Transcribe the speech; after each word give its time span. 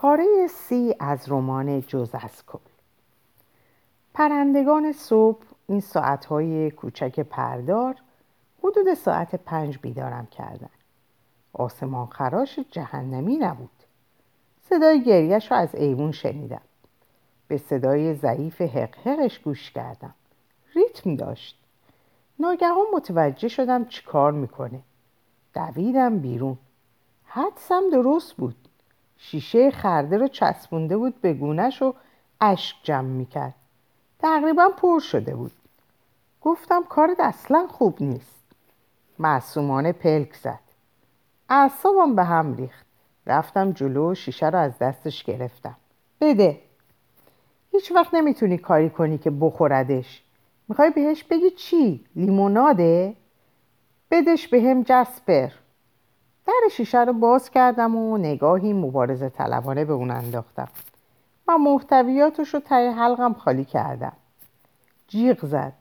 پاره 0.00 0.46
سی 0.46 0.94
از 1.00 1.32
رمان 1.32 1.80
جز 1.80 2.10
از 2.12 2.46
کل. 2.46 2.58
پرندگان 4.14 4.92
صبح 4.92 5.42
این 5.68 5.80
ساعتهای 5.80 6.70
کوچک 6.70 7.20
پردار 7.20 7.96
حدود 8.58 8.94
ساعت 8.94 9.34
پنج 9.34 9.78
بیدارم 9.78 10.26
کردن. 10.26 10.68
آسمان 11.52 12.06
خراش 12.06 12.58
جهنمی 12.58 13.36
نبود. 13.36 13.70
صدای 14.68 15.02
گریش 15.02 15.50
رو 15.50 15.56
از 15.56 15.74
ایوون 15.74 16.12
شنیدم. 16.12 16.60
به 17.48 17.56
صدای 17.56 18.14
ضعیف 18.14 18.60
حقحقش 18.60 19.38
گوش 19.38 19.70
کردم. 19.70 20.14
ریتم 20.74 21.16
داشت. 21.16 21.58
ناگهان 22.38 22.86
متوجه 22.94 23.48
شدم 23.48 23.84
چی 23.84 24.04
کار 24.04 24.32
می‌کنه. 24.32 24.80
دویدم 25.54 26.18
بیرون. 26.18 26.58
حدسم 27.24 27.90
درست 27.92 28.34
بود. 28.34 28.67
شیشه 29.18 29.70
خرده 29.70 30.18
رو 30.18 30.28
چسبونده 30.28 30.96
بود 30.96 31.20
به 31.20 31.32
گونش 31.34 31.82
و 31.82 31.94
اشک 32.40 32.76
جمع 32.82 33.08
می‌کرد. 33.08 33.54
تقریبا 34.18 34.68
پر 34.68 34.98
شده 35.00 35.34
بود. 35.34 35.52
گفتم 36.40 36.84
کارت 36.84 37.20
اصلا 37.20 37.66
خوب 37.70 38.02
نیست. 38.02 38.44
معصومانه 39.18 39.92
پلک 39.92 40.34
زد. 40.34 40.60
اعصابم 41.48 42.14
به 42.14 42.24
هم 42.24 42.56
ریخت. 42.56 42.86
رفتم 43.26 43.72
جلو 43.72 44.10
و 44.10 44.14
شیشه 44.14 44.46
رو 44.46 44.58
از 44.58 44.78
دستش 44.78 45.24
گرفتم. 45.24 45.76
بده. 46.20 46.60
هیچ 47.72 47.92
وقت 47.92 48.14
نمی‌تونی 48.14 48.58
کاری 48.58 48.90
کنی 48.90 49.18
که 49.18 49.30
بخوردش. 49.30 50.22
می‌خوای 50.68 50.90
بهش 50.90 51.24
بگی 51.24 51.50
چی؟ 51.50 52.04
لیموناده؟ 52.16 53.16
بدش 54.10 54.48
به 54.48 54.62
هم 54.62 54.82
جسپر. 54.82 55.48
در 56.48 56.68
شیشه 56.70 57.04
رو 57.04 57.12
باز 57.12 57.50
کردم 57.50 57.96
و 57.96 58.18
نگاهی 58.18 58.72
مبارزه 58.72 59.28
طلبانه 59.28 59.84
به 59.84 59.92
اون 59.92 60.10
انداختم. 60.10 60.68
و 61.48 61.58
محتویاتش 61.58 62.54
رو 62.54 62.60
تای 62.60 62.88
حلقم 62.88 63.32
خالی 63.32 63.64
کردم. 63.64 64.12
جیغ 65.08 65.46
زد. 65.46 65.72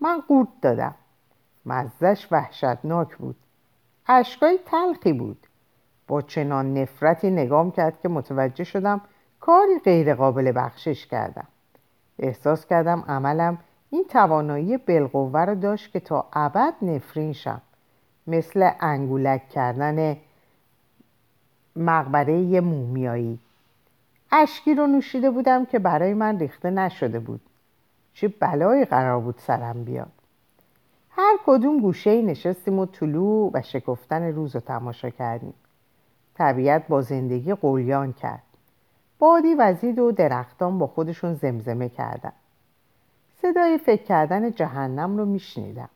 من 0.00 0.22
قورت 0.28 0.48
دادم. 0.62 0.94
مزش 1.66 2.28
وحشتناک 2.30 3.16
بود. 3.16 3.36
اشکای 4.06 4.58
تلخی 4.66 5.12
بود. 5.12 5.46
با 6.08 6.22
چنان 6.22 6.78
نفرتی 6.78 7.30
نگام 7.30 7.70
کرد 7.70 8.00
که 8.00 8.08
متوجه 8.08 8.64
شدم 8.64 9.00
کاری 9.40 9.78
غیر 9.84 10.14
قابل 10.14 10.52
بخشش 10.56 11.06
کردم. 11.06 11.46
احساس 12.18 12.66
کردم 12.66 13.04
عملم 13.08 13.58
این 13.90 14.04
توانایی 14.08 14.76
بالقوه 14.76 15.40
رو 15.40 15.54
داشت 15.54 15.92
که 15.92 16.00
تا 16.00 16.26
ابد 16.32 16.74
نفرین 16.82 17.32
شم. 17.32 17.62
مثل 18.26 18.70
انگولک 18.80 19.48
کردن 19.48 20.16
مقبره 21.76 22.60
مومیایی. 22.60 23.38
اشکی 24.32 24.74
رو 24.74 24.86
نوشیده 24.86 25.30
بودم 25.30 25.64
که 25.64 25.78
برای 25.78 26.14
من 26.14 26.38
ریخته 26.38 26.70
نشده 26.70 27.20
بود. 27.20 27.40
چه 28.14 28.28
بلایی 28.28 28.84
قرار 28.84 29.20
بود 29.20 29.38
سرم 29.38 29.84
بیاد. 29.84 30.12
هر 31.10 31.38
کدوم 31.46 31.80
گوشه 31.80 32.22
نشستیم 32.22 32.78
و 32.78 32.86
طلوع 32.86 33.50
و 33.54 33.62
شکفتن 33.62 34.22
روز 34.22 34.54
رو 34.54 34.60
تماشا 34.60 35.10
کردیم. 35.10 35.54
طبیعت 36.34 36.88
با 36.88 37.02
زندگی 37.02 37.54
قولیان 37.54 38.12
کرد. 38.12 38.42
بادی 39.18 39.54
وزید 39.54 39.98
و 39.98 40.12
درختان 40.12 40.78
با 40.78 40.86
خودشون 40.86 41.34
زمزمه 41.34 41.88
کردن. 41.88 42.32
صدای 43.42 43.78
فکر 43.78 44.02
کردن 44.02 44.52
جهنم 44.52 45.16
رو 45.16 45.24
میشنیدم. 45.24 45.88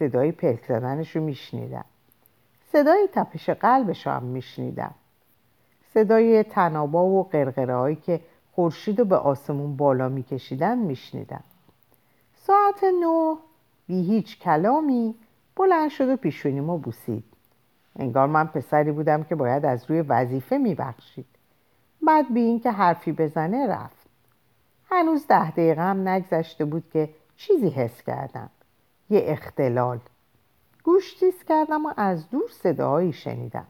صدای 0.00 0.32
پلک 0.32 0.64
زدنش 0.64 1.16
رو 1.16 1.22
میشنیدم. 1.22 1.84
صدای 2.72 3.08
تپش 3.12 3.50
قلبش 3.50 4.06
هم 4.06 4.22
میشنیدم. 4.22 4.94
صدای 5.94 6.42
تنابا 6.42 7.04
و 7.04 7.28
قرقره 7.28 7.76
هایی 7.76 7.96
که 7.96 8.20
خورشید 8.52 8.98
رو 8.98 9.04
به 9.04 9.16
آسمون 9.16 9.76
بالا 9.76 10.08
میکشیدن 10.08 10.78
میشنیدم. 10.78 11.42
ساعت 12.34 12.84
نه 12.84 13.36
بی 13.86 14.02
هیچ 14.02 14.38
کلامی 14.38 15.14
بلند 15.56 15.90
شد 15.90 16.08
و 16.08 16.16
پیشونیمو 16.16 16.78
بوسید. 16.78 17.24
انگار 17.98 18.26
من 18.26 18.46
پسری 18.46 18.92
بودم 18.92 19.22
که 19.24 19.34
باید 19.34 19.64
از 19.64 19.90
روی 19.90 20.00
وظیفه 20.00 20.58
میبخشید. 20.58 21.26
بعد 22.02 22.34
بی 22.34 22.40
اینکه 22.40 22.70
حرفی 22.70 23.12
بزنه 23.12 23.66
رفت. 23.66 24.06
هنوز 24.90 25.26
ده 25.26 25.50
دقیقه 25.50 25.82
هم 25.82 26.08
نگذشته 26.08 26.64
بود 26.64 26.84
که 26.92 27.08
چیزی 27.36 27.68
حس 27.68 28.02
کردم. 28.02 28.50
یه 29.10 29.22
اختلال. 29.24 30.00
گوش 30.84 31.14
تیز 31.14 31.44
کردم 31.44 31.86
و 31.86 31.92
از 31.96 32.30
دور 32.30 32.50
صداهایی 32.50 33.12
شنیدم. 33.12 33.66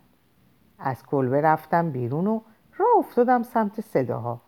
از 0.79 1.07
کلبه 1.07 1.41
رفتم 1.41 1.91
بیرون 1.91 2.27
و 2.27 2.41
راه 2.79 2.89
افتادم 2.99 3.43
سمت 3.43 3.81
صداها. 3.81 4.41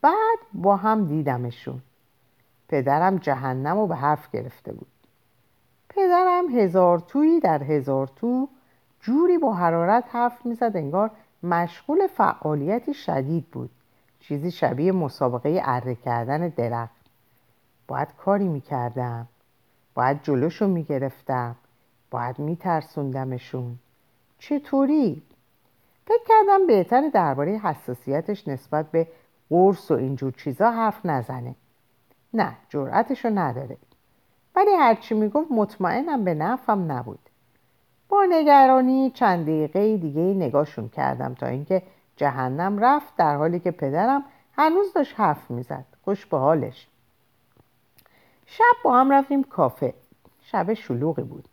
بعد 0.00 0.38
با 0.54 0.76
هم 0.76 1.06
دیدمشون. 1.06 1.82
پدرم 2.68 3.16
جهنم 3.16 3.78
رو 3.78 3.86
به 3.86 3.96
حرف 3.96 4.30
گرفته 4.30 4.72
بود. 4.72 4.86
پدرم 5.88 6.48
هزار 6.48 6.98
تویی 6.98 7.40
در 7.40 7.62
هزار 7.62 8.06
تو 8.16 8.48
جوری 9.00 9.38
با 9.38 9.54
حرارت 9.54 10.04
حرف 10.08 10.46
می‌زد 10.46 10.72
انگار 10.74 11.10
مشغول 11.42 12.06
فعالیتی 12.06 12.94
شدید 12.94 13.46
بود. 13.50 13.70
چیزی 14.20 14.50
شبیه 14.50 14.92
مسابقه 14.92 15.60
اره 15.64 15.94
کردن 15.94 16.48
درخت. 16.48 17.04
باید 17.88 18.08
کاری 18.16 18.48
می‌کردم. 18.48 19.28
باید 19.94 20.22
جلوشو 20.22 20.68
می‌گرفتم. 20.68 21.56
باید 22.10 22.38
میترسوندمشون. 22.38 23.78
چطوری؟ 24.38 25.22
فکر 26.06 26.24
کردم 26.28 26.66
بهتر 26.66 27.08
درباره 27.08 27.52
حساسیتش 27.52 28.48
نسبت 28.48 28.90
به 28.90 29.06
قرص 29.50 29.90
و 29.90 29.94
اینجور 29.94 30.32
چیزا 30.32 30.70
حرف 30.70 31.06
نزنه. 31.06 31.54
نه 32.34 32.56
جرأتشو 32.68 33.28
نداره. 33.28 33.76
ولی 34.56 34.70
هرچی 34.70 35.14
می‌گفت 35.14 35.52
مطمئنم 35.52 36.24
به 36.24 36.34
نفعم 36.34 36.92
نبود. 36.92 37.18
با 38.08 38.26
نگرانی 38.30 39.10
چند 39.10 39.42
دقیقه 39.42 39.96
دیگه 39.96 40.20
نگاهشون 40.20 40.88
کردم 40.88 41.34
تا 41.34 41.46
اینکه 41.46 41.82
جهنم 42.16 42.78
رفت 42.78 43.16
در 43.16 43.36
حالی 43.36 43.60
که 43.60 43.70
پدرم 43.70 44.24
هنوز 44.56 44.92
داشت 44.92 45.20
حرف 45.20 45.50
می‌زد. 45.50 45.84
خوش 46.04 46.26
به 46.26 46.38
حالش 46.38 46.88
شب 48.46 48.74
با 48.84 49.00
هم 49.00 49.12
رفتیم 49.12 49.42
کافه. 49.42 49.94
شب 50.40 50.74
شلوغی 50.74 51.22
بود. 51.22 51.48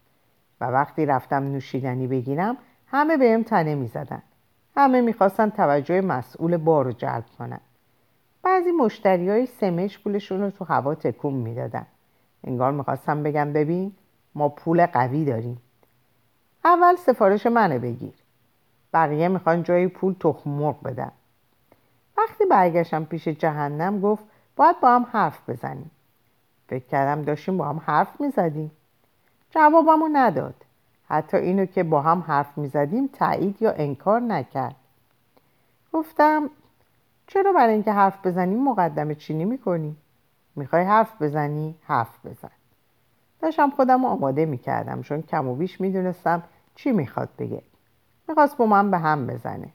و 0.61 0.65
وقتی 0.65 1.05
رفتم 1.05 1.43
نوشیدنی 1.43 2.07
بگیرم 2.07 2.57
همه 2.87 3.17
بهم 3.17 3.43
تنه 3.43 3.75
می‌زدن. 3.75 4.21
همه 4.77 5.01
می‌خواستن 5.01 5.49
توجه 5.49 6.01
مسئول 6.01 6.57
بار 6.57 6.85
رو 6.85 6.91
جلب 6.91 7.25
کنن. 7.39 7.59
بعضی 8.43 8.71
مشتری 8.71 9.29
های 9.29 9.45
سمش 9.45 9.99
پولشون 9.99 10.41
رو 10.41 10.49
تو 10.49 10.65
هوا 10.65 10.95
تکون 10.95 11.33
می‌دادن. 11.33 11.85
انگار 12.43 12.71
می‌خواستم 12.71 13.23
بگم 13.23 13.53
ببین 13.53 13.91
ما 14.35 14.49
پول 14.49 14.85
قوی 14.85 15.25
داریم. 15.25 15.61
اول 16.65 16.95
سفارش 16.95 17.47
منو 17.47 17.79
بگیر. 17.79 18.13
بقیه 18.93 19.27
می‌خوان 19.27 19.63
جای 19.63 19.87
پول 19.87 20.15
تخم 20.19 20.49
مرغ 20.49 20.83
بدن. 20.83 21.11
وقتی 22.17 22.45
برگشتم 22.45 23.03
پیش 23.03 23.27
جهنم 23.27 24.01
گفت 24.01 24.23
باید 24.55 24.79
با 24.79 24.95
هم 24.95 25.07
حرف 25.11 25.49
بزنیم. 25.49 25.91
فکر 26.71 26.85
کردم 26.85 27.21
داشتیم 27.21 27.57
با 27.57 27.65
هم 27.65 27.81
حرف 27.85 28.21
می‌زدیم. 28.21 28.71
جوابمو 29.49 30.09
نداد. 30.13 30.55
حتی 31.07 31.37
اینو 31.37 31.65
که 31.65 31.83
با 31.83 32.01
هم 32.01 32.19
حرف 32.27 32.57
می‌زدیم 32.57 33.07
تایید 33.07 33.61
یا 33.61 33.71
انکار 33.71 34.19
نکرد. 34.21 34.75
گفتم 35.93 36.49
چرا 37.27 37.53
برای 37.53 37.73
اینکه 37.73 37.91
حرف 37.91 38.25
بزنیم 38.25 38.63
مقدمه 38.63 39.15
چینی 39.15 39.45
می‌کنی؟ 39.45 39.95
می‌خوای 40.55 40.83
حرف 40.83 41.21
بزنی؟ 41.21 41.75
حرف 41.83 42.25
بزن. 42.25 42.51
داشتم 43.41 43.69
خودم 43.69 44.05
آماده 44.05 44.45
می‌کردم 44.45 45.01
چون 45.01 45.21
کم 45.21 45.47
و 45.47 45.55
بیش 45.55 45.81
می‌دونستم 45.81 46.43
چی 46.75 46.91
می‌خواد 46.91 47.29
بگه. 47.39 47.61
می‌خواست 48.27 48.57
با 48.57 48.65
من 48.65 48.91
به 48.91 48.97
هم 48.97 49.27
بزنه. 49.27 49.69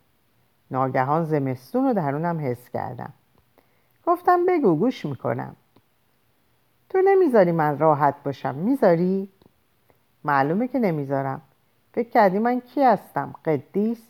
ناگهان 0.71 1.25
زمستون 1.25 1.84
رو 1.84 1.95
درونم 1.95 2.41
حس 2.41 2.71
کردم. 2.71 3.13
گفتم 4.07 4.47
بگو 4.47 4.77
گوش 4.77 5.07
می‌کنم. 5.07 5.57
تو 6.88 7.03
نمی‌ذاری 7.04 7.53
من 7.53 7.78
راحت 7.78 8.15
باشم 8.24 8.54
می‌ذاری؟ 8.54 9.28
معلومه 10.24 10.68
که 10.68 10.78
نمی‌ذارم 10.78 11.41
فکر 11.92 12.09
کردی 12.09 12.38
من 12.38 12.60
کی 12.60 12.83
هستم؟ 12.83 13.34
قدیس؟ 13.44 14.03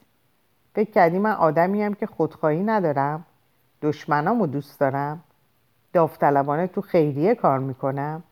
فکر 0.75 0.91
کردی 0.91 1.19
من 1.19 1.33
آدمیم 1.33 1.95
که 1.95 2.07
خودخواهی 2.07 2.63
ندارم؟ 2.63 3.27
دشمنامو 3.83 4.47
دوست 4.47 4.81
دارم؟ 4.81 5.25
داوطلبانه 5.93 6.67
تو 6.67 6.81
خیریه 6.81 7.35
کار 7.35 7.59
می‌کنم؟ 7.59 8.23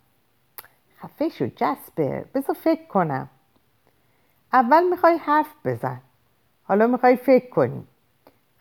خفه 0.99 1.29
شو 1.29 1.47
جسپر 1.57 2.25
بذار 2.35 2.57
فکر 2.65 2.87
کنم 2.87 3.29
اول 4.53 4.89
می‌خوای 4.91 5.17
حرف 5.17 5.55
بزن 5.65 6.01
حالا 6.65 6.87
می‌خوای 6.87 7.17
فکر 7.17 7.51
کنی 7.51 7.85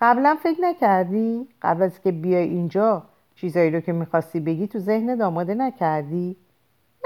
قبلا 0.01 0.37
فکر 0.43 0.61
نکردی؟ 0.61 1.47
قبل 1.61 1.81
از 1.81 2.01
که 2.01 2.11
بیای 2.11 2.43
اینجا 2.43 3.03
چیزایی 3.35 3.71
رو 3.71 3.79
که 3.79 3.93
می‌خواستی 3.93 4.39
بگی 4.39 4.67
تو 4.67 4.79
ذهن 4.79 5.21
آماده 5.21 5.55
نکردی؟ 5.55 6.35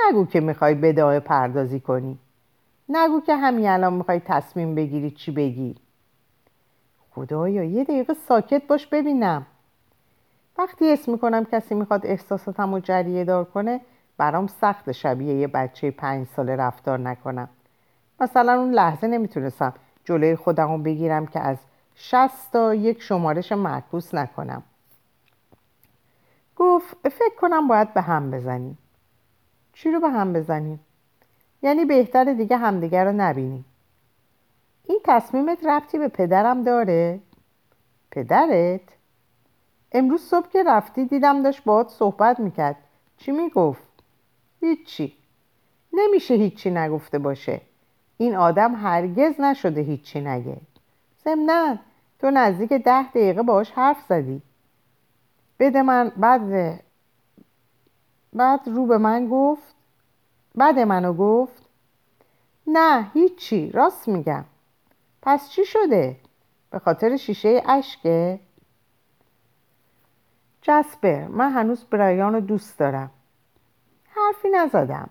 نگو 0.07 0.25
که 0.25 0.39
می‌خوای 0.39 0.75
بداهه 0.75 1.19
پردازی 1.19 1.79
کنی. 1.79 2.17
نگو 2.89 3.21
که 3.21 3.35
همین 3.35 3.67
الان 3.67 3.93
می‌خوای 3.93 4.19
تصمیم 4.19 4.75
بگیری 4.75 5.11
چی 5.11 5.31
بگی. 5.31 5.75
خدایا 7.11 7.63
یه 7.63 7.83
دقیقه 7.83 8.13
ساکت 8.13 8.67
باش 8.67 8.87
ببینم. 8.87 9.45
وقتی 10.57 10.91
اسم 10.91 11.11
می‌کنم 11.11 11.45
کسی 11.45 11.75
می‌خواد 11.75 12.05
احساساتم 12.05 12.73
رو 12.73 12.79
جریه 12.79 13.23
دار 13.23 13.45
کنه 13.45 13.81
برام 14.17 14.47
سخت 14.47 14.91
شبیه 14.91 15.33
یه 15.33 15.47
بچه 15.47 15.91
پنج 15.91 16.27
ساله 16.27 16.55
رفتار 16.55 16.99
نکنم. 16.99 17.49
مثلا 18.19 18.53
اون 18.53 18.71
لحظه 18.71 19.07
نمی‌تونستم 19.07 19.73
جلوی 20.05 20.35
خودم 20.35 20.83
بگیرم 20.83 21.25
که 21.25 21.39
از 21.39 21.57
شست 21.95 22.51
تا 22.51 22.75
یک 22.75 23.01
شمارش 23.01 23.51
معکوس 23.51 24.13
نکنم. 24.13 24.63
گفت 26.57 27.09
فکر 27.09 27.35
کنم 27.39 27.67
باید 27.67 27.93
به 27.93 28.01
هم 28.01 28.31
بزنیم 28.31 28.77
چی 29.73 29.91
رو 29.91 29.99
به 29.99 30.09
هم 30.09 30.33
بزنیم؟ 30.33 30.79
یعنی 31.61 31.85
بهتر 31.85 32.33
دیگه 32.33 32.57
همدیگه 32.57 33.03
رو 33.03 33.11
نبینیم 33.11 33.65
این 34.83 34.99
تصمیمت 35.03 35.65
ربطی 35.65 35.97
به 35.97 36.07
پدرم 36.07 36.63
داره؟ 36.63 37.19
پدرت؟ 38.11 38.81
امروز 39.91 40.21
صبح 40.21 40.49
که 40.49 40.63
رفتی 40.63 41.05
دیدم 41.05 41.43
داشت 41.43 41.63
باهات 41.63 41.89
صحبت 41.89 42.39
می‌کرد 42.39 42.75
چی 43.17 43.31
می‌گفت؟ 43.31 43.87
هیچی 44.61 45.13
نمیشه 45.93 46.33
هیچی 46.33 46.71
نگفته 46.71 47.19
باشه 47.19 47.61
این 48.17 48.35
آدم 48.35 48.75
هرگز 48.75 49.41
نشده 49.41 49.81
هیچی 49.81 50.21
نگه 50.21 50.57
ضمنا 51.23 51.77
تو 52.19 52.31
نزدیک 52.31 52.73
ده 52.73 53.09
دقیقه 53.09 53.41
باش 53.41 53.71
حرف 53.71 53.97
زدی 54.09 54.41
بده 55.59 55.81
من 55.81 56.11
بعد 56.17 56.83
بعد 58.33 58.67
رو 58.67 58.85
به 58.85 58.97
من 58.97 59.27
گفت 59.31 59.75
بعد 60.55 60.79
منو 60.79 61.13
گفت 61.13 61.65
نه 62.67 63.11
هیچی 63.13 63.71
راست 63.71 64.07
میگم. 64.07 64.45
پس 65.21 65.49
چی 65.49 65.65
شده؟ 65.65 66.17
به 66.69 66.79
خاطر 66.79 67.17
شیشه 67.17 67.63
اشکه؟ 67.67 68.39
جسپر 70.61 71.27
من 71.27 71.51
هنوز 71.51 71.83
برایان 71.83 72.33
رو 72.33 72.39
دوست 72.39 72.79
دارم. 72.79 73.11
حرفی 74.09 74.49
نزدم. 74.49 75.09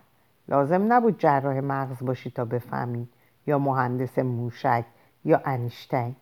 لازم 0.49 0.93
نبود 0.93 1.19
جراح 1.19 1.61
مغز 1.61 2.05
باشی 2.05 2.31
تا 2.31 2.45
بفهمی. 2.45 3.09
یا 3.47 3.59
مهندس 3.59 4.19
موشک 4.19 4.85
یا 5.25 5.43
انیشتین. 5.45 6.17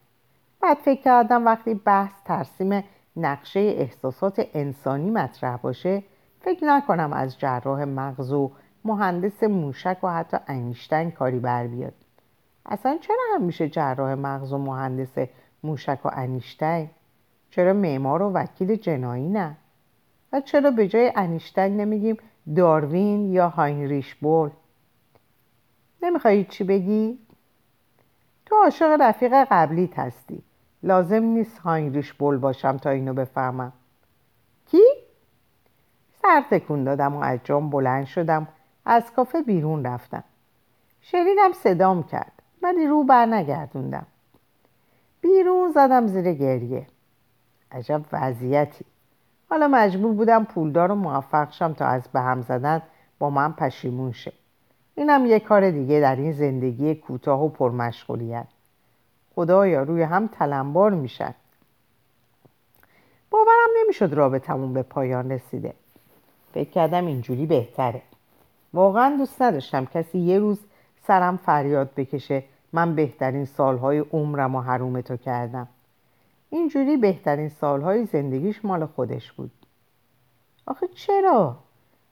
بعد 0.61 0.77
فکر 0.77 1.03
کردم 1.03 1.47
وقتی 1.47 1.75
بحث 1.75 2.23
ترسیم 2.25 2.85
نقشه 3.17 3.61
احساسات 3.61 4.49
انسانی 4.55 5.11
مطرح 5.11 5.57
باشه 5.57 6.03
فکر 6.41 6.65
نکنم 6.65 7.13
از 7.13 7.39
جراح 7.39 7.85
مغز 7.85 8.33
و 8.33 8.51
مهندس 8.85 9.43
موشک 9.43 9.99
و 10.03 10.09
حتی 10.09 10.37
انیشتین 10.47 11.11
کاری 11.11 11.39
بر 11.39 11.67
بیاد. 11.67 11.95
اصلا 12.67 12.99
چرا 13.01 13.17
همیشه 13.35 13.69
جراح 13.69 14.15
مغز 14.15 14.53
و 14.53 14.59
مهندس 14.59 15.29
موشک 15.63 15.99
و 16.05 16.11
انیشتین 16.13 16.91
چرا 17.51 17.73
معمار 17.73 18.23
و 18.23 18.31
وکیل 18.31 18.75
جنایی 18.77 19.29
نه؟ 19.29 19.57
و 20.33 20.41
چرا 20.41 20.71
به 20.71 20.89
جای 20.89 21.13
انیشتین 21.17 21.77
نمیگیم 21.77 22.17
داروین 22.57 23.33
یا 23.33 23.49
هاینریش 23.49 24.15
بول؟ 24.15 24.51
نمیخوایی 26.03 26.45
چی 26.45 26.65
بگی؟ 26.65 27.19
تو 28.47 28.57
عاشق 28.57 28.97
رفیق 29.01 29.33
قبلیت 29.51 29.99
هستی. 29.99 30.43
لازم 30.85 31.23
نیست 31.23 31.59
هاینریش 31.59 32.13
بول 32.13 32.37
باشم 32.37 32.77
تا 32.77 32.91
اینو 32.91 33.15
بفهمم. 33.15 33.73
کی؟ 34.67 34.83
سر 36.23 36.45
تکون 36.51 36.85
دادم 36.85 37.15
و 37.17 37.21
از 37.21 37.39
جام 37.45 37.71
بلند 37.71 38.05
شدم. 38.05 38.49
از 38.85 39.13
کافه 39.13 39.43
بیرون 39.43 39.87
رفتم. 39.87 40.25
شنیدم 41.01 41.53
صدام 41.53 42.03
کرد 42.03 42.33
ولی 42.63 42.87
رو 42.87 43.05
بر 43.05 43.27
نگردوندم. 43.27 44.07
بیرون 45.21 45.73
زدم 45.73 46.07
زیر 46.07 46.33
گریه. 46.33 46.87
عجب 47.73 48.03
وضعیتی. 48.13 48.85
حالا 49.51 49.69
مجبور 49.69 50.13
بودم 50.13 50.45
پولدار 50.45 50.91
و 50.91 50.95
موفق 50.95 51.53
شم 51.53 51.73
تا 51.73 51.87
از 51.87 52.09
به 52.13 52.21
هم 52.21 52.43
زدن 52.43 52.83
با 53.19 53.31
من 53.31 53.53
پشیمون 53.53 54.13
شه. 54.13 54.33
اینم 54.95 55.27
یه 55.27 55.41
کار 55.41 55.71
دیگه 55.71 56.01
در 56.01 56.17
این 56.17 56.33
زندگی 56.33 56.95
کوتاه 56.95 57.45
و 57.45 57.49
پرمشغولیت 57.49 58.47
خدایا 59.35 59.83
روی 59.83 60.03
هم 60.03 60.27
تلمبار 60.27 60.91
میشن 60.91 61.35
باورم 63.31 63.71
نمی‌شد 63.81 64.13
رابطمون 64.13 64.73
به 64.75 64.83
پایان 64.83 65.33
رسیده. 65.33 65.75
فکر 66.55 66.71
کردم 66.71 67.07
اینجوری 67.07 67.47
بهتره. 67.47 68.03
واقعا 68.75 69.17
دوست 69.17 69.43
نداشتم 69.43 69.85
کسی 69.85 70.19
یه 70.19 70.39
روز 70.39 70.61
سرم 71.07 71.37
فریاد 71.37 71.91
بکشه 71.97 72.45
من 72.73 72.95
بهترین 72.95 73.45
سالهای 73.45 73.99
عمرم 73.99 74.55
و 74.55 74.61
حروم 74.61 75.01
تو 75.01 75.17
کردم. 75.17 75.69
اینجوری 76.51 76.97
بهترین 76.97 77.49
سالهای 77.49 78.05
زندگیش 78.05 78.65
مال 78.65 78.87
خودش 78.87 79.33
بود. 79.33 79.51
آخه 80.67 80.89
چرا؟ 80.89 81.57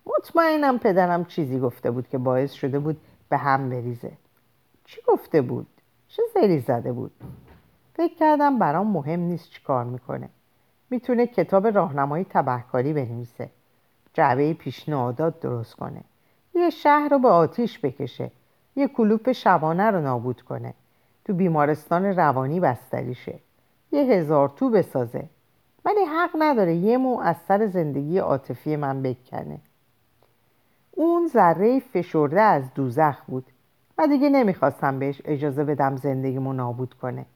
مطمئنم 0.07 0.79
پدرم 0.79 1.25
چیزی 1.25 1.59
گفته 1.59 1.91
بود 1.91 2.09
که 2.09 2.19
باعث 2.19 2.53
شده 2.53 2.79
بود 2.79 3.01
به 3.29 3.37
هم 3.37 3.71
بریزه. 3.71 4.13
چی 4.85 5.01
گفته 5.07 5.43
بود؟ 5.43 5.67
چه 6.17 6.23
زری 6.35 6.61
زده 6.61 6.93
بود؟ 6.93 7.13
فکر 7.95 8.15
کردم 8.15 8.59
برام 8.59 8.87
مهم 8.87 9.21
نیست 9.21 9.51
چی 9.51 9.63
کار 9.63 9.85
می‌کنه. 9.85 10.29
می‌تونه 10.91 11.27
کتاب 11.27 11.67
راهنمایی 11.67 12.27
تبهکاری 12.31 12.93
بنویسه. 12.93 13.51
جعبه 14.13 14.55
پیشنهادات 14.55 15.41
درست 15.41 15.75
کنه. 15.75 16.01
یه 16.55 16.71
شهر 16.71 17.09
رو 17.09 17.19
به 17.19 17.29
آتیش 17.29 17.79
بکشه. 17.79 18.31
یه 18.77 18.89
کلوپ 18.89 19.33
شبانه 19.33 19.91
رو 19.91 20.01
نابود 20.01 20.43
کنه. 20.43 20.75
تو 21.25 21.35
بیمارستان 21.35 22.05
روانی 22.05 22.61
بستریشه. 22.61 23.39
یه 23.93 24.03
هزار 24.03 24.49
تو 24.57 24.71
بسازه. 24.71 25.29
ولی 25.85 26.05
حق 26.05 26.31
نداره 26.39 26.75
یه 26.75 26.99
مو 26.99 27.21
از 27.21 27.37
سر 27.49 27.67
زندگی 27.67 28.19
عاطفی 28.19 28.77
من 28.77 29.03
بکنه. 29.03 29.59
اون 30.91 31.29
ذره 31.29 31.81
فشرده 31.81 32.41
از 32.41 32.75
دوزخ 32.75 33.23
بود. 33.27 33.52
و 33.99 34.07
دیگه 34.07 34.29
نمی‌خواستم 34.29 34.99
بهش 34.99 35.23
اجازه 35.25 35.65
بدم 35.65 35.97
زندگیمو 35.97 36.53
نابود 36.53 36.95
کنه. 36.95 37.27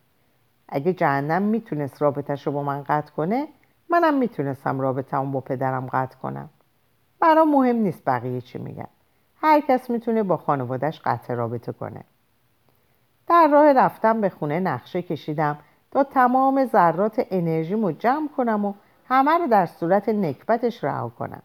اگه 0.69 0.93
جهنم 0.93 1.43
می‌تونست 1.43 2.03
رابطش 2.03 2.47
رو 2.47 2.53
با 2.53 2.63
من 2.63 2.83
قطع 2.83 3.13
کنه 3.13 3.49
منم 3.91 4.15
می‌تونستم 4.15 4.81
رابطهمو 4.81 5.33
با 5.33 5.41
پدرم 5.41 5.87
قطع 5.87 6.19
کنم. 6.19 6.51
برام 7.21 7.51
مهم 7.51 7.77
نیست 7.77 8.05
بقیه 8.07 8.41
چی 8.41 8.59
میگن. 8.59 8.89
هر 9.43 9.61
کس 9.61 9.91
می‌تونه 9.91 10.23
با 10.23 10.37
خانوادش 10.37 11.01
قطع 11.05 11.35
رابطه 11.35 11.73
کنه. 11.73 12.05
در 13.29 13.49
راه 13.53 13.73
رفتم 13.73 14.21
به 14.21 14.29
خونه 14.29 14.61
نقشه 14.61 15.03
کشیدم 15.03 15.59
تا 15.91 16.05
تمام 16.05 16.65
ذرات 16.65 17.27
انرژیمو 17.31 17.93
جمع 17.93 18.29
کنم 18.37 18.65
و 18.65 18.75
همه 19.09 19.39
رو 19.39 19.47
در 19.47 19.67
صورت 19.67 20.09
نکبتش 20.09 20.85
رها 20.85 21.09
کنم. 21.09 21.43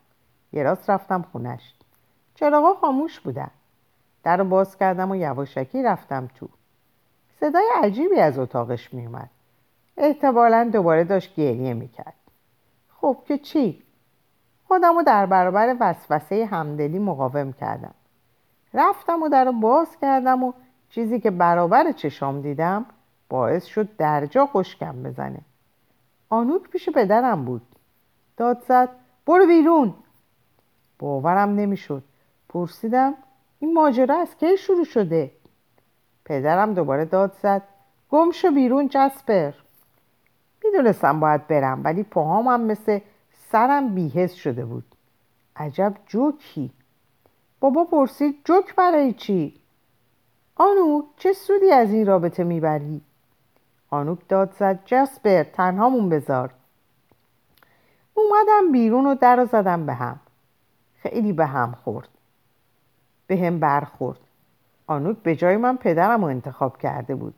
یه 0.54 0.64
راست 0.64 0.90
رفتم 0.90 1.26
خونش 1.32 1.74
چراغا 2.36 2.74
خاموش 2.74 3.20
بودن. 3.20 3.52
در 4.24 4.38
رو 4.38 4.46
باز 4.46 4.78
کردم 4.78 5.12
و 5.12 5.16
یواشکی 5.16 5.84
رفتم 5.84 6.30
تو. 6.36 6.50
صدای 7.40 7.70
عجیبی 7.84 8.20
از 8.20 8.40
اتاقش 8.40 8.94
میومد 8.94 9.30
احتمالا 9.98 10.70
دوباره 10.74 11.04
داشت 11.04 11.36
گریه 11.36 11.74
می‌کرد. 11.74 12.14
خب 13.02 13.18
که 13.28 13.38
چی؟ 13.38 13.84
خودم 14.68 14.96
رو 14.96 15.04
در 15.04 15.26
برابر 15.26 15.76
وسوسه 15.80 16.46
همدلی 16.46 17.00
مقاوم 17.00 17.54
کردم. 17.54 17.94
رفتم 18.74 19.24
و 19.24 19.30
در 19.30 19.46
رو 19.46 19.52
باز 19.52 19.98
کردم 20.02 20.44
و 20.44 20.54
چیزی 20.90 21.20
که 21.20 21.32
برابر 21.32 21.92
چشام 21.92 22.42
دیدم 22.42 22.86
باعث 23.30 23.66
شد 23.66 23.96
درجا 23.96 24.46
خشکم 24.46 25.04
بزنه. 25.04 25.40
آنوک 26.30 26.62
پیش 26.62 26.90
پدرم 26.90 27.46
بود. 27.46 27.62
داد 28.38 28.64
زد 28.68 28.90
برو 29.28 29.48
بیرون. 29.48 29.94
باورم 31.00 31.56
نمی‌شد. 31.56 32.04
پرسیدم 32.50 33.14
این 33.62 33.74
ماجرا 33.74 34.18
از 34.18 34.38
کی 34.38 34.58
شروع 34.58 34.86
شده؟ 34.86 35.32
پدرم 36.26 36.74
دوباره 36.74 37.06
داد 37.06 37.36
زد. 37.42 37.62
گم 38.10 38.32
شو 38.32 38.52
بیرون 38.52 38.88
جسپر 38.88 39.54
می‌دونستم 40.64 41.20
باید 41.20 41.48
برم 41.48 41.84
ولی 41.84 42.04
پاهامم 42.04 42.62
مثل 42.62 43.00
سرم 43.52 43.96
بیهست 43.96 44.36
شده 44.36 44.66
بود. 44.66 44.84
عجب 45.56 45.94
جوکی. 46.06 46.72
بابا 47.60 47.84
پرسید 47.84 48.42
جوک 48.46 48.76
برای 48.76 49.14
چی؟ 49.14 49.62
آنو 50.56 51.04
چه 51.18 51.34
سودی 51.34 51.72
از 51.72 51.92
این 51.92 52.06
رابطه 52.06 52.44
می‌بری؟ 52.44 53.02
آنوک 53.90 54.20
داد 54.30 54.54
زد 54.60 54.80
جسپر 54.86 55.44
تنهامون 55.44 56.10
بذار. 56.10 56.54
اومدم 58.14 58.72
بیرون 58.72 59.06
و 59.06 59.16
در 59.16 59.46
زدم 59.46 59.86
به 59.86 59.94
هم. 59.94 60.20
خیلی 61.02 61.34
به 61.34 61.46
هم 61.46 61.78
خورد. 61.84 62.10
به 63.32 63.38
هم 63.38 63.60
برخورد. 63.60 64.20
آنوک 64.88 65.18
به 65.18 65.36
جای 65.36 65.58
من 65.58 65.78
پدرم 65.78 66.22
رو 66.22 66.28
انتخاب 66.28 66.78
کرده 66.78 67.16
بود. 67.16 67.34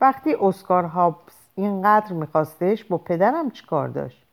وقتی 0.00 0.36
اسکار 0.40 0.84
هابس 0.84 1.48
اینقدر 1.54 2.12
میخواستش 2.12 2.84
با 2.84 2.98
پدرم 2.98 3.50
چیکار 3.50 3.88
داشت؟ 3.88 4.26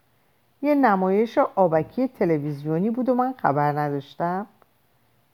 یه 0.61 0.75
نمایش 0.75 1.37
آبکی 1.37 2.07
تلویزیونی 2.07 2.89
بود 2.89 3.09
و 3.09 3.15
من 3.15 3.33
خبر 3.37 3.79
نداشتم؟ 3.79 4.47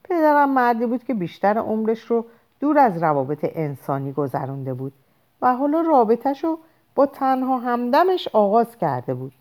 پدرم 0.03 0.53
مردی 0.53 0.85
بود 0.85 1.03
که 1.03 1.13
بیشتر 1.13 1.57
عمرش 1.57 2.01
رو 2.01 2.25
دور 2.59 2.79
از 2.79 3.03
روابط 3.03 3.39
انسانی 3.55 4.11
گذرونده 4.11 4.73
بود 4.73 4.93
و 5.41 5.55
حالا 5.55 5.81
رابطهش 5.81 6.43
رو 6.43 6.59
با 6.95 7.05
تنها 7.05 7.57
همدمش 7.57 8.27
آغاز 8.33 8.77
کرده 8.77 9.13
بود. 9.13 9.33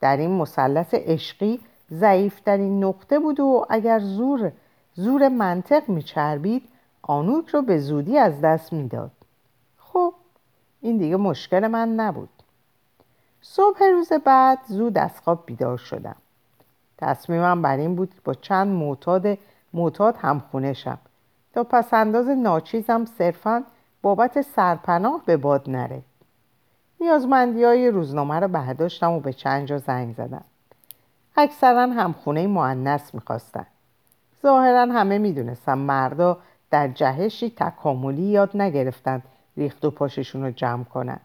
در 0.00 0.16
این 0.16 0.30
مثلث 0.30 0.94
عشقی 0.94 1.60
ضعیفترین 1.90 2.84
نقطه 2.84 3.18
بود 3.18 3.40
و 3.40 3.66
اگر 3.70 3.98
زور 3.98 4.52
زور 4.98 5.28
منطق 5.28 5.88
میچربید 5.88 6.68
آنوک 7.02 7.48
رو 7.48 7.62
به 7.62 7.78
زودی 7.78 8.18
از 8.18 8.40
دست 8.40 8.72
می‌داد. 8.72 9.10
خب 9.78 10.14
این 10.80 10.96
دیگه 10.98 11.16
مشکل 11.16 11.66
من 11.66 11.88
نبود. 11.88 12.28
صبح 13.40 13.84
روز 13.84 14.12
بعد 14.12 14.58
زود 14.66 14.98
از 14.98 15.20
خواب 15.20 15.42
بیدار 15.46 15.76
شدم. 15.76 16.16
تصمیمم 16.96 17.62
بر 17.62 17.76
این 17.76 17.96
بود 17.96 18.14
با 18.24 18.34
چند 18.34 18.68
معتاد 18.68 19.38
معتاد 19.72 20.16
همخونه 20.16 20.72
شم 20.72 20.98
تا 21.52 21.64
پس 21.64 21.94
انداز 21.94 22.28
ناچیزم 22.28 23.04
صرفا 23.04 23.64
بابت 24.02 24.40
سرپناه 24.40 25.22
به 25.26 25.36
باد 25.36 25.70
نره. 25.70 26.02
نیازمندی 27.00 27.64
های 27.64 27.90
روزنامه 27.90 28.40
رو 28.40 28.48
برداشتم 28.48 29.12
و 29.12 29.20
به 29.20 29.32
چند 29.32 29.66
جا 29.66 29.78
زنگ 29.78 30.14
زدم. 30.14 30.44
اکثرا 31.36 31.86
همخونه 31.86 32.46
معنس 32.46 33.14
می‌خواستن. 33.14 33.66
ظاهرا 34.42 34.86
همه 34.92 35.18
می‌دونستم 35.18 35.78
مردا 35.78 36.38
در 36.70 36.88
جهشی 36.88 37.50
تکاملی 37.50 38.22
یاد 38.22 38.56
نگرفتن 38.56 39.22
ریخت 39.56 39.84
و 39.84 39.90
پاششون 39.90 40.42
رو 40.44 40.50
جمع 40.50 40.84
کنن. 40.84 41.20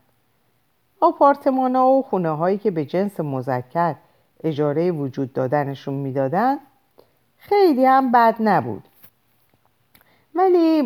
آپارتمان 1.02 1.76
ها 1.76 1.88
و 1.88 2.04
خونه 2.04 2.30
هایی 2.30 2.58
که 2.58 2.72
به 2.72 2.86
جنس 2.86 3.20
مذکر 3.20 3.96
اجاره 4.44 4.92
وجود 4.92 5.34
دادنشون 5.34 5.94
می‌دادن 5.94 6.58
خیلی 7.38 7.86
هم 7.86 8.12
بد 8.12 8.36
نبود. 8.40 8.84
ولی 10.36 10.82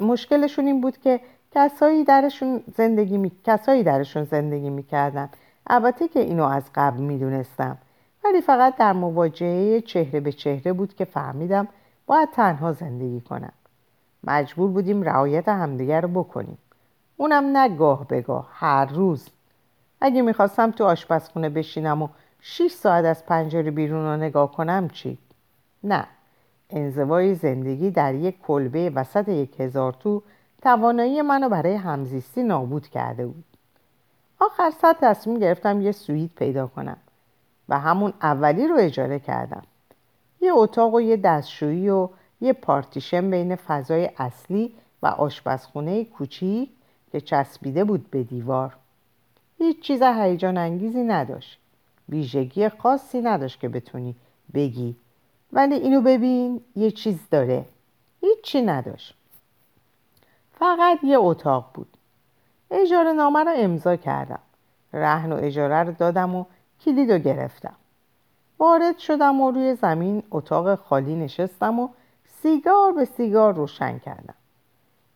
مشکلشون 0.00 0.66
این 0.66 0.80
بود 0.80 0.98
که 0.98 1.20
کسایی 1.54 2.04
درشون 2.04 2.62
زندگی 2.76 3.18
می... 3.18 3.32
کسایی 3.44 3.82
درشون 3.82 4.24
زندگی 4.24 4.70
می‌کردن. 4.70 5.28
البته 5.66 6.08
که 6.08 6.20
اینو 6.20 6.44
از 6.44 6.62
قبل 6.74 7.00
می‌دونستم. 7.00 7.78
ولی 8.24 8.40
فقط 8.40 8.76
در 8.76 8.92
مواجهه 8.92 9.80
چهره 9.80 10.20
به 10.20 10.32
چهره 10.32 10.72
بود 10.72 10.94
که 10.94 11.04
فهمیدم 11.04 11.68
باید 12.06 12.30
تنها 12.30 12.72
زندگی 12.72 13.20
کنم. 13.20 13.52
مجبور 14.24 14.70
بودیم 14.70 15.02
رعایت 15.02 15.48
همدیگر 15.48 16.00
رو 16.00 16.08
بکنیم. 16.08 16.58
اونم 17.16 17.44
نه 17.44 17.76
گاه 17.76 18.08
بگاه 18.08 18.48
هر 18.52 18.84
روز. 18.84 19.28
اگه 20.00 20.22
می‌خواستم 20.22 20.70
تو 20.70 20.84
آشپزخونه 20.84 21.48
بشینم 21.48 22.02
و 22.02 22.08
6 22.40 22.70
ساعت 22.70 23.04
از 23.04 23.26
پنجره 23.26 23.70
بیرون 23.70 24.04
رو 24.04 24.16
نگاه 24.16 24.52
کنم 24.52 24.88
چی؟ 24.88 25.18
نه. 25.84 26.06
انزوای 26.70 27.34
زندگی 27.34 27.90
در 27.90 28.14
یک 28.14 28.42
کلبه 28.42 28.90
وسط 28.90 29.28
یک 29.28 29.60
هزار 29.60 29.92
تو 29.92 30.22
توانایی 30.62 31.22
منو 31.22 31.48
برای 31.48 31.74
همزیستی 31.74 32.42
نابود 32.42 32.88
کرده 32.88 33.26
بود. 33.26 33.44
آخر 34.40 34.70
سر 34.70 34.94
تصمیم 35.00 35.38
گرفتم 35.38 35.80
یه 35.80 35.92
سویت 35.92 36.30
پیدا 36.36 36.66
کنم. 36.66 36.96
و 37.68 37.80
همون 37.80 38.12
اولی 38.22 38.68
رو 38.68 38.76
اجاره 38.78 39.18
کردم. 39.18 39.62
یه 40.40 40.52
اتاق 40.52 40.94
و 40.94 41.00
یه 41.00 41.16
دستشویی 41.16 41.88
و 41.88 42.08
یه 42.40 42.52
پارتیشن 42.52 43.30
بین 43.30 43.56
فضای 43.56 44.10
اصلی 44.18 44.74
و 45.02 45.06
آشپزخونه 45.06 46.04
کوچیک 46.04 46.70
که 47.12 47.20
چسبیده 47.20 47.84
بود 47.84 48.10
به 48.10 48.22
دیوار. 48.22 48.76
هیچ 49.58 49.80
چیز 49.80 50.02
هیجان 50.02 50.58
انگیزی 50.58 51.02
نداشت. 51.02 51.58
ویژگی 52.08 52.68
خاصی 52.68 53.20
نداشت 53.20 53.60
که 53.60 53.68
بتونی 53.68 54.14
بگی. 54.54 54.96
ولی 55.52 55.74
اینو 55.74 56.00
ببین 56.00 56.60
یه 56.76 56.90
چیز 56.90 57.18
داره. 57.30 57.64
هیچی 58.20 58.62
نداشت. 58.62 59.14
فقط 60.58 60.98
یه 61.02 61.18
اتاق 61.18 61.70
بود. 61.74 61.96
اجاره 62.70 63.12
نامه 63.12 63.44
رو 63.44 63.52
امضا 63.56 63.96
کردم. 63.96 64.38
رهن 64.92 65.32
و 65.32 65.36
اجاره 65.36 65.82
رو 65.82 65.92
دادم 65.92 66.34
و 66.34 66.44
کلید 66.84 67.12
رو 67.12 67.18
گرفتم. 67.18 67.74
وارد 68.58 68.98
شدم 68.98 69.40
و 69.40 69.50
روی 69.50 69.74
زمین 69.74 70.22
اتاق 70.30 70.74
خالی 70.74 71.16
نشستم 71.16 71.80
و 71.80 71.88
سیگار 72.24 72.92
به 72.92 73.04
سیگار 73.04 73.54
روشن 73.54 73.98
کردم. 73.98 74.34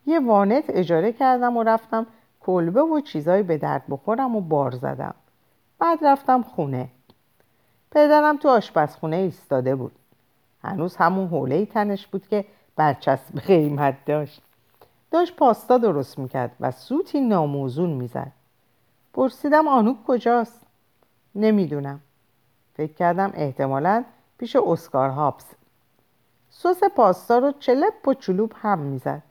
یه 0.07 0.21
وانت 0.21 0.65
اجاره 0.69 1.13
کردم 1.13 1.57
و 1.57 1.63
رفتم 1.63 2.07
کلبه 2.41 2.83
و 2.83 3.01
چیزایی 3.01 3.43
به 3.43 3.59
درد 3.59 3.83
بخورم 3.89 4.37
و 4.37 4.41
بار 4.41 4.71
زدم. 4.71 5.15
بعد 5.79 5.99
رفتم 6.03 6.43
خونه. 6.43 6.89
پدرم 7.91 8.37
تو 8.37 8.49
آشپزخونه 8.49 9.17
ایستاده 9.17 9.77
بود. 9.77 9.93
هنوز 10.63 10.97
همون 10.97 11.27
حوله 11.27 11.67
تنش 11.67 12.07
بود 12.07 12.29
که 12.29 12.45
برچسب 12.77 13.39
قیمت 13.39 14.05
داشت. 14.07 14.43
داشت 15.11 15.37
پاستا 15.37 15.79
درست 15.79 16.19
می‌کرد 16.19 16.57
و 16.61 16.71
سوتی 16.71 17.21
ناموزون 17.21 17.91
می‌زد. 17.91 18.33
پرسیدم 19.15 19.69
آنوک 19.69 19.97
کجاست؟ 20.07 20.66
نمی‌دونم. 21.37 22.01
فکر 22.75 22.93
کردم 22.93 23.31
احتمالا 23.35 24.05
پیش 24.39 24.57
اسکار 24.57 25.11
هابس 25.11 25.45
سس 26.51 26.85
پاستا 26.85 27.39
رو 27.39 27.53
چلپ 27.59 28.09
و 28.09 28.15
چلوب 28.15 28.53
هم 28.57 28.79
می‌زد 28.79 29.23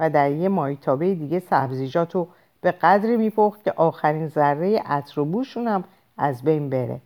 و 0.00 0.10
در 0.10 0.32
یه 0.32 0.48
مایتابه 0.48 1.14
دیگه 1.14 1.38
سبزیجات 1.38 2.14
رو 2.14 2.28
به 2.60 2.70
قدری 2.72 3.16
میپخت 3.16 3.64
که 3.64 3.72
آخرین 3.72 4.28
ذره 4.28 4.78
عطر 4.78 5.20
و 5.20 5.24
بوشون 5.24 5.68
هم 5.68 5.84
از 6.18 6.42
بین 6.42 6.70
بره. 6.70 7.00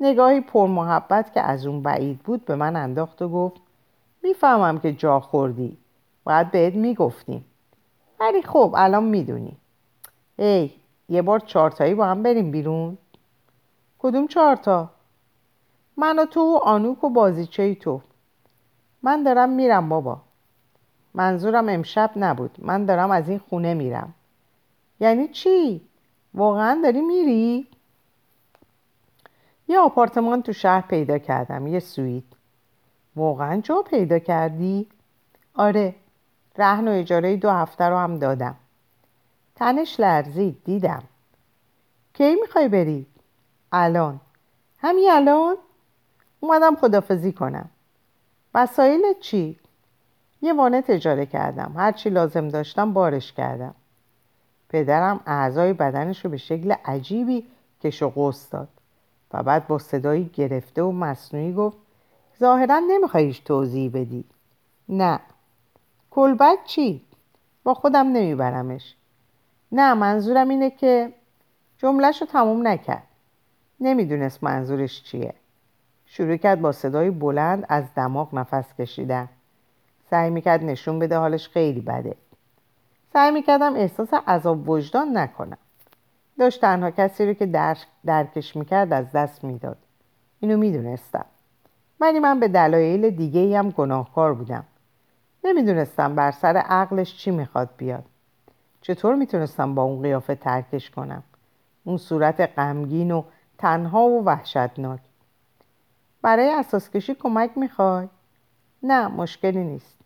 نگاهی 0.00 0.40
پر 0.40 0.66
محبت 0.66 1.32
که 1.32 1.40
از 1.40 1.66
اون 1.66 1.82
بعید 1.82 2.18
بود 2.18 2.44
به 2.44 2.56
من 2.56 2.76
انداخت 2.76 3.22
و 3.22 3.28
گفت 3.28 3.60
می‌فهمم 4.22 4.78
که 4.78 4.92
جا 4.92 5.20
خوردی. 5.20 5.78
باید 6.24 6.50
بهت 6.50 6.74
می‌گفتیم. 6.74 7.44
ولی 8.20 8.42
خب 8.42 8.74
الان 8.76 9.04
می‌دونی. 9.04 9.56
ای 10.38 10.70
یه 11.08 11.22
بار 11.22 11.40
چارتایی 11.40 11.94
با 11.94 12.06
هم 12.06 12.22
بریم 12.22 12.50
بیرون. 12.50 12.98
کدوم 14.02 14.26
چارتا 14.26 14.90
من 15.96 16.18
و 16.18 16.24
تو 16.24 16.40
و 16.40 16.56
آنوک 16.56 17.04
و 17.04 17.10
بازیچه 17.10 17.74
تو 17.74 18.00
من 19.02 19.22
دارم 19.22 19.48
میرم 19.48 19.88
بابا 19.88 20.20
منظورم 21.14 21.68
امشب 21.68 22.10
نبود 22.16 22.56
من 22.58 22.86
دارم 22.86 23.10
از 23.10 23.28
این 23.28 23.38
خونه 23.38 23.74
میرم 23.74 24.14
یعنی 25.00 25.28
چی؟ 25.28 25.80
واقعا 26.34 26.80
داری 26.82 27.00
میری؟ 27.00 27.66
یه 29.68 29.78
آپارتمان 29.78 30.42
تو 30.42 30.52
شهر 30.52 30.80
پیدا 30.80 31.18
کردم 31.18 31.66
یه 31.66 31.80
سویت 31.80 32.24
واقعا 33.16 33.60
جا 33.60 33.82
پیدا 33.82 34.18
کردی؟ 34.18 34.86
آره 35.54 35.94
رهن 36.58 36.88
و 36.88 36.90
اجاره 36.90 37.36
دو 37.36 37.50
هفته 37.50 37.84
رو 37.84 37.96
هم 37.96 38.18
دادم 38.18 38.56
تنش 39.56 40.00
لرزید 40.00 40.64
دیدم 40.64 41.02
کی 42.14 42.34
می‌خوای 42.34 42.68
بری؟ 42.68 43.06
الان. 43.72 44.20
همین 44.78 45.10
الان؟ 45.10 45.56
اومدم 46.40 46.76
خدافزی 46.76 47.32
کنم. 47.32 47.70
وسایل 48.54 49.02
چی؟ 49.20 49.58
یه 50.42 50.52
وانت 50.52 50.90
اجاره 50.90 51.26
کردم. 51.26 51.74
هرچی 51.76 52.10
لازم 52.10 52.48
داشتم 52.48 52.92
بارش 52.92 53.32
کردم. 53.32 53.74
پدرم 54.68 55.20
اعضای 55.26 55.72
بدنش 55.72 56.24
رو 56.24 56.30
به 56.30 56.36
شکل 56.36 56.74
عجیبی 56.84 57.46
کش 57.84 58.02
و 58.02 58.10
قوس 58.10 58.50
داد 58.50 58.68
و 59.32 59.42
بعد 59.42 59.66
با 59.66 59.78
صدایی 59.78 60.30
گرفته 60.34 60.82
و 60.82 60.92
مصنوعی 60.92 61.52
گفت 61.52 61.76
ظاهرا 62.40 62.78
نمیخوایش 62.78 63.38
توضیح 63.38 63.90
بدی. 63.94 64.24
نه. 64.88 65.20
کلبک 66.10 66.64
چی؟ 66.64 67.02
با 67.64 67.74
خودم 67.74 68.06
نمیبرمش. 68.06 68.94
نه 69.72 69.94
منظورم 69.94 70.48
اینه 70.48 70.70
که 70.70 71.12
جملهش 71.78 72.20
رو 72.20 72.26
تموم 72.26 72.66
نکرد. 72.68 73.08
نمی‌دونست 73.82 74.44
منظورش 74.44 75.02
چیه. 75.02 75.34
شروع 76.06 76.36
کرد 76.36 76.60
با 76.60 76.72
صدای 76.72 77.10
بلند 77.10 77.66
از 77.68 77.84
دماغ 77.96 78.34
نفس 78.34 78.74
کشیدن. 78.78 79.28
سعی 80.10 80.30
می‌کرد 80.30 80.64
نشون 80.64 80.98
بده 80.98 81.16
حالش 81.16 81.48
خیلی 81.48 81.80
بده. 81.80 82.16
سعی 83.12 83.30
می‌کردم 83.30 83.74
احساس 83.74 84.14
عذاب 84.14 84.68
وجدان 84.68 85.16
نکنم. 85.16 85.58
داشت 86.38 86.60
تنها 86.60 86.90
کسی 86.90 87.26
رو 87.26 87.32
که 87.32 87.46
درک 87.46 87.86
درکش 88.04 88.56
می‌کرد 88.56 88.92
از 88.92 89.12
دست 89.12 89.44
می‌داد. 89.44 89.76
اینو 90.40 90.56
می‌دونستم. 90.56 91.24
ولی 92.00 92.18
من 92.18 92.40
به 92.40 92.48
دلایل 92.48 93.10
دیگه 93.10 93.40
ای 93.40 93.54
هم 93.56 93.70
گناهکار 93.70 94.34
بودم. 94.34 94.64
نمی‌دونستم 95.44 96.14
بر 96.14 96.30
سر 96.30 96.56
عقلش 96.56 97.16
چی 97.16 97.30
می‌خواد 97.30 97.70
بیاد. 97.76 98.04
چطور 98.80 99.14
می‌تونستم 99.14 99.74
با 99.74 99.82
اون 99.82 100.02
قیافه 100.02 100.34
ترکش 100.34 100.90
کنم؟ 100.90 101.22
اون 101.84 101.96
صورت 101.96 102.40
غمگین 102.40 103.10
و 103.10 103.22
تنها 103.62 104.02
و 104.04 104.24
وحشتناک. 104.24 105.00
برای 106.22 106.50
اساس 106.50 106.90
کشی 106.90 107.14
کمک 107.14 107.58
می‌خوای؟ 107.58 108.08
نه 108.82 109.08
مشکلی 109.08 109.64
نیست. 109.64 109.96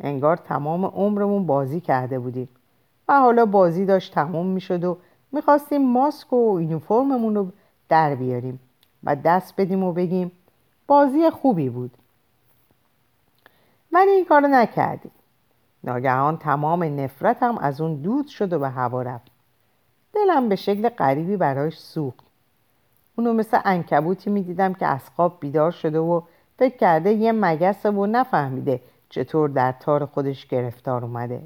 انگار 0.00 0.36
تمام 0.36 0.84
عمرمون 0.84 1.46
بازی 1.46 1.80
کرده 1.80 2.18
بودیم 2.18 2.48
و 3.08 3.20
حالا 3.20 3.46
بازی 3.46 3.84
داشت 3.84 4.14
تمام 4.14 4.46
می‌شد 4.46 4.84
و 4.84 4.98
می‌خواستیم 5.32 5.92
ماسک 5.92 6.32
و 6.32 6.54
اینوفرممون 6.54 7.34
رو 7.34 7.52
در 7.88 8.14
بیاریم 8.14 8.60
و 9.04 9.16
دست 9.16 9.54
بدیم 9.56 9.84
و 9.84 9.92
بگیم 9.92 10.32
بازی 10.86 11.30
خوبی 11.30 11.68
بود. 11.68 11.90
ولی 13.92 14.10
این 14.10 14.24
کارو 14.24 14.48
نکردیم. 14.48 15.12
ناگهان 15.84 16.36
تمام 16.36 17.00
نفرتم 17.00 17.58
از 17.58 17.80
اون 17.80 17.94
دود 17.94 18.26
شد 18.26 18.52
و 18.52 18.58
به 18.58 18.68
هوا 18.68 19.02
رفت. 19.02 19.30
دلم 20.12 20.48
به 20.48 20.56
شکل 20.56 20.88
غریبی 20.88 21.36
برایش 21.36 21.76
سوخت. 21.76 22.27
اونو 23.18 23.32
مثل 23.32 23.60
انکبوتی 23.64 24.30
می‌دیدم 24.30 24.74
که 24.74 24.86
از 24.86 25.10
خواب 25.16 25.40
بیدار 25.40 25.70
شده 25.70 25.98
و 25.98 26.22
فکر 26.58 26.76
کرده 26.76 27.12
یه 27.12 27.32
مگسه 27.32 27.90
و 27.90 28.06
نفهمیده 28.06 28.80
چطور 29.08 29.48
در 29.48 29.72
تار 29.72 30.06
خودش 30.06 30.46
گرفتار 30.46 31.04
اومده. 31.04 31.42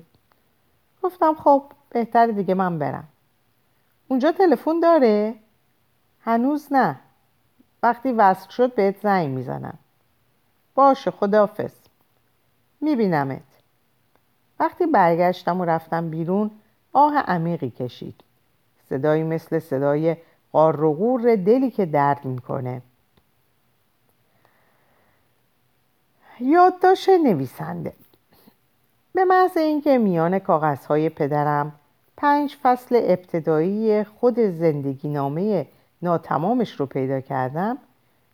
گفتم 1.02 1.34
خب 1.34 1.62
بهتر 1.90 2.26
دیگه 2.26 2.54
من 2.54 2.78
برم. 2.78 3.08
اونجا 4.08 4.32
تلفن 4.32 4.80
داره؟ 4.80 5.34
هنوز 6.20 6.72
نه. 6.72 7.00
وقتی 7.82 8.12
وصل 8.12 8.50
شد 8.50 8.74
بهت 8.74 9.00
زنگ 9.02 9.28
می‌زنم. 9.28 9.78
باشه 10.74 11.10
خدافز 11.10 11.74
میبینمت. 12.80 13.42
وقتی 14.60 14.86
برگشتم 14.86 15.60
و 15.60 15.64
رفتم 15.64 16.10
بیرون 16.10 16.50
آه 16.92 17.18
عمیقی 17.18 17.70
کشید. 17.70 18.20
صدایی 18.88 19.22
مثل 19.22 19.58
صدای 19.58 20.16
قار 20.52 21.36
دلی 21.36 21.70
که 21.70 21.86
درد 21.86 22.24
می‌کنه. 22.24 22.82
یادداشت 26.40 27.08
نویسنده. 27.08 27.92
به 29.14 29.24
محض 29.24 29.56
اینکه 29.56 29.98
میان 29.98 30.38
کاغذهای 30.38 31.08
پدرم 31.08 31.72
پنج 32.16 32.56
فصل 32.62 33.00
ابتدایی 33.02 34.04
خود 34.04 34.40
زندگی 34.40 35.08
نامه 35.08 35.66
ناتمامش 36.02 36.80
رو 36.80 36.86
پیدا 36.86 37.20
کردم 37.20 37.78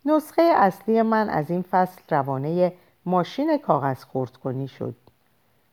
نسخه 0.05 0.43
اصلی 0.43 1.03
من 1.03 1.31
از 1.31 1.51
این 1.51 1.63
فصل 1.63 2.01
روانه 2.11 2.73
ماشین 3.07 3.59
کاغذ 3.59 4.05
خورد 4.05 4.37
کنی 4.37 4.69
شد. 4.69 4.95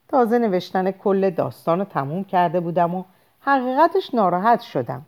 تازه 0.08 0.38
نوشتن 0.38 0.90
کل 0.90 1.30
داستان 1.30 1.78
رو 1.78 1.84
تموم 1.84 2.24
کرده 2.24 2.60
بودم 2.60 2.94
و 2.94 3.04
حقیقتش 3.40 4.14
ناراحت 4.14 4.60
شدم. 4.60 5.02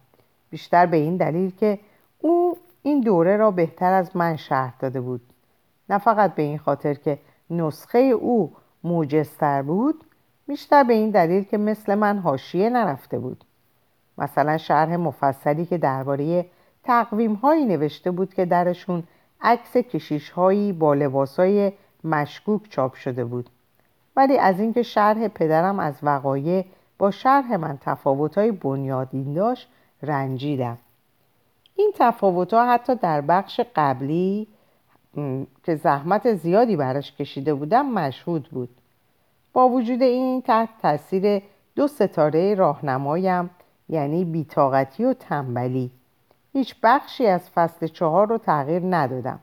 بیشتر 0.51 0.87
به 0.87 0.97
این 0.97 1.17
دلیل 1.17 1.51
که 1.51 1.79
او 2.19 2.57
این 2.83 3.01
دوره 3.01 3.37
را 3.37 3.51
بهتر 3.51 3.93
از 3.93 4.17
من 4.17 4.37
شرح 4.37 4.75
داده 4.79 5.01
بود. 5.01 5.21
نه 5.91 5.99
فقط 5.99 6.35
به 6.35 6.43
این 6.43 6.59
خاطر 6.59 6.95
که 6.95 7.19
نسخه 7.51 7.99
او 7.99 8.53
موجستر 8.85 9.63
بود 9.63 10.05
بیشتر 10.49 10.85
به 10.85 10.95
این 10.95 11.11
دلیل 11.11 11.45
که 11.45 11.59
مثل 11.59 11.95
من 11.95 12.19
حاشیه 12.19 12.71
نرفته 12.71 13.19
بود. 13.19 13.45
مثلا 14.19 14.59
شرح 14.59 14.97
مفصلی 14.97 15.67
که 15.67 15.79
درباره 15.79 16.47
تقویم 16.85 17.35
هایی 17.35 17.65
نوشته 17.65 18.11
بود 18.11 18.35
که 18.35 18.45
درشون 18.45 19.03
عکس 19.41 19.77
کشیش 19.77 20.31
هایی 20.31 20.73
با 20.73 20.95
لباس 20.95 21.41
های 21.41 21.73
مشکوک 22.05 22.71
چاپ 22.71 22.95
شده 22.95 23.25
بود. 23.25 23.51
ولی 24.17 24.39
از 24.39 24.61
اینکه 24.61 24.83
شرح 24.83 25.29
پدرم 25.29 25.79
از 25.81 25.99
وقایع 26.03 26.65
با 26.99 27.11
شرح 27.11 27.57
من 27.57 27.79
تفاوت 27.81 28.39
های 28.39 28.53
بنیادین 28.53 29.35
داشت 29.35 29.69
رنجیدم. 30.03 30.79
این 31.75 31.93
تفاوت 31.99 32.55
ها 32.55 32.73
حتی 32.73 32.95
در 32.95 33.21
بخش 33.21 33.61
قبلی 33.77 34.47
که 35.65 35.77
زحمت 35.77 36.35
زیادی 36.35 36.77
براش 36.77 37.13
کشیده 37.13 37.55
بودم 37.55 37.87
مشهود 37.87 38.49
بود. 38.49 38.69
با 39.53 39.69
وجود 39.69 40.03
این 40.03 40.43
تحت 40.43 40.69
تاثیر 40.83 41.43
دو 41.75 41.89
ستاره 41.89 42.55
راهنمایم 42.55 43.51
یعنی 43.89 44.25
بیتاقتی 44.25 45.05
و 45.05 45.15
تنبلی. 45.15 45.91
هیچ 46.53 46.75
بخشی 46.83 47.27
از 47.27 47.51
فصل 47.51 47.87
چهار 47.87 48.29
رو 48.29 48.39
تغییر 48.39 48.83
ندادم 48.85 49.39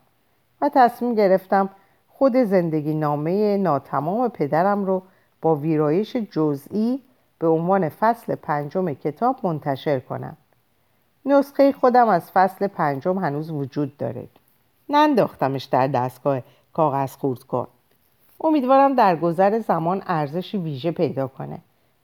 و 0.62 0.70
تصمیم 0.70 1.16
گرفتم 1.16 1.70
خود 2.08 2.38
زندگی 2.38 2.94
نامه 2.94 3.58
ناتمام 3.58 4.30
پدرم 4.30 4.86
رو 4.86 5.04
با 5.42 5.56
ویرایش 5.56 6.16
جزئی 6.16 7.02
به 7.40 7.48
عنوان 7.48 7.90
فصل 7.90 8.36
پنجم 8.36 8.94
کتاب 8.94 9.40
منتشر 9.44 10.00
کنم. 10.00 10.38
نسخه 11.26 11.72
خودم 11.72 12.08
از 12.08 12.32
فصل 12.32 12.68
پنجم 12.68 13.18
هنوز 13.18 13.52
وجود 13.52 13.98
داره. 13.98 14.28
ننداختمش 14.90 15.64
در 15.64 15.88
دستگاه 15.88 16.42
کاغذ 16.74 17.16
خورد 17.16 17.44
کن. 17.44 17.68
امیدوارم 18.42 18.96
در 18.96 19.16
گذر 19.16 19.60
زمان 19.60 20.04
ارزشی 20.08 20.58
ویژه 20.58 20.92
پیدا 20.92 21.28
کنه 21.28 21.60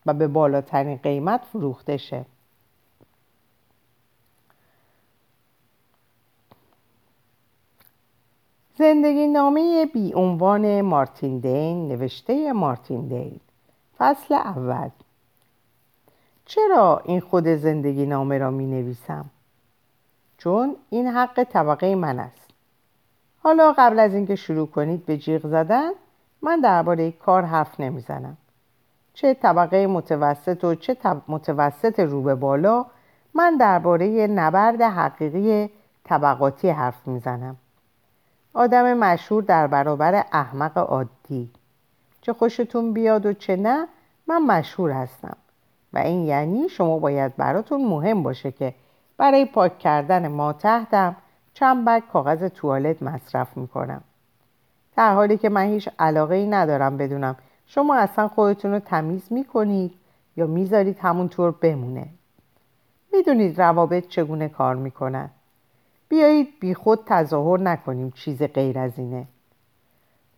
و 0.06 0.14
به 0.14 0.28
بالاترین 0.28 0.98
قیمت 0.98 1.42
فروخته 1.54 1.98
شه. 1.98 2.26
زندگی 8.78 9.28
نامه 9.28 9.86
بی 9.94 10.14
عنوان 10.14 10.82
مارتین 10.82 11.40
دین 11.40 11.88
نوشته 11.88 12.54
مارتین 12.54 13.08
دین. 13.08 13.40
فصل 13.98 14.34
اول. 14.34 14.90
چرا 16.52 17.02
این 17.06 17.20
خود 17.20 17.48
زندگی 17.48 18.06
نامه 18.06 18.38
را 18.38 18.52
می 18.52 18.66
نویسم؟ 18.66 19.26
چون 20.38 20.76
این 20.90 21.08
حق 21.08 21.44
طبقه 21.44 21.96
من 21.96 22.20
است. 22.20 22.50
حالا 23.44 23.74
قبل 23.78 24.00
از 24.00 24.14
اینکه 24.14 24.36
شروع 24.36 24.68
کنید 24.68 25.06
به 25.06 25.18
جیغ 25.18 25.48
زدن 25.48 25.92
من 26.42 26.60
درباره 26.60 27.12
کار 27.12 27.44
حرف 27.44 27.80
نمی‌زنم. 27.80 28.38
چه 29.14 29.34
طبقه 29.34 29.88
متوسط 29.88 30.64
و 30.64 30.76
چه 30.76 30.98
متوسط 31.28 32.00
رو 32.00 32.22
به 32.22 32.36
بالا 32.36 32.86
من 33.34 33.58
درباره 33.58 34.28
نبرد 34.28 34.82
حقیقی 34.82 35.70
طبقاتی 36.04 36.70
حرف 36.70 37.08
می‌زنم. 37.08 37.56
آدم 38.54 38.94
مشهور 38.94 39.44
در 39.44 39.68
برابر 39.68 40.26
احمق 40.32 40.78
عادی. 40.78 41.52
چه 42.22 42.34
خوشتون 42.34 42.94
بیاد 42.94 43.26
و 43.26 43.34
چه 43.34 43.56
نه 43.56 43.88
من 44.28 44.42
مشهور 44.42 44.92
هستم. 44.92 45.38
و 45.94 45.98
این 45.98 46.26
یعنی 46.26 46.70
شما 46.70 47.00
باید 47.00 47.36
براتون 47.36 47.86
مهم 47.86 48.24
باشه 48.24 48.52
که 48.52 48.74
برای 49.18 49.46
پاک 49.46 49.80
کردن 49.80 50.28
ما 50.28 50.54
تحتم 50.54 51.16
چند 51.54 51.86
بگ 51.86 52.04
کاغذ 52.14 52.44
توالت 52.44 53.04
مصرف 53.04 53.58
می‌کنم. 53.58 54.04
در 54.98 55.14
حالی 55.14 55.38
که 55.38 55.50
من 55.50 55.66
هیچ 55.66 55.90
علاقه 56.00 56.36
ای 56.36 56.48
ندارم 56.48 56.98
بدونم 56.98 57.36
شما 57.66 57.96
اصلا 57.96 58.28
خودتون 58.28 58.72
رو 58.72 58.80
تمیز 58.80 59.34
می‌کنید 59.34 59.94
یا 60.38 60.48
می‌ذارید 60.48 61.00
همونطور 61.00 61.52
بمونه. 61.52 62.08
می‌دونید 63.14 63.62
روابط 63.62 64.08
چگونه 64.08 64.50
کار 64.50 64.76
می‌کنن. 64.76 65.30
بیایید 66.10 66.48
بی 66.60 66.74
خود 66.74 67.00
تظاهر 67.06 67.60
نکنیم 67.60 68.12
چیز 68.12 68.44
غیر 68.44 68.80
از 68.80 68.92
اینه. 68.98 69.26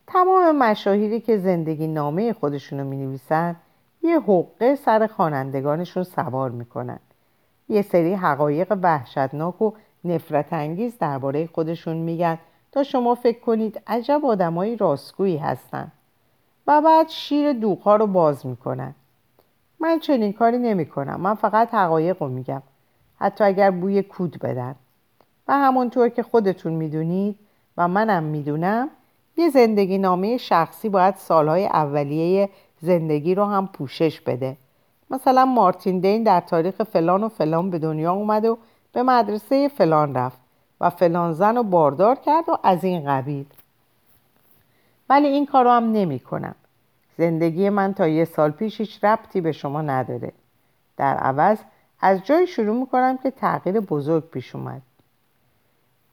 تمام 0.08 0.56
مشاهیری 0.58 1.20
که 1.20 1.38
زندگی 1.38 1.88
نامه 1.88 2.34
خودشونو 2.34 2.84
می 2.84 2.98
نویسن 2.98 3.56
یه 4.04 4.20
حقه 4.20 4.76
سر 4.76 5.08
خوانندگانشون 5.08 6.04
سوار 6.04 6.50
می‌کنن. 6.50 7.00
یه 7.70 7.82
سری 7.82 8.14
حقایق 8.14 8.78
وحشتناک 8.82 9.62
و 9.62 9.72
نفرت 10.06 10.54
انگیز 10.54 10.98
درباره 10.98 11.48
خودشون 11.48 11.98
میگن 11.98 12.38
تا 12.72 12.84
شما 12.84 13.16
فکر 13.16 13.40
کنید 13.40 13.82
عجب 13.88 14.26
آدمایی 14.26 14.76
راستگویی 14.76 15.38
هستن 15.38 15.92
و 16.68 16.82
بعد 16.82 17.10
شیر 17.10 17.54
دوغها 17.54 17.96
رو 17.96 18.08
باز 18.08 18.46
می‌کنن. 18.46 18.96
من 19.80 20.00
چنین 20.00 20.34
کاری 20.34 20.58
نمی‌کنم. 20.58 21.22
من 21.22 21.34
فقط 21.34 21.74
حقایق 21.74 22.24
رو 22.24 22.30
میگم. 22.30 22.62
حتی 23.20 23.44
اگر 23.44 23.72
بوی 23.72 24.04
کود 24.04 24.40
بدن. 24.40 24.76
و 25.48 25.54
همونطور 25.54 26.10
که 26.10 26.24
خودتون 26.24 26.74
می‌دونید 26.74 27.40
و 27.78 27.88
منم 27.88 28.24
می‌دونم 28.24 28.90
یه 29.38 29.50
زندگی 29.50 29.98
نامه 29.98 30.38
شخصی 30.38 30.90
باید 30.90 31.16
سالهای 31.16 31.66
اولیه 31.66 32.50
زندگی 32.84 33.36
رو 33.36 33.46
هم 33.46 33.68
پوشش 33.68 34.22
بده. 34.22 34.58
مثلا 35.10 35.46
مارتین 35.46 36.00
دین 36.00 36.24
در 36.24 36.40
تاریخ 36.40 36.84
فلان 36.84 37.24
و 37.24 37.30
فلان 37.30 37.70
به 37.70 37.80
دنیا 37.80 38.14
اومد 38.14 38.46
و 38.46 38.58
به 38.94 39.04
مدرسه 39.04 39.68
فلان 39.68 40.16
رفت 40.16 40.40
و 40.82 40.90
فلان 40.90 41.34
زن 41.34 41.56
رو 41.56 41.64
باردار 41.64 42.16
کرد 42.16 42.50
و 42.50 42.58
از 42.64 42.84
این 42.84 43.06
قبیل. 43.06 43.46
ولی 45.10 45.28
این 45.28 45.46
کارو 45.46 45.70
هم 45.70 45.92
نمی 45.92 46.20
کنم. 46.20 46.56
زندگی 47.18 47.70
من 47.70 47.94
تا 47.94 48.08
یه 48.08 48.26
سال 48.26 48.52
پیش 48.52 48.80
هیچ 48.82 49.04
ربطی 49.04 49.42
به 49.42 49.52
شما 49.52 49.82
نداره. 49.82 50.32
در 50.98 51.18
عوض 51.18 51.58
از 52.02 52.24
جایی 52.24 52.48
شروع 52.48 52.80
می‌کنم 52.80 53.18
که 53.18 53.32
تغییر 53.32 53.80
بزرگ 53.80 54.30
پیش 54.30 54.56
اومد. 54.56 54.82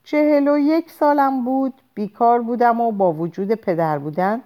چهل 0.05 0.49
و 0.49 0.59
یک 0.59 0.91
سالم 0.91 1.45
بود 1.45 1.75
بیکار 1.95 2.43
بودم 2.43 2.81
و 2.81 2.93
با 2.93 3.13
وجود 3.13 3.55
پدر 3.55 3.99
بودن 3.99 4.41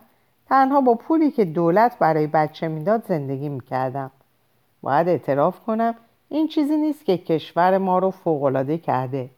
تنها 0.49 0.81
با 0.81 0.95
پولی 0.95 1.31
که 1.31 1.45
دولت 1.45 1.99
برای 1.99 2.27
بچه 2.27 2.69
می‌داد 2.69 3.05
زندگی 3.07 3.49
می‌کردم. 3.49 4.11
باید 4.83 5.09
اعتراف 5.09 5.61
کنم 5.61 5.95
این 6.29 6.49
چیزی 6.49 6.77
نیست 6.77 7.05
که 7.05 7.19
کشور 7.19 7.79
ما 7.79 7.99
رو 7.99 8.11
فوقالعاده 8.11 8.79
کرده 8.79 9.31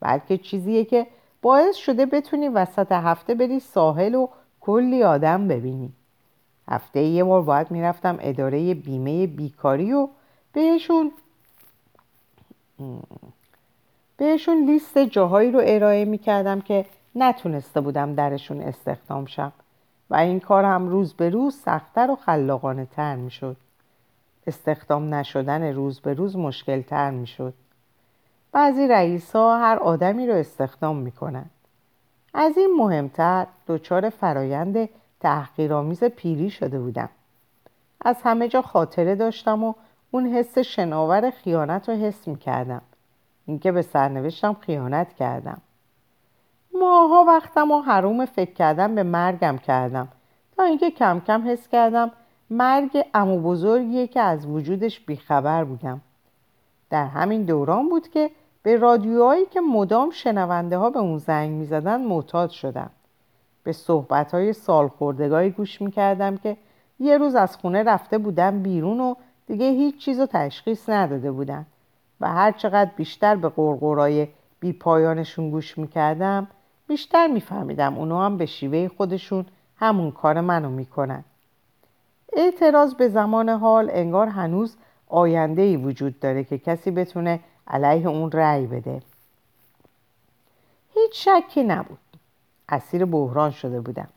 بلکه 0.00 0.38
چیزیه 0.38 0.84
که 0.84 1.06
باعث 1.42 1.76
شده 1.76 2.06
بتونی 2.06 2.48
وسط 2.48 2.92
هفته 2.92 3.34
بری 3.34 3.60
ساحل 3.60 4.14
و 4.14 4.28
کلی 4.60 5.02
آدم 5.02 5.48
ببینی. 5.48 5.92
هفته 6.68 7.00
یه 7.00 7.24
بار 7.24 7.42
باید 7.42 7.70
می‌رفتم 7.70 8.18
اداره 8.20 8.74
بیمه 8.74 9.26
بیکاری 9.26 9.92
و 9.92 10.08
بهشون 10.52 11.12
بهشون 14.16 14.64
لیست 14.66 14.98
جاهایی 14.98 15.50
رو 15.50 15.60
ارائه 15.64 16.04
می‌کردم 16.04 16.60
که 16.60 16.86
نتونسته 17.14 17.80
بودم 17.80 18.14
درشون 18.14 18.60
استخدام 18.60 19.26
شم. 19.26 19.52
و 20.10 20.14
این 20.14 20.40
کار 20.40 20.64
هم 20.64 20.88
روز 20.88 21.14
به 21.14 21.30
روز 21.30 21.54
سختتر 21.54 22.10
و 22.10 22.16
خلاقانه 22.16 22.86
تر 22.86 23.16
می‌شد 23.16 23.56
استخدام 24.46 25.14
نشدن 25.14 25.74
روز 25.74 26.00
به 26.00 26.14
روز 26.14 26.36
مشکل 26.36 26.82
تر 26.82 27.10
می 27.10 27.26
شد. 27.26 27.54
بعضی 28.52 28.88
رئیس 28.88 29.36
ها 29.36 29.58
هر 29.58 29.76
آدمی 29.76 30.26
رو 30.26 30.34
استخدام 30.34 30.96
می 30.96 31.12
کنند. 31.12 31.50
از 32.34 32.58
این 32.58 32.76
مهمتر 32.78 33.46
دچار 33.66 34.10
فرایند 34.10 34.88
تحقیرآمیز 35.20 36.04
پیری 36.04 36.50
شده 36.50 36.80
بودم. 36.80 37.08
از 38.00 38.16
همه 38.22 38.48
جا 38.48 38.62
خاطره 38.62 39.14
داشتم 39.14 39.64
و 39.64 39.74
اون 40.10 40.26
حس 40.26 40.58
شناور 40.58 41.30
خیانت 41.30 41.88
رو 41.88 41.94
حس 41.94 42.28
می 42.28 42.36
کردم. 42.36 42.82
اینکه 43.46 43.72
به 43.72 43.82
سرنوشتم 43.82 44.56
خیانت 44.60 45.12
کردم. 45.12 45.60
ماها 46.74 47.24
وقتم 47.24 47.70
و 47.70 47.80
حروم 47.80 48.26
فکر 48.26 48.52
کردم 48.52 48.94
به 48.94 49.02
مرگم 49.02 49.58
کردم. 49.58 50.08
تا 50.56 50.62
اینکه 50.62 50.90
کم 50.90 51.20
کم 51.26 51.48
حس 51.48 51.68
کردم 51.68 52.10
مرگ 52.50 53.04
امو 53.14 53.40
بزرگیه 53.40 54.06
که 54.06 54.20
از 54.20 54.46
وجودش 54.46 55.00
بیخبر 55.00 55.64
بودم. 55.64 56.00
در 56.90 57.06
همین 57.06 57.42
دوران 57.42 57.88
بود 57.88 58.08
که 58.08 58.30
به 58.62 58.76
رادیوهایی 58.76 59.46
که 59.46 59.60
مدام 59.60 60.10
شنونده 60.10 60.78
ها 60.78 60.90
به 60.90 60.98
اون 60.98 61.18
زنگ 61.18 61.50
می 61.50 61.64
زدن 61.64 62.00
معتاد 62.00 62.50
شدم. 62.50 62.90
به 63.64 63.72
صحبت 63.72 64.34
های 64.34 64.52
سال 64.52 64.90
گوش 65.56 65.82
می 65.82 65.90
کردم 65.90 66.36
که 66.36 66.56
یه 67.00 67.18
روز 67.18 67.34
از 67.34 67.56
خونه 67.56 67.82
رفته 67.82 68.18
بودم 68.18 68.62
بیرون 68.62 69.00
و 69.00 69.14
دیگه 69.46 69.70
هیچ 69.70 69.98
چیز 69.98 70.20
رو 70.20 70.26
تشخیص 70.26 70.88
نداده 70.88 71.32
بودن 71.32 71.66
و 72.20 72.28
هر 72.28 72.52
چقدر 72.52 72.90
بیشتر 72.96 73.36
به 73.36 73.48
قرقرای 73.48 74.28
بی 74.60 74.72
پایانشون 74.72 75.50
گوش 75.50 75.78
می 75.78 75.88
کردم 75.88 76.48
بیشتر 76.90 77.26
میفهمیدم 77.26 77.98
اونا 77.98 78.24
هم 78.26 78.36
به 78.36 78.46
شیوه 78.46 78.88
خودشون 78.96 79.46
همون 79.76 80.10
کار 80.10 80.40
منو 80.40 80.70
می‌کنن. 80.70 81.24
اعتراض 82.32 82.94
به 82.94 83.08
زمان 83.08 83.48
حال 83.48 83.90
انگار 83.92 84.26
هنوز 84.26 84.76
آینده 85.08 85.62
ای 85.62 85.76
وجود 85.76 86.20
داره 86.20 86.44
که 86.44 86.58
کسی 86.58 86.90
بتونه 86.90 87.40
علیه 87.68 88.08
اون 88.08 88.30
رأی 88.30 88.66
بده. 88.66 89.02
هیچ 90.94 91.28
شکی 91.28 91.62
نبود. 91.62 91.98
اسیر 92.68 93.04
بحران 93.04 93.50
شده 93.50 93.80
بودم. 93.80 94.08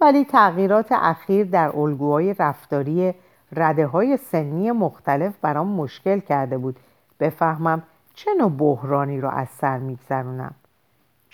ولی 0.00 0.24
تغییرات 0.24 0.92
اخیر 0.92 1.46
در 1.46 1.76
الگوهای 1.76 2.34
رفتاری 2.34 3.14
رده 3.52 3.86
های 3.86 4.16
سنی 4.16 4.70
مختلف 4.70 5.34
برام 5.42 5.68
مشکل 5.68 6.18
کرده 6.18 6.58
بود. 6.58 6.76
بفهمم 7.20 7.82
چه 8.14 8.30
نوع 8.38 8.50
بحرانی 8.50 9.20
رو 9.20 9.28
از 9.28 9.48
سر 9.48 9.78
میگذرونم. 9.78 10.54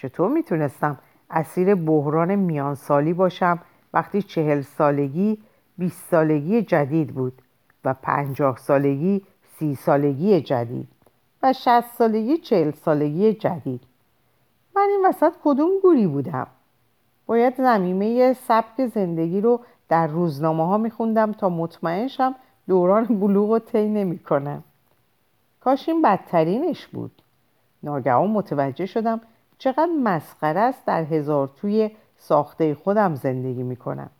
چطور 0.02 0.28
می‌تونستم 0.30 0.98
اسیر 1.30 1.74
بحران 1.74 2.34
میانسالی 2.34 3.12
باشم 3.12 3.58
وقتی 3.94 4.22
چهل 4.22 4.60
سالگی 4.60 5.38
بیست 5.78 6.10
سالگی 6.10 6.62
جدید 6.62 7.14
بود 7.14 7.32
و 7.84 7.94
پنجاه 7.94 8.56
سالگی 8.56 9.22
سی 9.58 9.74
سالگی 9.74 10.40
جدید 10.40 10.88
و 11.42 11.52
شست 11.52 11.96
سالگی 11.98 12.36
چهل 12.36 12.70
سالگی 12.70 13.32
جدید. 13.32 13.80
من 14.76 14.88
این 14.90 15.06
وسط 15.06 15.32
کدوم 15.44 15.70
گوری 15.82 16.06
بودم؟ 16.06 16.46
باید 17.26 17.56
زمینه 17.56 18.32
سبک 18.32 18.86
زندگی 18.86 19.40
رو 19.40 19.60
در 19.88 20.06
روزنامه 20.06 20.66
ها 20.66 20.78
میخوندم 20.78 21.32
تا 21.32 21.48
مطمئن 21.48 22.08
شم 22.08 22.34
دوران 22.68 23.04
بلوغ 23.04 23.50
رو 23.50 23.58
طی 23.58 23.88
نمی‌کنم. 23.88 24.64
کاش 25.60 25.88
این 25.88 26.02
بدترینش 26.02 26.86
بود. 26.86 27.22
ناگهان 27.82 28.30
متوجه 28.30 28.86
شدم 28.86 29.20
چقدر 29.62 29.90
مسخره 30.02 30.60
است 30.60 30.86
در 30.86 31.02
هزار 31.02 31.50
توی 31.56 31.90
ساخته 32.16 32.74
خودم 32.74 33.14
زندگی 33.14 33.62
می‌کنم. 33.62 34.10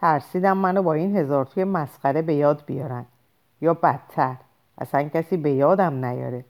ترسیدم 0.00 0.56
منو 0.56 0.82
با 0.82 0.92
این 0.92 1.16
هزار 1.16 1.44
توی 1.44 1.64
مسخره 1.64 2.22
به 2.22 2.34
یاد 2.34 2.64
بیارن. 2.66 3.04
یا 3.60 3.74
بدتر 3.74 4.36
اصلا 4.78 5.02
کسی 5.02 5.36
به 5.36 5.50
یادم 5.50 6.04
نیاره. 6.04 6.44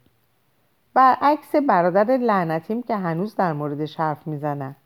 برعکس 0.94 1.54
برادر 1.68 2.04
لعنتیم 2.04 2.82
که 2.82 2.96
هنوز 2.96 3.36
در 3.36 3.52
موردش 3.52 4.00
حرف 4.00 4.26
می‌زنن. 4.26 4.76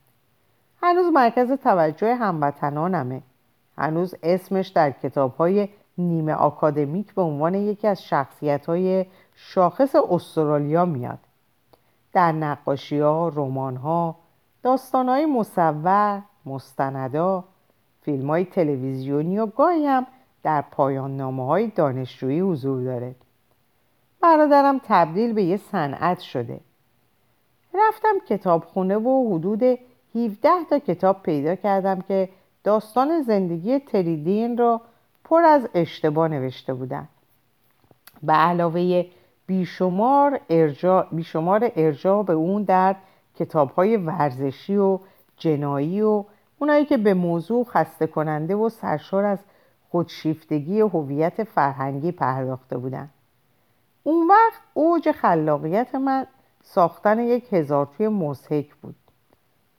هنوز 0.83 1.13
مرکز 1.13 1.53
توجه 1.53 2.15
هموطنانمه. 2.15 3.23
هنوز 3.79 4.15
اسمش 4.23 4.69
در 4.69 4.91
کتاب 4.91 5.37
های 5.37 5.69
نیمه 5.99 6.33
آکادمیک 6.33 7.15
به 7.15 7.23
عنوان 7.23 7.55
یکی 7.55 7.89
از 7.89 8.03
شخصیت 8.03 8.67
های 8.67 9.07
شاخص 9.35 9.95
استرالیا 10.11 10.85
میاد. 10.85 11.19
در 12.15 12.33
نقاشی 12.33 12.99
ها، 12.99 13.29
رومان 13.29 13.77
ها، 13.77 14.17
داستان 14.63 15.09
های 15.09 15.27
مصور، 15.27 16.23
مستندا، 16.47 17.45
فیلم 18.03 18.31
های 18.31 18.45
تلویزیونی 18.45 19.39
و 19.39 19.47
گاهی 19.47 19.87
هم 19.87 20.07
در 20.43 20.61
پایان 20.63 21.17
نامه 21.17 21.47
های 21.47 21.67
دانشجویی 21.67 22.41
حضور 22.41 22.85
داره. 22.85 23.15
برادرم 24.21 24.81
تبدیل 24.85 25.33
به 25.33 25.43
یه 25.43 25.57
صنعت 25.57 26.21
شده. 26.21 26.61
رفتم 27.75 28.19
کتابخونه 28.29 28.97
و 28.97 29.35
حدود 29.35 29.63
17 30.15 30.49
تا 30.71 30.79
کتاب 30.79 31.23
پیدا 31.23 31.55
کردم 31.55 32.01
که 32.01 32.29
داستان 32.65 33.23
زندگی 33.23 33.79
تریدین 33.79 34.59
را 34.59 34.81
پر 35.25 35.43
از 35.43 35.69
اشتباه 35.75 36.29
نوشته 36.29 36.75
بودن. 36.75 37.09
به 38.23 38.33
علاوه 38.33 39.07
بیشمار 39.47 40.41
ارجاع, 40.51 41.07
بیشمار 41.13 41.73
ارجاع 41.77 42.23
به 42.23 42.33
اون 42.33 42.63
در 42.63 42.97
کتاب 43.35 43.71
های 43.71 43.97
ورزشی 43.97 44.77
و 44.77 44.99
جنایی 45.37 46.03
و 46.03 46.25
اونایی 46.59 46.85
که 46.85 46.97
به 46.97 47.15
موضوع 47.15 47.65
خسته 47.65 48.07
کننده 48.07 48.55
و 48.55 48.69
سرشار 48.69 49.25
از 49.25 49.39
خودشیفتگی 49.91 50.81
هویت 50.81 51.45
فرهنگی 51.45 52.13
پرداخته 52.13 52.79
بودن. 52.79 53.11
اون 54.03 54.29
وقت 54.29 54.61
اوج 54.75 55.11
خلاقیت 55.11 55.95
من 55.95 56.27
ساختن 56.63 57.19
یک 57.19 57.53
هزار 57.53 57.89
توی 57.97 58.09
مزهک 58.09 58.75
بود. 58.75 58.95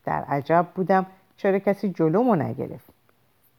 در 0.05 0.21
عجب 0.21 0.67
بودم 0.75 1.05
چرا 1.37 1.59
کسی 1.59 1.89
جلومو 1.89 2.35
نگرفت. 2.35 2.89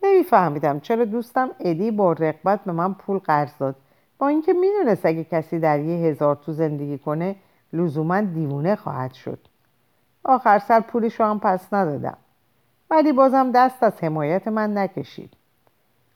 نمیفهمیدم 0.03 0.81
چرا 0.81 1.05
دوستم 1.05 1.51
ادی 1.61 1.91
با 1.91 2.13
رقبت 2.13 2.65
به 2.65 2.73
من 2.73 2.95
پول 2.95 3.19
قرض 3.19 3.59
داد. 3.59 3.77
با 4.19 4.29
اینکه 4.29 4.53
می‌دونست 4.53 5.07
اگه 5.07 5.25
کسی 5.25 5.59
در 5.59 5.81
یه 5.81 6.07
هزار 6.07 6.37
تو 6.37 6.53
زندگی 6.53 6.99
کنه 6.99 7.37
لزوما 7.73 8.21
دیوونه 8.21 8.77
خواهد 8.77 9.13
شد. 9.13 9.39
آخر 10.25 10.59
سر 10.59 10.81
پولش 10.81 11.21
هم 11.21 11.41
پس 11.41 11.73
ندادم. 11.73 12.17
ولی 12.91 13.13
بازم 13.13 13.53
دست 13.53 13.83
از 13.83 14.05
حمایت 14.05 14.49
من 14.49 14.79
نکشید. 14.79 15.33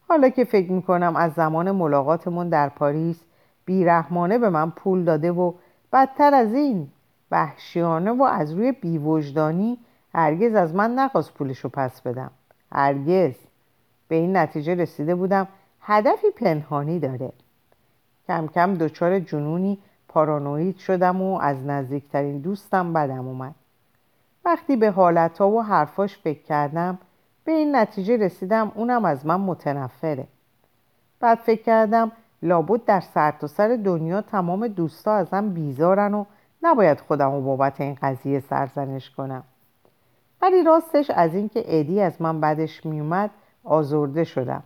حالا 0.08 0.28
که 0.28 0.44
فکر 0.44 0.72
می‌کنم 0.72 1.16
از 1.16 1.32
زمان 1.32 1.70
ملاقاتمون 1.70 2.48
در 2.48 2.68
پاریس 2.68 3.20
بیرحمانه 3.64 4.38
به 4.38 4.50
من 4.50 4.70
پول 4.70 5.04
داده 5.04 5.32
و 5.32 5.52
بدتر 5.92 6.34
از 6.34 6.54
این 6.54 6.88
وحشیانه 7.30 8.10
و 8.10 8.22
از 8.22 8.52
روی 8.52 8.72
بیوجدانی 8.72 9.78
هرگز 10.14 10.54
از 10.54 10.74
من 10.74 10.94
نخواست 10.94 11.34
پولش 11.34 11.58
رو 11.58 11.70
پس 11.70 12.00
بدم. 12.00 12.30
هرگز. 12.72 13.34
به 14.08 14.16
این 14.16 14.36
نتیجه 14.36 14.74
رسیده 14.74 15.14
بودم 15.14 15.48
هدفی 15.80 16.30
پنهانی 16.30 16.98
داره. 16.98 17.32
کم 18.30 18.46
کم 18.46 18.74
دچار 18.74 19.18
جنونی 19.18 19.78
پارانوید 20.08 20.78
شدم 20.78 21.22
و 21.22 21.38
از 21.40 21.66
نزدیکترین 21.66 22.38
دوستم 22.38 22.92
بدم 22.92 23.28
اومد. 23.28 23.54
وقتی 24.44 24.76
به 24.76 24.90
حالتها 24.90 25.50
و 25.50 25.62
حرفاش 25.62 26.18
فکر 26.18 26.42
کردم 26.42 26.98
به 27.44 27.52
این 27.52 27.76
نتیجه 27.76 28.16
رسیدم 28.16 28.72
اونم 28.74 29.04
از 29.04 29.26
من 29.26 29.40
متنفره. 29.40 30.26
بعد 31.20 31.38
فکر 31.38 31.62
کردم 31.62 32.12
لابد 32.42 32.84
در 32.84 33.00
سرتاسر 33.00 33.68
سر 33.68 33.82
دنیا 33.82 34.20
تمام 34.20 34.68
دوستا 34.68 35.14
ازم 35.14 35.48
بیزارن 35.48 36.14
و 36.14 36.24
نباید 36.62 37.00
خودم 37.00 37.32
و 37.32 37.40
بابت 37.40 37.80
این 37.80 37.98
قضیه 38.02 38.40
سرزنش 38.40 39.10
کنم. 39.10 39.44
ولی 40.42 40.62
راستش 40.62 41.10
از 41.10 41.34
اینکه 41.34 41.62
ادی 41.66 42.00
از 42.00 42.22
من 42.22 42.40
بدش 42.40 42.86
میومد 42.86 43.30
آزرده 43.64 44.24
شدم. 44.24 44.62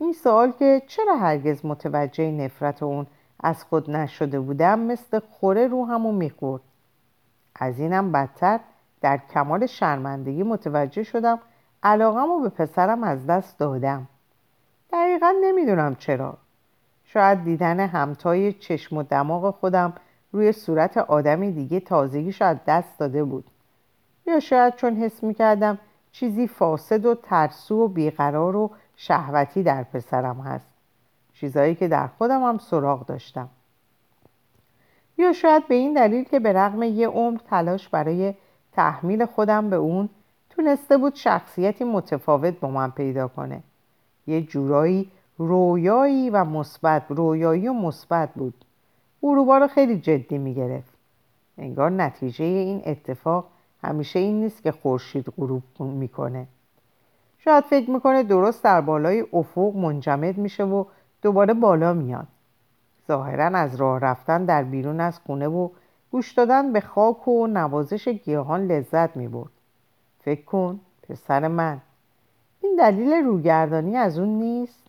این 0.00 0.12
سوال 0.12 0.52
که 0.52 0.82
چرا 0.86 1.16
هرگز 1.16 1.66
متوجه 1.66 2.30
نفرت 2.30 2.82
اون 2.82 3.06
از 3.40 3.64
خود 3.64 3.90
نشده 3.90 4.40
بودم 4.40 4.78
مثل 4.78 5.20
خوره 5.30 5.66
رو 5.66 5.84
همون 5.86 6.14
می‌خورد. 6.14 6.62
از 7.54 7.78
اینم 7.78 8.12
بدتر 8.12 8.60
در 9.00 9.20
کمال 9.34 9.66
شرمندگی 9.66 10.42
متوجه 10.42 11.02
شدم 11.02 11.38
علاقم 11.82 12.28
رو 12.28 12.40
به 12.40 12.48
پسرم 12.48 13.02
از 13.02 13.26
دست 13.26 13.58
دادم. 13.58 14.08
دقیقا 14.92 15.34
نمی‌دونم 15.44 15.94
چرا. 15.94 16.38
شاید 17.04 17.44
دیدن 17.44 17.80
همتای 17.80 18.52
چشم 18.52 18.96
و 18.96 19.02
دماغ 19.02 19.54
خودم 19.54 19.92
روی 20.32 20.52
صورت 20.52 20.96
آدمی 20.96 21.52
دیگه 21.52 21.80
تازگیش 21.80 22.42
از 22.42 22.56
دست 22.66 22.98
داده 22.98 23.24
بود. 23.24 23.44
یا 24.26 24.40
شاید 24.40 24.74
چون 24.74 24.96
حس 24.96 25.22
می‌کردم 25.22 25.78
چیزی 26.12 26.46
فاسد 26.46 27.06
و 27.06 27.14
ترسو 27.14 27.84
و 27.84 27.88
بیقرار 27.88 28.56
و 28.56 28.70
شهوتی 29.00 29.62
در 29.62 29.82
پسرم 29.82 30.40
هست. 30.40 30.68
چیزایی 31.32 31.74
که 31.74 31.88
در 31.88 32.06
خودم 32.06 32.42
هم 32.42 32.58
سراغ 32.58 33.06
داشتم. 33.06 33.48
یا 35.18 35.32
شاید 35.32 35.68
به 35.68 35.74
این 35.74 35.94
دلیل 35.94 36.24
که 36.24 36.40
به 36.40 36.52
رغم 36.52 36.82
یه 36.82 37.08
عمر 37.08 37.38
تلاش 37.38 37.88
برای 37.88 38.34
تحمیل 38.72 39.26
خودم 39.26 39.70
به 39.70 39.76
اون 39.76 40.08
تونسته 40.50 40.96
بود 40.96 41.14
شخصیتی 41.14 41.84
متفاوت 41.84 42.60
با 42.60 42.70
من 42.70 42.90
پیدا 42.90 43.28
کنه. 43.28 43.62
یه 44.26 44.42
جورایی 44.42 45.10
رویایی 45.38 46.30
و 46.30 46.44
مثبت 46.44 47.02
رویایی 47.08 47.68
و 47.68 47.72
مثبت 47.72 48.34
بود. 48.34 48.64
غروبا 49.22 49.58
رو 49.58 49.66
خیلی 49.66 49.98
جدی 50.00 50.38
می‌گرفت. 50.38 50.92
انگار 51.58 51.90
نتیجه 51.90 52.44
این 52.44 52.82
اتفاق 52.86 53.46
همیشه 53.82 54.18
این 54.18 54.40
نیست 54.40 54.62
که 54.62 54.72
خورشید 54.72 55.26
غروب 55.36 55.62
می‌کنه. 55.78 56.46
شاید 57.38 57.64
فکر 57.64 57.90
می‌کنه 57.90 58.22
درست 58.22 58.64
در 58.64 58.80
بالای 58.80 59.24
افق 59.32 59.76
منجمد 59.76 60.38
میشه 60.38 60.64
و 60.64 60.84
دوباره 61.22 61.54
بالا 61.54 61.92
میاد. 61.92 62.26
ظاهرا 63.08 63.58
از 63.58 63.74
راه 63.74 64.00
رفتن 64.00 64.44
در 64.44 64.62
بیرون 64.62 65.00
از 65.00 65.18
خونه 65.18 65.48
و 65.48 65.68
گوش 66.10 66.32
دادن 66.32 66.72
به 66.72 66.80
خاک 66.80 67.28
و 67.28 67.46
نوازش 67.46 68.08
گیاهان 68.08 68.66
لذت 68.66 69.16
می‌برد. 69.16 69.50
فکر 70.20 70.44
کن 70.44 70.80
پسر 71.08 71.48
من 71.48 71.80
این 72.62 72.76
دلیل 72.78 73.12
روگردانی 73.12 73.96
از 73.96 74.18
اون 74.18 74.28
نیست؟ 74.28 74.82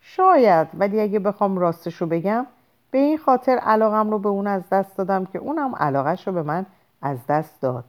شاید 0.00 0.68
ولی 0.74 1.00
اگه 1.00 1.18
بخوام 1.18 1.58
راستشو 1.58 2.06
بگم 2.06 2.46
به 2.90 2.98
این 2.98 3.18
خاطر 3.18 3.52
علاقم 3.52 4.10
رو 4.10 4.18
به 4.18 4.28
اون 4.28 4.46
از 4.46 4.62
دست 4.72 4.96
دادم 4.96 5.24
که 5.24 5.38
اونم 5.38 5.74
علاقش 5.76 6.26
رو 6.26 6.32
به 6.32 6.42
من 6.42 6.66
از 7.02 7.26
دست 7.26 7.60
داد. 7.62 7.84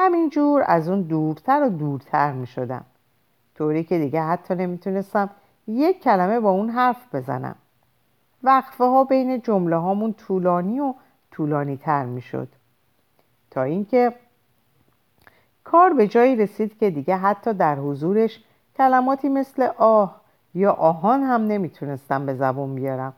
همینجور 0.00 0.64
از 0.66 0.88
اون 0.88 1.02
دورتر 1.02 1.62
و 1.62 1.68
دورتر 1.68 2.32
می 2.32 2.46
شدم 2.46 2.84
طوری 3.54 3.84
که 3.84 3.98
دیگه 3.98 4.22
حتی 4.22 4.54
نمی‌تونستم 4.54 5.30
یک 5.66 6.02
کلمه 6.02 6.40
با 6.40 6.50
اون 6.50 6.70
حرف 6.70 7.14
بزنم. 7.14 7.56
وقفه 8.42 8.84
ها 8.84 9.04
بین 9.04 9.40
جمله 9.42 9.76
هامون 9.76 10.12
طولانی 10.12 10.80
و 10.80 10.94
طولانی 11.30 11.76
تر 11.76 12.04
می 12.04 12.20
شد 12.20 12.48
تا 13.50 13.62
اینکه 13.62 14.14
کار 15.64 15.92
به 15.92 16.08
جایی 16.08 16.36
رسید 16.36 16.78
که 16.78 16.90
دیگه 16.90 17.16
حتی 17.16 17.52
در 17.52 17.76
حضورش 17.76 18.44
کلماتی 18.76 19.28
مثل 19.28 19.68
آه 19.78 20.20
یا 20.54 20.72
آهان 20.72 21.22
هم 21.22 21.46
نمی‌تونستم 21.46 22.26
به 22.26 22.34
زبون 22.34 22.74
بیارم. 22.74 23.12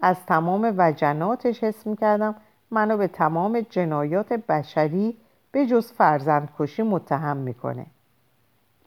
از 0.00 0.26
تمام 0.26 0.74
وجناتش 0.78 1.64
حس 1.64 1.86
می‌کردم 1.86 2.34
منو 2.70 2.96
به 2.96 3.08
تمام 3.08 3.60
جنایات 3.60 4.32
بشری 4.32 5.16
به 5.52 5.66
جز 5.66 5.92
فرزند 5.92 6.48
کشی 6.58 6.82
متهم 6.82 7.36
می‌کنه. 7.36 7.86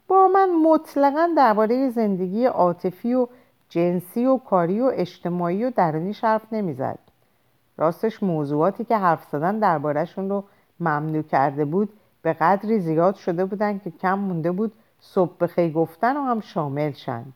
با 0.08 0.28
من 0.28 0.50
مطلقا 0.50 1.28
درباره 1.36 1.90
زندگی 1.90 2.46
عاطفی 2.46 3.14
و 3.14 3.26
جنسی 3.68 4.26
و 4.26 4.38
کاری 4.38 4.80
و 4.80 4.90
اجتماعی 4.94 5.64
و 5.64 5.70
درونی 5.70 6.16
حرف 6.22 6.52
نمی‌زد. 6.52 6.98
راستش 7.76 8.22
موضوعاتی 8.22 8.84
که 8.84 8.96
حرف 8.96 9.24
زدن 9.24 9.58
دربارهشون 9.58 10.28
رو 10.28 10.44
ممنوع 10.80 11.22
کرده 11.22 11.64
بود 11.64 11.92
به 12.22 12.32
قدری 12.32 12.80
زیاد 12.80 13.14
شده 13.14 13.44
بودن 13.44 13.78
که 13.78 13.90
کم 13.90 14.18
مونده 14.18 14.52
بود 14.52 14.72
صبح 15.00 15.32
بخیر 15.40 15.72
گفتن 15.72 16.16
و 16.16 16.20
هم 16.20 16.40
شامل 16.40 16.92
شند 16.92 17.32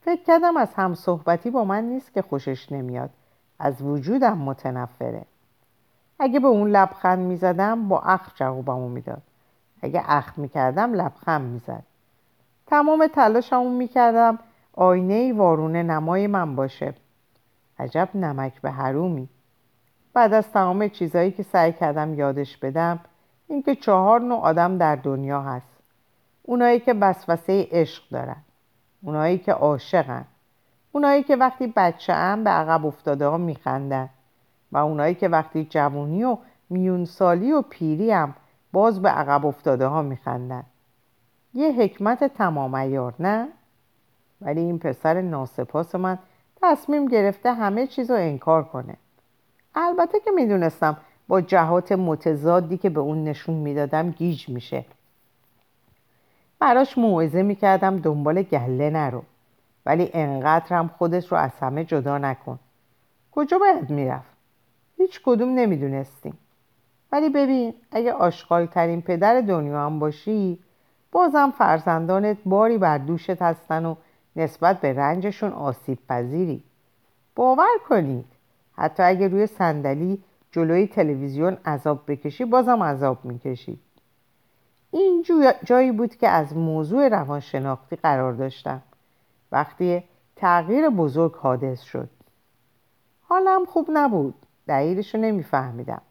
فکر 0.00 0.22
کردم 0.22 0.56
از 0.56 0.74
هم 0.74 0.94
صحبتی 0.94 1.50
با 1.50 1.64
من 1.64 1.84
نیست 1.84 2.14
که 2.14 2.22
خوشش 2.22 2.72
نمیاد. 2.72 3.10
از 3.58 3.82
وجودم 3.82 4.38
متنفره. 4.38 5.24
اگه 6.18 6.40
به 6.40 6.48
اون 6.48 6.70
لبخند 6.70 7.18
می‌زدم 7.18 7.88
با 7.88 8.00
اخ 8.00 8.30
جوابمو 8.34 8.88
می‌داد. 8.88 9.22
اگه 9.82 10.02
اخ 10.06 10.38
می‌کردم 10.38 10.92
لبخند 10.92 11.52
می‌زد. 11.52 11.82
تمام 12.66 13.06
تلاشمو 13.06 13.70
می‌کردم 13.70 14.38
آینه 14.72 15.32
وارونه 15.32 15.82
نمای 15.82 16.26
من 16.26 16.56
باشه. 16.56 16.94
عجب 17.78 18.08
نمک 18.14 18.60
به 18.60 18.70
حرومی. 18.70 19.28
بعد 20.12 20.32
از 20.32 20.52
تمام 20.52 20.88
چیزایی 20.88 21.30
که 21.30 21.42
سعی 21.42 21.72
کردم 21.72 22.14
یادش 22.14 22.56
بدم 22.56 23.00
اینکه 23.48 23.74
چهار 23.74 24.20
نوع 24.20 24.40
آدم 24.40 24.78
در 24.78 24.96
دنیا 24.96 25.42
هست. 25.42 25.78
اونایی 26.42 26.80
که 26.80 26.94
وسوسه 26.94 27.68
عشق 27.70 28.02
دارن. 28.10 28.36
اونایی 29.02 29.38
که 29.38 29.52
عاشقن. 29.52 30.24
اونایی 30.92 31.22
که 31.22 31.36
وقتی 31.36 31.72
بچه 31.76 32.14
هم 32.14 32.44
به 32.44 32.50
عقب 32.50 32.86
افتاده 32.86 33.26
ها 33.26 33.36
میخندن. 33.36 34.08
و 34.72 34.78
اونایی 34.78 35.14
که 35.14 35.28
وقتی 35.28 35.64
جوونی 35.64 36.24
و 36.24 36.38
میونسالی 36.70 37.52
و 37.52 37.62
پیری 37.62 38.10
هم 38.10 38.34
باز 38.72 39.02
به 39.02 39.08
عقب 39.08 39.46
افتاده 39.46 39.86
ها 39.86 40.02
میخندن. 40.02 40.64
یه 41.54 41.72
حکمت 41.72 42.24
تمام 42.24 42.74
ایار 42.74 43.14
نه؟ 43.20 43.48
ولی 44.40 44.60
این 44.60 44.78
پسر 44.78 45.20
ناسپاس 45.20 45.94
من 45.94 46.18
تصمیم 46.62 47.06
گرفته 47.06 47.52
همه 47.52 47.86
چیز 47.86 48.10
رو 48.10 48.16
انکار 48.16 48.64
کنه. 48.64 48.96
البته 49.74 50.20
که 50.20 50.30
می‌دونستم 50.30 50.96
با 51.28 51.40
جهات 51.40 51.92
متضادی 51.92 52.78
که 52.78 52.90
به 52.90 53.00
اون 53.00 53.24
نشون 53.24 53.54
می‌دادم 53.54 54.10
گیج 54.10 54.48
میشه. 54.48 54.84
براش 56.58 56.98
موعظه 56.98 57.42
می‌کردم 57.42 57.96
دنبال 57.96 58.42
گله 58.42 58.90
نرو. 58.90 59.22
ولی 59.86 60.10
انقدرم 60.12 60.88
خودت 60.88 61.26
رو 61.26 61.38
از 61.38 61.50
همه 61.60 61.84
جدا 61.84 62.18
نکن. 62.18 62.58
کجا 63.32 63.58
باید 63.58 63.90
می‌رفت؟ 63.90 64.37
هیچ 64.98 65.20
کدوم 65.24 65.48
نمی‌دونستیم. 65.48 66.38
ولی 67.12 67.28
ببین 67.28 67.74
اگه 67.90 68.12
آشغال 68.12 68.66
ترین 68.66 69.02
پدر 69.02 69.40
دنیا 69.40 69.86
هم 69.86 69.98
باشی 69.98 70.58
بازم 71.12 71.50
فرزندانت 71.58 72.36
باری 72.44 72.78
بر 72.78 72.98
دوشت 72.98 73.42
هستن 73.42 73.84
و 73.84 73.94
نسبت 74.36 74.80
به 74.80 74.92
رنجشون 74.92 75.52
آسیب 75.52 75.98
پذیری. 76.08 76.62
باور 77.34 77.78
کنید 77.88 78.24
حتی 78.72 79.02
اگه 79.02 79.28
روی 79.28 79.46
صندلی 79.46 80.22
جلوی 80.52 80.86
تلویزیون 80.86 81.56
عذاب 81.64 82.02
بکشی 82.06 82.44
بازم 82.44 82.82
عذاب 82.82 83.24
می‌کشی. 83.24 83.78
این 84.90 85.24
جایی 85.64 85.92
بود 85.92 86.16
که 86.16 86.28
از 86.28 86.56
موضوع 86.56 87.08
روانشناختی 87.08 87.96
قرار 87.96 88.32
داشتم. 88.32 88.82
وقتی 89.52 90.04
تغییر 90.36 90.90
بزرگ 90.90 91.34
حادث 91.34 91.82
شد. 91.82 92.08
حالم 93.22 93.64
خوب 93.64 93.88
نبود. 93.92 94.34
دلیلش 94.68 95.14
رو 95.14 95.20
نمیفهمیدم. 95.20 96.02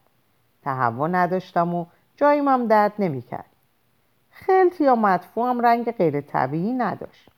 تهوع 0.62 1.08
نداشتم 1.08 1.74
و 1.74 1.86
جاییم 2.16 2.48
هم 2.48 2.66
درد 2.66 2.92
نمی‌کرد. 2.98 3.50
خلط 4.30 4.80
یا 4.80 4.96
مدفوعم 4.96 5.60
رنگ 5.60 5.90
غیر 5.90 6.20
طبیعی 6.20 6.72
نداشت. 6.72 7.30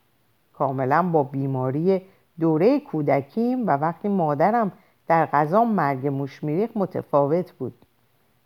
کاملا 0.53 1.03
با 1.03 1.23
بیماری 1.23 2.03
دوره 2.41 2.81
کودکیم 2.81 3.67
و 3.67 3.71
وقتی 3.71 4.09
مادرم 4.09 4.73
در 5.07 5.27
غذا 5.27 5.65
مرگ 5.65 6.07
موش 6.07 6.45
میریخ 6.45 6.71
متفاوت 6.75 7.53
بود. 7.53 7.75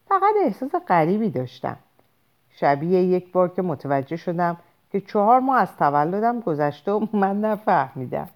فقط 0.09 0.35
احساس 0.45 0.75
غریبی 0.89 1.31
داشتم. 1.31 1.77
شبیه 2.51 3.03
یک 3.03 3.33
بار 3.33 3.49
که 3.49 3.63
متوجه 3.63 4.17
شدم 4.17 4.57
که 4.93 5.01
چهار 5.01 5.41
ماه 5.41 5.61
از 5.61 5.77
تولدم 5.77 6.41
گذشته 6.41 6.93
و 6.93 7.07
من 7.13 7.41
نفهمیدم. 7.41 8.29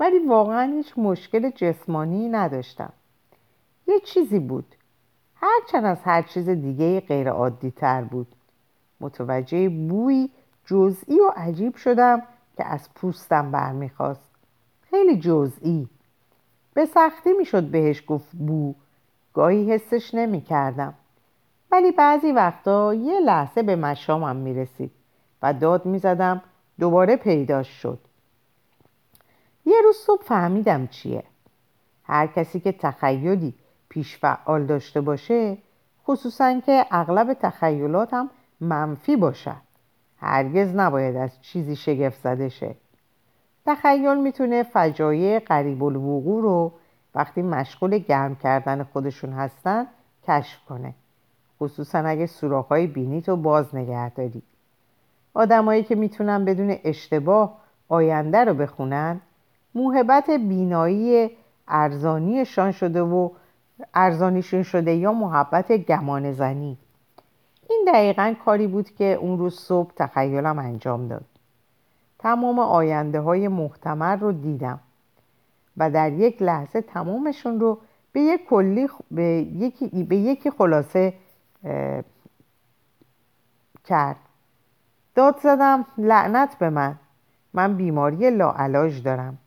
ولی 0.00 0.18
واقعا 0.18 0.72
هیچ 0.72 0.92
مشکل 0.96 1.50
جسمانی 1.50 2.28
نداشتم. 2.28 2.92
یه 3.88 4.00
چیزی 4.00 4.38
بود. 4.38 4.74
هرچند 5.34 5.84
از 5.84 6.02
هر 6.04 6.22
چیز 6.22 6.48
دیگه 6.48 7.00
غیر 7.00 7.30
عادی 7.30 7.70
تر 7.70 8.02
بود. 8.02 8.26
متوجه 9.00 9.68
بوی 9.68 10.28
جزئی 10.66 11.20
و 11.20 11.28
عجیب 11.36 11.76
شدم 11.76 12.22
که 12.56 12.64
از 12.64 12.94
پوستم 12.94 13.50
برمیخواست 13.50 14.30
خیلی 14.90 15.20
جزئی. 15.20 15.88
به 16.74 16.86
سختی 16.86 17.32
می‌شد 17.32 17.62
بهش 17.62 18.02
گفت 18.06 18.28
بو. 18.32 18.74
گاهی 19.34 19.72
حسش 19.72 20.14
نمی 20.14 20.40
کردم 20.40 20.94
ولی 21.70 21.92
بعضی 21.92 22.32
وقتا 22.32 22.94
یه 22.94 23.20
لحظه 23.20 23.62
به 23.62 23.76
مشامم 23.76 24.36
می 24.36 24.54
رسید 24.54 24.90
و 25.42 25.52
داد 25.52 25.86
می 25.86 25.98
زدم 25.98 26.42
دوباره 26.80 27.16
پیداش 27.16 27.68
شد. 27.68 27.98
یه 29.66 29.80
روز 29.84 29.96
صبح 29.96 30.22
فهمیدم 30.22 30.86
چیه. 30.86 31.22
هر 32.04 32.26
کسی 32.26 32.60
که 32.60 32.72
تخیلی 32.72 33.54
پیش 33.88 34.18
فعال 34.18 34.66
داشته 34.66 35.00
باشه 35.00 35.58
خصوصا 36.04 36.60
که 36.60 36.86
اغلب 36.90 37.32
تخیلاتم 37.32 38.30
منفی 38.60 39.16
باشد. 39.16 39.68
هرگز 40.20 40.74
نباید 40.74 41.16
از 41.16 41.42
چیزی 41.42 41.76
شگفت 41.76 42.20
زده 42.20 42.48
شه. 42.48 42.74
تخیل 43.66 44.20
می‌تونه 44.20 44.62
فجایع 44.62 45.38
قریب 45.38 45.84
الوقوع 45.84 46.42
رو 46.42 46.72
وقتی 47.14 47.42
مشغول 47.42 47.98
گرم 47.98 48.36
کردن 48.36 48.82
خودشون 48.82 49.32
هستن 49.32 49.86
کشف 50.28 50.64
کنه. 50.68 50.94
خصوصا 51.60 51.98
اگه 51.98 52.26
سوراخ‌های 52.26 52.86
بینی 52.86 53.22
تو 53.22 53.36
باز 53.36 53.74
نگه 53.74 54.10
داری. 54.10 54.42
آدمایی 55.34 55.82
که 55.82 55.94
می‌تونن 55.94 56.44
بدون 56.44 56.76
اشتباه 56.84 57.58
آینده 57.88 58.44
رو 58.44 58.54
بخونن 58.54 59.20
موهبت 59.74 60.30
بینایی 60.30 61.30
ارزانیشان 61.68 62.72
شده 62.72 63.02
و 63.02 63.30
ارزانیشون 63.94 64.62
شده 64.62 64.94
یا 64.94 65.12
محبت 65.12 65.72
گمان 65.72 66.32
زنی. 66.32 66.78
این 67.70 67.84
دقیقا 67.88 68.34
کاری 68.44 68.66
بود 68.66 68.90
که 68.90 69.04
اون 69.04 69.38
روز 69.38 69.60
صبح 69.60 69.92
تخیلم 69.96 70.58
انجام 70.58 71.08
داد. 71.08 71.24
تمام 72.18 72.58
آینده 72.58 73.20
های 73.20 73.48
محتمر 73.48 74.16
رو 74.16 74.32
دیدم 74.32 74.80
و 75.76 75.90
در 75.90 76.12
یک 76.12 76.42
لحظه 76.42 76.80
تمامشون 76.80 77.60
رو 77.60 77.78
به 78.12 78.20
یک 78.20 78.46
کلی 78.46 78.88
به 79.10 79.24
یکی, 79.24 80.04
به 80.04 80.16
یکی 80.16 80.50
خلاصه 80.50 81.14
کرد. 83.84 84.16
داد 85.14 85.38
زدم 85.38 85.86
لعنت 85.98 86.58
به 86.58 86.70
من 86.70 86.96
من 87.54 87.76
بیماری 87.76 88.30
لاعلاج 88.30 89.02
دارم. 89.02 89.38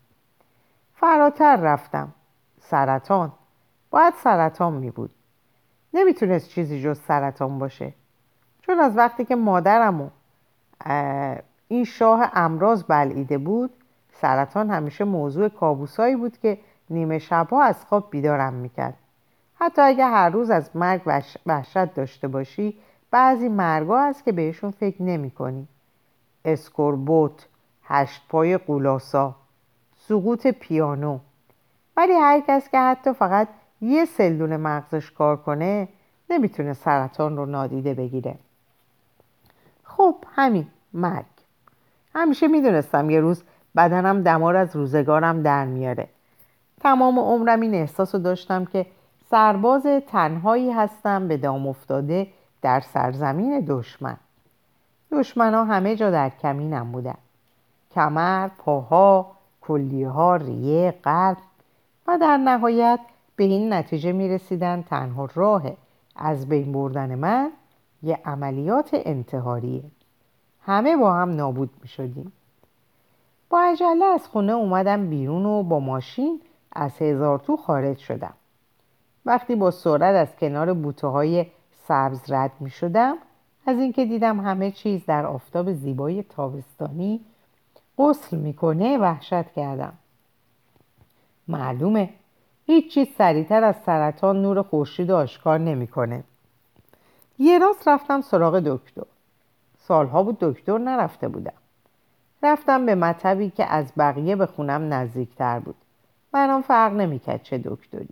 فراتر 0.96 1.56
رفتم. 1.56 2.14
سرطان. 2.60 3.32
باید 3.92 4.14
سرطان 4.14 4.74
می 4.74 4.92
بود. 4.92 5.12
نمی‌تونست 5.94 6.50
چیزی 6.50 6.82
جز 6.82 7.00
سرطان 7.00 7.60
باشه. 7.60 7.94
چون 8.62 8.80
از 8.80 8.98
وقتی 8.98 9.26
که 9.26 9.36
مادرم 9.36 10.02
و 10.02 10.10
این 11.68 11.84
شاه 11.84 12.32
امراض 12.34 12.84
بلعیده 12.84 13.38
بود 13.38 13.74
سرطان 14.14 14.70
همیشه 14.70 15.04
موضوع 15.04 15.50
کابوسایی 15.50 16.16
بود 16.16 16.38
که 16.38 16.58
نیمه 16.90 17.20
شبها 17.20 17.64
از 17.64 17.86
خواب 17.86 18.10
بیدارم 18.12 18.54
می‌کرد. 18.54 18.94
حتی 19.56 19.82
اگه 19.82 20.06
هر 20.06 20.30
روز 20.30 20.50
از 20.50 20.70
مرگ 20.76 21.02
وحشت 21.46 21.94
داشته 21.94 22.28
باشی 22.28 22.78
بعضی 23.12 23.50
مرگا 23.50 24.02
هست 24.02 24.24
که 24.24 24.32
بهشون 24.32 24.72
فکر 24.72 25.02
نمی 25.02 25.32
کنی 25.32 25.68
اسکوربوت 26.46 27.48
هشت 27.84 28.22
پای 28.30 28.58
قولاسا 28.58 29.36
سقوط 29.98 30.48
پیانو. 30.48 31.20
ولی 31.98 32.14
هر 32.14 32.40
کس 32.48 32.70
که 32.70 32.80
حتی 32.80 33.14
فقط 33.14 33.48
یه 33.82 34.06
سلول 34.06 34.58
مغزش 34.58 35.12
کار 35.12 35.38
کنه 35.38 35.88
نمی‌تونه 36.30 36.74
سرطان 36.74 37.38
رو 37.38 37.46
نادیده 37.46 37.94
بگیره. 37.94 38.36
خب 39.84 40.16
همین 40.36 40.68
مرگ. 40.94 41.26
همیشه 42.16 42.48
می‌دونستم 42.48 43.10
یه 43.10 43.20
روز 43.20 43.44
بدنم 43.76 44.24
دمار 44.24 44.56
از 44.56 44.76
روزگارم 44.76 45.42
در 45.42 45.66
میاره. 45.66 46.08
تمام 46.80 47.20
عمرم 47.20 47.62
این 47.62 47.74
احساس 47.74 48.16
رو 48.16 48.22
داشتم 48.22 48.66
که 48.66 48.86
سرباز 49.30 49.86
تنهایی 50.08 50.72
هستم 50.72 51.28
به 51.28 51.38
دام 51.38 51.68
افتاده 51.68 52.28
در 52.62 52.80
سرزمین 52.80 53.66
دشمن. 53.68 54.18
دشمن 55.12 55.54
ها 55.54 55.64
همه 55.64 55.96
جا 55.96 56.12
در 56.12 56.30
کمینم 56.30 56.92
بودن. 56.92 57.18
کمر، 57.92 58.48
پاها، 58.48 59.32
کلیه 59.62 60.10
ها، 60.10 60.36
ریه، 60.36 60.94
قلب. 61.04 61.38
و 62.08 62.18
در 62.18 62.38
نهایت 62.38 63.00
به 63.42 63.48
این 63.48 63.74
نتیجه 63.74 64.12
می 64.12 64.30
رسیدن 64.30 64.82
تنها 64.82 65.30
راه 65.34 65.64
از 66.16 66.50
بین 66.50 66.72
بردن 66.72 67.16
من 67.16 67.52
یه 68.04 68.20
عملیات 68.26 68.90
انتحاریه. 68.94 69.84
همه 70.62 70.98
با 70.98 71.14
هم 71.14 71.30
نابود 71.30 71.70
می 71.82 71.88
شدیم 71.88 72.32
با 73.50 73.60
عجله 73.60 74.06
از 74.06 74.28
خونه 74.28 74.54
اومدم 74.54 75.10
بیرون 75.10 75.46
و 75.46 75.64
با 75.64 75.80
ماشین 75.80 76.42
از 76.72 77.02
هزار 77.02 77.40
تو 77.40 77.58
خارج 77.58 77.98
شدم. 77.98 78.34
وقتی 79.26 79.56
با 79.56 79.72
سرعت 79.72 80.30
از 80.30 80.36
کنار 80.36 80.74
بوته 80.74 81.08
های 81.08 81.46
سبز 81.88 82.32
رد 82.32 82.52
می 82.60 82.70
شدم 82.70 83.16
از 83.66 83.80
اینکه 83.80 84.06
دیدم 84.06 84.40
همه 84.40 84.72
چیز 84.72 85.06
در 85.06 85.26
آفتاب 85.26 85.74
زیبای 85.74 86.24
تابستانی 86.24 87.22
غسل 87.98 88.38
می‌کنه 88.38 88.98
وحشت 88.98 89.52
کردم. 89.52 89.94
معلومه 91.48 92.10
هیچ 92.72 92.94
چیز 92.94 93.08
سریعتر 93.18 93.64
از 93.64 93.76
سرطان 93.86 94.42
نور 94.42 94.62
خورشید 94.62 95.12
آشکار 95.12 95.60
نمی‌کنه. 95.60 96.24
یه 97.40 97.60
راست 97.60 97.88
رفتم 97.88 98.22
سراغ 98.22 98.60
دکتر. 98.60 99.04
سالها 99.78 100.24
بود 100.24 100.38
دکتر 100.40 100.78
نرفته 100.78 101.28
بودم. 101.28 101.54
رفتم 102.44 102.86
به 102.86 102.96
مطبی 102.96 103.50
که 103.50 103.66
از 103.66 103.92
بقیه 103.98 104.36
به 104.36 104.46
خونم 104.46 104.94
نزدیکتر 104.94 105.60
بود. 105.60 105.76
برام 106.32 106.62
فرق 106.62 106.94
نمی‌کرد 106.94 107.44
چه 107.44 107.58
دکتری. 107.58 108.10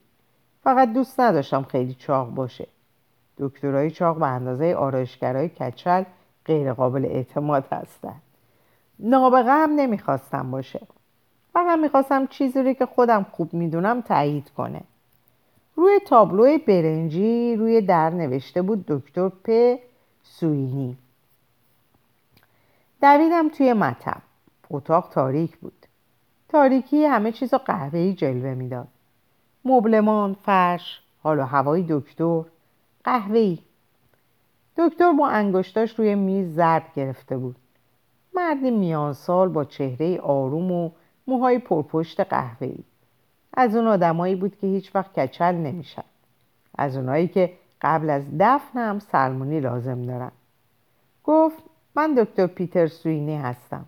فقط 0.64 0.94
دوست 0.94 1.20
نداشتم 1.20 1.64
خیلی 1.64 1.94
چاق 1.94 2.30
باشه. 2.30 2.68
دکترای 3.38 3.92
چاق 3.92 4.18
به 4.18 4.28
اندازه 4.28 4.76
آرایشگرای 4.76 5.50
کچل 5.50 6.04
غیر 6.46 6.74
قابل 6.74 7.06
اعتماد 7.06 7.66
هستن. 7.72 8.16
نابغه 9.00 9.52
هم 9.52 9.70
نمی‌خواستم 9.76 10.52
باشه. 10.52 10.88
فقط 11.54 11.80
می‌خواستم 11.80 12.28
چیزی 12.28 12.64
رو 12.64 12.74
که 12.74 12.86
خودم 12.86 13.26
خوب 13.32 13.54
می‌دونم 13.54 14.02
تایید 14.02 14.50
کنه. 14.58 14.82
روی 15.76 16.00
تابلو 16.08 16.58
برنجی 16.58 17.56
روی 17.56 17.82
در 17.82 18.10
نوشته 18.10 18.62
بود 18.62 18.86
دکتر 18.88 19.30
پ 19.30 19.76
سوینی. 20.24 20.98
دویدم 23.02 23.50
توی 23.50 23.74
مطب. 23.74 24.22
اتاق 24.70 25.10
تاریک 25.10 25.58
بود. 25.58 25.86
تاریکی 26.50 27.06
همه 27.06 27.32
چیز 27.32 27.54
قهوه‌ای 27.54 28.14
جلوه 28.14 28.54
می‌داد. 28.54 28.88
مبلمان 29.66 30.34
فرش 30.34 31.02
حال 31.24 31.40
و 31.40 31.44
هوای 31.44 31.86
دکتر 31.90 32.44
قهوه‌ای. 33.04 33.60
دکتر 34.78 35.12
با 35.12 35.28
انگشتاش 35.28 36.00
روی 36.00 36.16
میز 36.16 36.56
ضرب 36.56 36.84
گرفته 36.96 37.38
بود. 37.38 37.56
مردی 38.34 38.72
میان 38.72 39.14
سال 39.14 39.50
با 39.50 39.64
چهره 39.66 40.20
آروم 40.20 40.72
و 40.72 40.92
موهای 41.30 41.60
پرپشت 41.60 42.20
قهوه‌ای. 42.20 42.84
از 43.54 43.76
اون 43.76 43.88
آدمایی 43.88 44.36
بود 44.36 44.58
که 44.58 44.68
هیچ 44.68 44.96
وقت 44.96 45.20
کچل 45.20 45.56
نمیشن 45.56 46.04
از 46.78 46.98
اونایی 46.98 47.28
که 47.28 47.54
قبل 47.82 48.10
از 48.10 48.24
دفن 48.40 48.80
هم 48.80 49.00
سلمونی 49.00 49.60
لازم 49.60 50.02
دارن. 50.02 50.32
گفت 51.24 51.64
من 51.96 52.14
دکتر 52.14 52.48
پیتر 52.48 52.88
سوینی 52.88 53.36
هستم. 53.36 53.86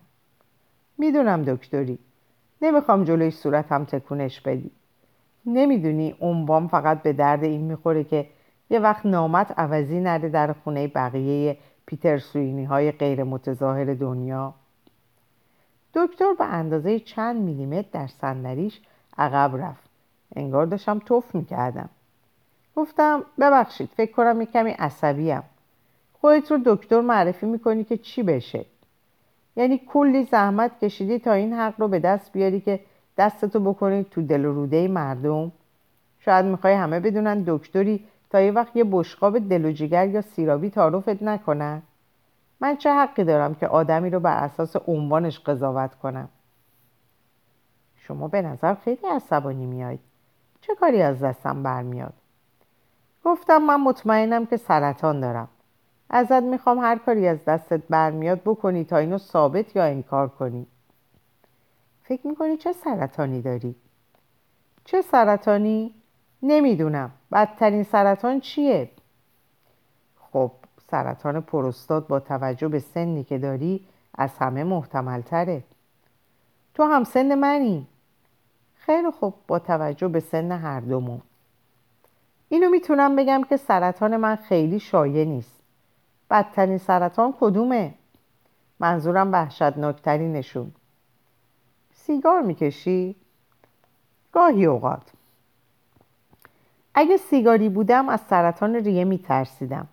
می‌دونم 0.98 1.42
دکتری. 1.42 1.98
نمی‌خوام 2.62 3.04
جلوی 3.04 3.30
صورتم 3.30 3.84
تکونش 3.84 4.40
بدی. 4.40 4.70
نمی‌دونی 5.46 6.14
عنوان 6.20 6.68
فقط 6.68 7.02
به 7.02 7.12
درد 7.12 7.44
این 7.44 7.60
می‌خوره 7.60 8.04
که 8.04 8.26
یه 8.70 8.78
وقت 8.78 9.06
نامت 9.06 9.58
عوضی 9.58 10.00
نده 10.00 10.28
در 10.28 10.52
خونه 10.52 10.88
بقیه 10.88 11.56
پیتر 11.86 12.18
سوینی 12.18 12.64
های 12.64 12.92
غیر 12.92 13.24
متظاهر 13.24 13.94
دنیا. 13.94 14.54
دکتر 15.94 16.32
به 16.38 16.44
اندازه 16.44 17.00
چند 17.00 17.42
میلیمتر 17.42 17.88
در 17.92 18.06
صندلیش 18.06 18.80
عقب 19.18 19.56
رفت. 19.56 19.90
انگار 20.36 20.66
داشتم 20.66 20.98
توف 20.98 21.34
می‌کردم. 21.34 21.88
گفتم 22.76 23.24
ببخشید 23.40 23.90
فکر 23.96 24.12
کنم 24.12 24.40
یه 24.40 24.46
کمی 24.46 24.70
عصبیم. 24.70 25.42
خودت 26.20 26.50
رو 26.50 26.58
دکتر 26.64 27.00
معرفی 27.00 27.46
می‌کنی 27.46 27.84
که 27.84 27.96
چی 27.96 28.22
بشه؟ 28.22 28.64
یعنی 29.56 29.80
کلی 29.88 30.24
زحمت 30.24 30.84
کشیدی 30.84 31.18
تا 31.18 31.32
این 31.32 31.52
حق 31.52 31.74
رو 31.78 31.88
به 31.88 31.98
دست 31.98 32.32
بیاری 32.32 32.60
که 32.60 32.80
دستتو 33.18 33.60
بکنی 33.60 34.06
تو 34.10 34.22
دل 34.22 34.44
و 34.44 34.52
روده 34.52 34.88
مردم. 34.88 35.52
شاید 36.20 36.44
می‌خوای 36.44 36.74
همه 36.74 37.00
بدونن 37.00 37.44
دکتری 37.46 38.04
تا 38.30 38.40
یه 38.40 38.52
وقت 38.52 38.76
یه 38.76 38.84
بشقاب 38.90 39.38
دل 39.38 39.64
و 39.64 39.72
جگر 39.72 40.08
یا 40.08 40.20
سیرابی 40.20 40.70
تعارفت 40.70 41.22
نکنن 41.22 41.82
من 42.62 42.76
چه 42.76 42.90
حقی 42.90 43.24
دارم 43.24 43.54
که 43.54 43.68
آدمی 43.68 44.10
رو 44.10 44.20
بر 44.20 44.44
اساس 44.44 44.76
عنوانش 44.86 45.40
قضاوت 45.40 45.94
کنم 45.94 46.28
شما 47.96 48.28
به 48.28 48.42
نظر 48.42 48.74
خیلی 48.74 49.06
عصبانی 49.06 49.66
میاید 49.66 50.00
چه 50.60 50.74
کاری 50.74 51.02
از 51.02 51.20
دستم 51.20 51.62
برمیاد 51.62 52.12
گفتم 53.24 53.58
من 53.62 53.80
مطمئنم 53.80 54.46
که 54.46 54.56
سرطان 54.56 55.20
دارم 55.20 55.48
ازت 56.10 56.42
می‌خوام 56.42 56.78
هر 56.78 56.98
کاری 56.98 57.28
از 57.28 57.44
دستت 57.44 57.82
برمیاد 57.90 58.40
بکنی 58.40 58.84
تا 58.84 58.96
اینو 58.96 59.18
ثابت 59.18 59.76
یا 59.76 59.84
انکار 59.84 60.28
کنی 60.28 60.66
فکر 62.02 62.26
می‌کنی 62.26 62.56
چه 62.56 62.72
سرطانی 62.72 63.42
داری؟ 63.42 63.74
چه 64.84 65.02
سرطانی؟ 65.02 65.94
نمی‌دونم 66.42 67.10
بدترین 67.32 67.82
سرطان 67.82 68.40
چیه؟ 68.40 68.90
خب 70.32 70.52
سرطان 70.92 71.40
پروستات 71.40 72.08
با 72.08 72.20
توجه 72.20 72.68
به 72.68 72.78
سنی 72.78 73.24
که 73.24 73.38
داری 73.38 73.84
از 74.14 74.30
همه 74.38 74.64
محتمل 74.64 75.20
تره 75.20 75.62
تو 76.74 76.82
هم 76.84 77.04
سن 77.04 77.34
منی. 77.34 77.86
خیلی 78.76 79.10
خوب 79.10 79.34
با 79.46 79.58
توجه 79.58 80.08
به 80.08 80.20
سن 80.20 80.52
هر 80.52 80.80
دومون. 80.80 81.20
اینو 82.48 82.70
می‌تونم 82.70 83.16
بگم 83.16 83.42
که 83.48 83.56
سرطان 83.56 84.16
من 84.16 84.36
خیلی 84.36 84.80
شایع 84.80 85.24
نیست. 85.24 85.62
بدترین 86.30 86.78
سرطان 86.78 87.34
کدومه؟ 87.40 87.94
منظورم 88.80 89.32
وحشتناکترینشون 89.32 90.72
سیگار 91.94 92.42
می‌کشی؟ 92.42 93.16
گاهی 94.32 94.66
اوقات. 94.66 95.12
اگه 96.94 97.16
سیگاری 97.16 97.68
بودم 97.68 98.08
از 98.08 98.20
سرطان 98.20 98.74
ریه 98.74 99.04
میترسیدم. 99.04 99.88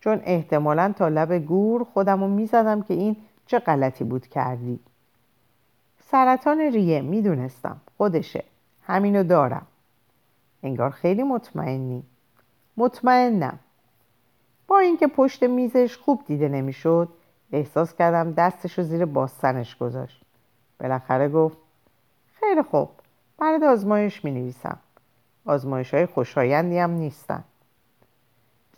چون 0.00 0.20
احتمالا 0.24 0.94
تا 0.96 1.08
لب 1.08 1.38
گور 1.38 1.84
خودم 1.84 2.20
رو 2.20 2.28
می‌زدم 2.28 2.82
که 2.82 2.94
این 2.94 3.16
چه 3.46 3.58
غلطی 3.58 4.04
بود 4.04 4.26
کردی. 4.26 4.80
سرطان 5.98 6.60
ریه 6.60 7.00
می‌دونستم. 7.00 7.80
خودشه. 7.96 8.44
همینو 8.82 9.24
دارم. 9.24 9.66
انگار 10.62 10.90
خیلی 10.90 11.22
مطمئنی. 11.22 12.02
مطمئنم. 12.76 13.58
با 14.68 14.78
اینکه 14.78 15.06
پشت 15.06 15.42
میزش 15.42 15.96
خوب 15.96 16.24
دیده 16.26 16.48
نمی‌شد 16.48 17.08
احساس 17.52 17.94
کردم 17.94 18.32
دستش 18.32 18.78
رو 18.78 18.84
زیر 18.84 19.04
باستنش 19.04 19.76
گذاشت. 19.76 20.22
بالاخره 20.80 21.28
گفت 21.28 21.56
خیلی 22.40 22.62
خوب. 22.62 22.88
برات 23.38 23.62
آزمایش 23.62 24.24
می 24.24 24.30
نویسم 24.30 24.78
آزمایش 25.46 25.94
های 25.94 26.06
خوشایندی 26.06 26.78
هم 26.78 26.90
نیستن. 26.90 27.44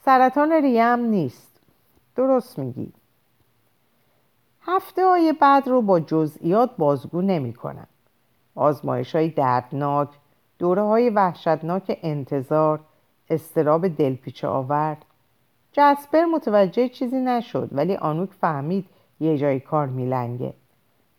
سرطان 0.04 0.52
ریه 0.52 0.96
نیست 0.96 1.60
درست 2.16 2.58
میگی 2.58 2.92
هفته 4.62 5.06
های 5.06 5.32
بعد 5.32 5.68
رو 5.68 5.82
با 5.82 6.00
جزئیات 6.00 6.70
بازگو 6.78 7.22
نمی 7.22 7.52
کنم. 7.52 7.86
آزمایش 8.54 9.14
های 9.14 9.28
دردناک، 9.28 10.08
دوره 10.58 10.82
های 10.82 11.10
وحشتناک 11.10 11.98
انتظار، 12.02 12.80
استراب 13.30 13.88
دلپیچه 13.88 14.48
آورد. 14.48 15.04
جسپر 15.72 16.24
متوجه 16.24 16.88
چیزی 16.88 17.20
نشد 17.20 17.68
ولی 17.72 17.96
آنوک 17.96 18.30
فهمید 18.32 18.86
یه 19.20 19.38
جای 19.38 19.60
کار 19.60 19.86
میلنگه. 19.86 20.54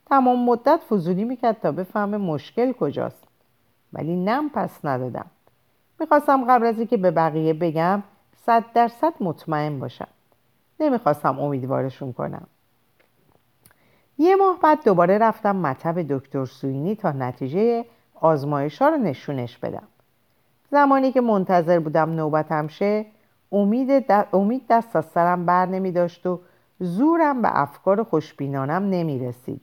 تمام 0.06 0.46
مدت 0.46 0.80
فضولی 0.90 1.24
می‌کرد 1.24 1.60
تا 1.60 1.72
بفهمه 1.72 2.18
مشکل 2.18 2.72
کجاست. 2.72 3.24
ولی 3.94 4.16
نم 4.16 4.50
پس 4.50 4.86
ندادم. 4.86 5.26
می‌خواستم 6.00 6.46
قبل 6.46 6.66
از 6.66 6.78
اینکه 6.78 6.98
به 6.98 7.12
بقیه 7.12 7.54
بگم 7.54 8.04
صد 8.46 8.64
درصد 8.74 9.14
مطمئن 9.20 9.80
باشم. 9.80 10.08
نمی‌خواستم 10.80 11.40
امیدوارشون 11.40 12.14
کنم. 12.14 12.48
یه 14.18 14.36
ماه 14.36 14.60
بعد 14.60 14.84
دوباره 14.84 15.18
رفتم 15.18 15.56
مطب 15.56 16.02
دکتر 16.02 16.46
سوینی 16.46 16.96
تا 16.96 17.12
نتیجه 17.12 17.86
آزمایش 18.16 18.82
ها 18.82 18.90
رو 18.90 18.98
نشونش 18.98 19.58
بدم 19.58 19.88
زمانی 20.72 21.12
که 21.12 21.22
منتظر 21.22 21.80
بودم 21.80 22.10
نوبتم 22.10 22.68
شه 22.68 23.06
امید, 23.52 24.14
امید 24.34 24.68
دست 24.70 24.96
از 24.96 25.06
سرم 25.06 25.46
بر 25.46 25.66
نمی 25.66 25.92
داشت 25.92 26.26
و 26.26 26.40
زورم 26.80 27.42
به 27.42 27.62
افکار 27.62 28.04
خوشبینانم 28.04 28.90
نمی 28.90 29.20
رسید 29.20 29.62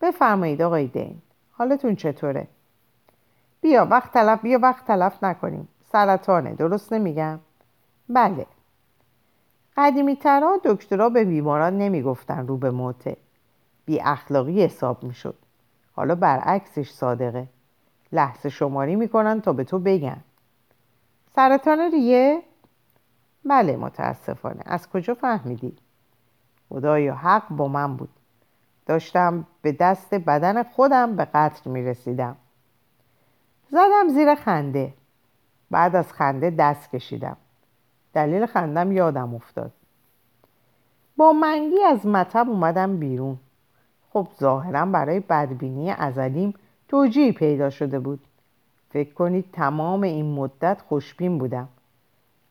بفرمایید 0.00 0.62
آقای 0.62 0.86
دین 0.86 1.22
حالتون 1.52 1.96
چطوره؟ 1.96 2.46
بیا 3.60 3.84
وقت 3.84 4.12
تلف 4.12 4.42
بیا 4.42 4.58
وقت 4.58 4.86
تلف 4.86 5.24
نکنیم 5.24 5.68
سرطانه 5.92 6.54
درست 6.54 6.92
نمیگم؟ 6.92 7.38
بله. 8.14 8.46
قدیمی 9.76 10.16
ترها 10.16 10.60
دکترها 10.64 11.08
به 11.08 11.24
بیماران 11.24 11.78
نمی‌گفتن 11.78 12.46
رو 12.46 12.56
به 12.56 12.70
موته. 12.70 13.16
بی 13.84 14.00
اخلاقی 14.00 14.64
حساب 14.64 15.04
می‌شد. 15.04 15.34
حالا 15.92 16.14
برعکسش 16.14 16.90
صادقه. 16.90 17.48
لحظه 18.12 18.48
شماری 18.48 18.96
می‌کنن 18.96 19.40
تا 19.40 19.52
به 19.52 19.64
تو 19.64 19.78
بگن. 19.78 20.20
سرطان 21.34 21.90
ریه؟ 21.92 22.42
بله 23.44 23.76
متاسفانه. 23.76 24.62
از 24.66 24.90
کجا 24.90 25.14
فهمیدی؟ 25.14 25.76
خدایا 26.68 27.14
حق 27.14 27.48
با 27.48 27.68
من 27.68 27.96
بود. 27.96 28.10
داشتم 28.86 29.46
به 29.62 29.72
دست 29.72 30.14
بدن 30.14 30.62
خودم 30.62 31.16
به 31.16 31.24
قتل 31.24 31.70
می‌رسیدم. 31.70 32.36
زدم 33.70 34.08
زیر 34.08 34.34
خنده. 34.34 34.94
بعد 35.70 35.96
از 35.96 36.12
خنده 36.12 36.50
دست 36.50 36.90
کشیدم. 36.90 37.36
دلیل 38.14 38.46
خندم 38.46 38.92
یادم 38.92 39.34
افتاد. 39.34 39.72
با 41.16 41.32
منگی 41.32 41.82
از 41.82 42.06
مطب 42.06 42.48
اومدم 42.48 42.96
بیرون. 42.96 43.38
خب 44.10 44.28
ظاهرا 44.40 44.86
برای 44.86 45.20
بدبینی 45.20 45.90
ازلیم 45.90 46.54
توجیهی 46.88 47.32
پیدا 47.32 47.70
شده 47.70 47.98
بود. 47.98 48.20
فکر 48.90 49.14
کنید 49.14 49.44
تمام 49.52 50.02
این 50.02 50.34
مدت 50.34 50.80
خوشبین 50.88 51.38
بودم. 51.38 51.68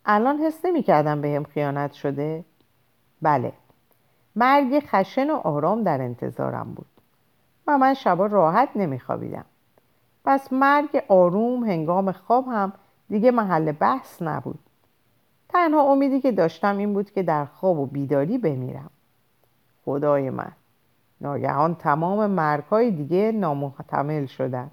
الان 0.06 0.38
حس 0.38 0.66
نمی 0.66 0.84
کردم 0.84 1.22
به 1.22 1.28
هم 1.36 1.44
خیانت 1.44 1.94
شده؟ 1.94 2.46
بله 3.22 3.54
مرگ 4.36 4.80
خشن 4.80 5.30
و 5.30 5.36
آرام 5.36 5.84
در 5.84 6.02
انتظارم 6.02 6.74
بود. 6.74 6.86
و 7.68 7.78
من 7.78 7.94
شبا 7.94 8.26
راحت 8.26 8.70
نمیخوابیدم. 8.76 9.46
پس 10.26 10.54
مرگ 10.54 11.04
آروم 11.08 11.64
هنگام 11.64 12.12
خواب 12.12 12.48
هم 12.48 12.74
دیگه 13.10 13.32
محل 13.32 13.72
بحث 13.72 14.22
نبود. 14.22 14.60
تنها 15.54 15.82
امیدی 15.82 16.22
که 16.22 16.32
داشتم 16.32 16.78
این 16.78 16.94
بود 16.94 17.12
که 17.12 17.24
در 17.24 17.46
خواب 17.46 17.80
و 17.80 17.86
بیداری 17.86 18.38
بمیرم. 18.38 18.90
خدای 19.86 20.30
من. 20.30 20.52
ناگهان 21.22 21.76
تمام 21.76 22.30
مرگهای 22.30 22.92
دیگه 22.92 23.32
نامحتمل 23.32 24.26
شدن. 24.26 24.72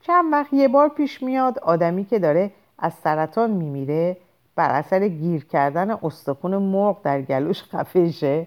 چند 0.00 0.32
وقت 0.32 0.52
یه 0.52 0.68
بار 0.68 0.88
پیش 0.88 1.22
میاد 1.22 1.58
آدمی 1.58 2.04
که 2.04 2.18
داره 2.18 2.50
از 2.78 2.94
سرطان 2.94 3.50
میمیره 3.50 4.16
بر 4.56 4.70
اثر 4.70 5.08
گیر 5.08 5.44
کردن 5.44 5.90
استخون 5.90 6.56
مرغ 6.56 7.02
در 7.02 7.22
گلوش 7.22 7.62
خفه 7.62 8.46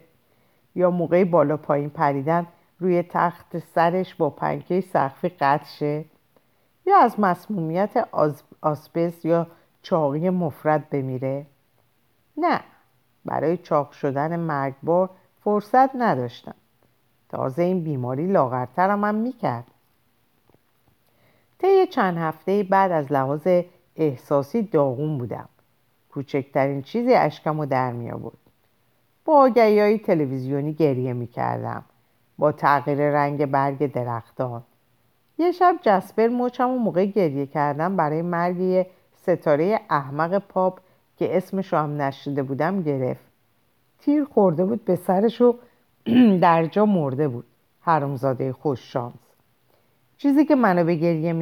یا 0.75 0.91
موقع 0.91 1.23
بالا 1.23 1.57
پایین 1.57 1.89
پریدن 1.89 2.47
روی 2.79 3.03
تخت 3.03 3.59
سرش 3.59 4.15
با 4.15 4.29
پنکه 4.29 4.81
سقفی 4.81 5.29
قطع 5.29 5.65
شه 5.65 6.05
یا 6.85 6.97
از 6.97 7.19
مسمومیت 7.19 8.07
آسپس 8.61 9.25
یا 9.25 9.47
چاقی 9.87 10.29
مفرد 10.29 10.89
بمیره؟ 10.89 11.45
نه 12.37 12.59
برای 13.25 13.57
چاق 13.57 13.91
شدن 13.91 14.39
مرگبار 14.39 15.09
فرصت 15.43 15.95
نداشتم. 15.95 16.55
تازه 17.29 17.63
این 17.63 17.83
بیماری 17.83 18.27
لاغرترم 18.27 19.03
هم 19.03 19.15
می‌کرد. 19.15 19.67
طی 21.59 21.87
چند 21.87 22.17
هفته 22.17 22.63
بعد 22.63 22.91
از 22.91 23.11
لحاظ 23.11 23.47
احساسی 23.95 24.61
داغون 24.61 25.17
بودم. 25.17 25.49
کوچکترین 26.11 26.81
چیزی 26.81 27.13
اشکم 27.13 27.59
رو 27.59 27.65
در 27.65 27.91
می 27.91 28.11
آورد 28.11 28.37
با 29.25 29.33
آگهی 29.33 29.79
های 29.79 29.99
تلویزیونی 29.99 30.73
گریه 30.73 31.13
می 31.13 31.27
کردم 31.27 31.83
با 32.37 32.51
تغییر 32.51 33.11
رنگ 33.11 33.45
برگ 33.45 33.91
درختان. 33.91 34.63
یه 35.37 35.51
شب 35.51 35.75
جسپر 35.81 36.27
مچم 36.27 36.69
و 36.69 36.77
موقع 36.77 37.05
گریه 37.05 37.45
کردم 37.45 37.95
برای 37.95 38.21
مرگ 38.21 38.87
ستاره 39.27 39.79
احمق 39.89 40.37
پاپ 40.37 40.79
که 41.17 41.37
اسمش 41.37 41.73
رو 41.73 41.79
هم 41.79 42.01
نشده 42.01 42.43
بودم 42.43 42.81
گرفت. 42.81 43.25
تیر 43.99 44.23
خورده 44.23 44.65
بود 44.65 44.85
به 44.85 44.95
سرش 44.95 45.41
و 45.41 45.55
در 46.41 46.65
جا 46.65 46.85
مرده 46.85 47.27
بود. 47.27 47.45
حرامزاده 47.81 48.53
خوش 48.53 48.93
شانس. 48.93 49.13
چیزی 50.17 50.45
که 50.45 50.55
منو 50.55 50.83
به 50.83 50.95
گریه 50.95 51.33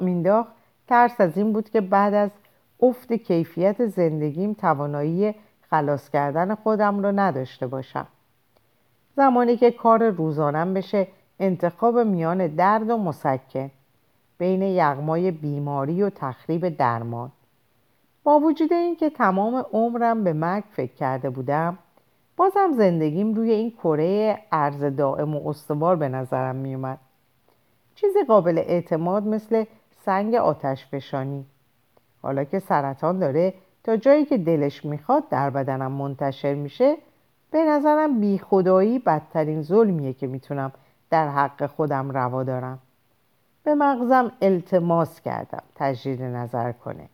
مینداخت 0.00 0.52
ترس 0.88 1.20
از 1.20 1.36
این 1.36 1.52
بود 1.52 1.70
که 1.70 1.80
بعد 1.80 2.14
از 2.14 2.30
افت 2.80 3.12
کیفیت 3.12 3.86
زندگیم 3.86 4.52
توانایی 4.52 5.34
خلاص 5.70 6.10
کردن 6.10 6.54
خودم 6.54 6.98
رو 6.98 7.12
نداشته 7.12 7.66
باشم. 7.66 8.06
زمانی 9.16 9.56
که 9.56 9.70
کار 9.70 10.10
روزانم 10.10 10.74
بشه 10.74 11.08
انتخاب 11.40 11.98
میان 11.98 12.46
درد 12.46 12.90
و 12.90 12.96
مسکن. 12.96 13.70
بین 14.44 14.62
یغمای 14.62 15.30
بیماری 15.30 16.02
و 16.02 16.10
تخریب 16.10 16.68
درمان. 16.68 17.32
با 18.24 18.38
وجود 18.38 18.72
اینکه 18.72 19.10
تمام 19.10 19.64
عمرم 19.72 20.24
به 20.24 20.32
مرگ 20.32 20.64
فکر 20.72 20.94
کرده 20.94 21.30
بودم 21.30 21.78
بازم 22.36 22.72
زندگیم 22.72 23.34
روی 23.34 23.50
این 23.50 23.70
کره 23.70 24.38
ارز 24.52 24.84
دائم 24.84 25.36
و 25.36 25.48
استوار 25.48 25.96
به 25.96 26.08
نظرم 26.08 26.56
میومد 26.56 26.98
چیزی 27.94 28.24
قابل 28.28 28.58
اعتماد 28.58 29.26
مثل 29.26 29.64
سنگ 30.04 30.34
آتش 30.34 30.86
فشانی. 30.86 31.44
حالا 32.22 32.44
که 32.44 32.58
سرطان 32.58 33.18
داره 33.18 33.54
تا 33.84 33.96
جایی 33.96 34.24
که 34.24 34.38
دلش 34.38 34.84
می‌خواد 34.84 35.28
در 35.28 35.50
بدنم 35.50 35.92
منتشر 35.92 36.54
میشه 36.54 36.96
به 37.50 37.64
نظرم 37.64 38.20
بی 38.20 38.38
خدایی 38.38 38.98
بدترین 38.98 39.62
ظلمیه 39.62 40.12
که 40.12 40.26
می‌تونم 40.26 40.72
در 41.10 41.28
حق 41.28 41.66
خودم 41.66 42.10
روا 42.10 42.42
دارم. 42.42 42.78
به 43.64 43.74
مغزم 43.74 44.32
التماس 44.42 45.20
کردم 45.20 45.62
تجدید 45.74 46.22
نظر 46.22 46.72
کنه. 46.72 47.08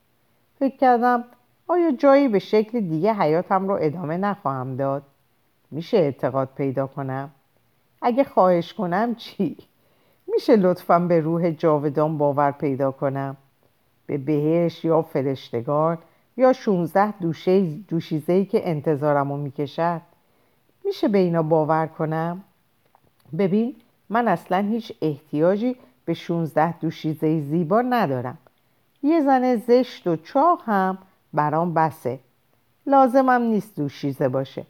فکر 0.58 0.76
کردم 0.76 1.24
آیا 1.68 1.92
جایی 1.92 2.28
به 2.28 2.38
شکل 2.38 2.80
دیگه 2.80 3.14
حیاتم 3.14 3.68
رو 3.68 3.78
ادامه 3.80 4.16
نخواهم 4.16 4.76
داد؟ 4.76 5.02
میشه 5.70 5.96
اعتقاد 5.96 6.48
پیدا 6.56 6.86
کنم؟ 6.86 7.30
اگه 8.02 8.24
خواهش 8.24 8.74
کنم 8.74 9.14
چی؟ 9.14 9.56
میشه 10.26 10.56
لطفا 10.56 10.98
به 10.98 11.20
روح 11.20 11.50
جاودان 11.50 12.18
باور 12.18 12.50
پیدا 12.50 12.90
کنم؟ 12.90 13.36
به 14.06 14.18
بهش 14.18 14.84
یا 14.84 15.02
فرشتگان 15.02 15.98
یا 16.36 16.52
16 16.52 17.12
دوشه 17.12 17.60
دوشیزه 17.60 18.44
که 18.44 18.68
انتظارمو 18.68 19.36
می‌کشد؟ 19.36 20.00
میشه 20.84 21.08
به 21.08 21.18
اینا 21.18 21.42
باور 21.42 21.86
کنم؟ 21.86 22.44
ببین 23.38 23.76
من 24.08 24.28
اصلا 24.28 24.58
هیچ 24.58 24.92
احتیاجی 25.02 25.76
به 26.10 26.14
16 26.14 26.78
دوشیزه 26.78 27.40
زیبا 27.40 27.82
ندارم. 27.82 28.38
یه 29.02 29.20
زن 29.20 29.56
زشت 29.56 30.06
و 30.06 30.16
چاق 30.16 30.62
هم 30.64 30.98
برام 31.32 31.74
بسه. 31.74 32.18
لازمم 32.86 33.42
نیست 33.42 33.76
دوشیزه 33.76 34.28
باشه. 34.28 34.66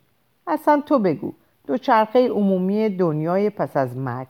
اصلا 0.46 0.82
تو 0.86 0.98
بگو. 0.98 1.32
دوچرخه 1.66 2.28
عمومی 2.28 2.88
دنیای 2.88 3.50
پس 3.50 3.76
از 3.76 3.96
مرگ. 3.96 4.26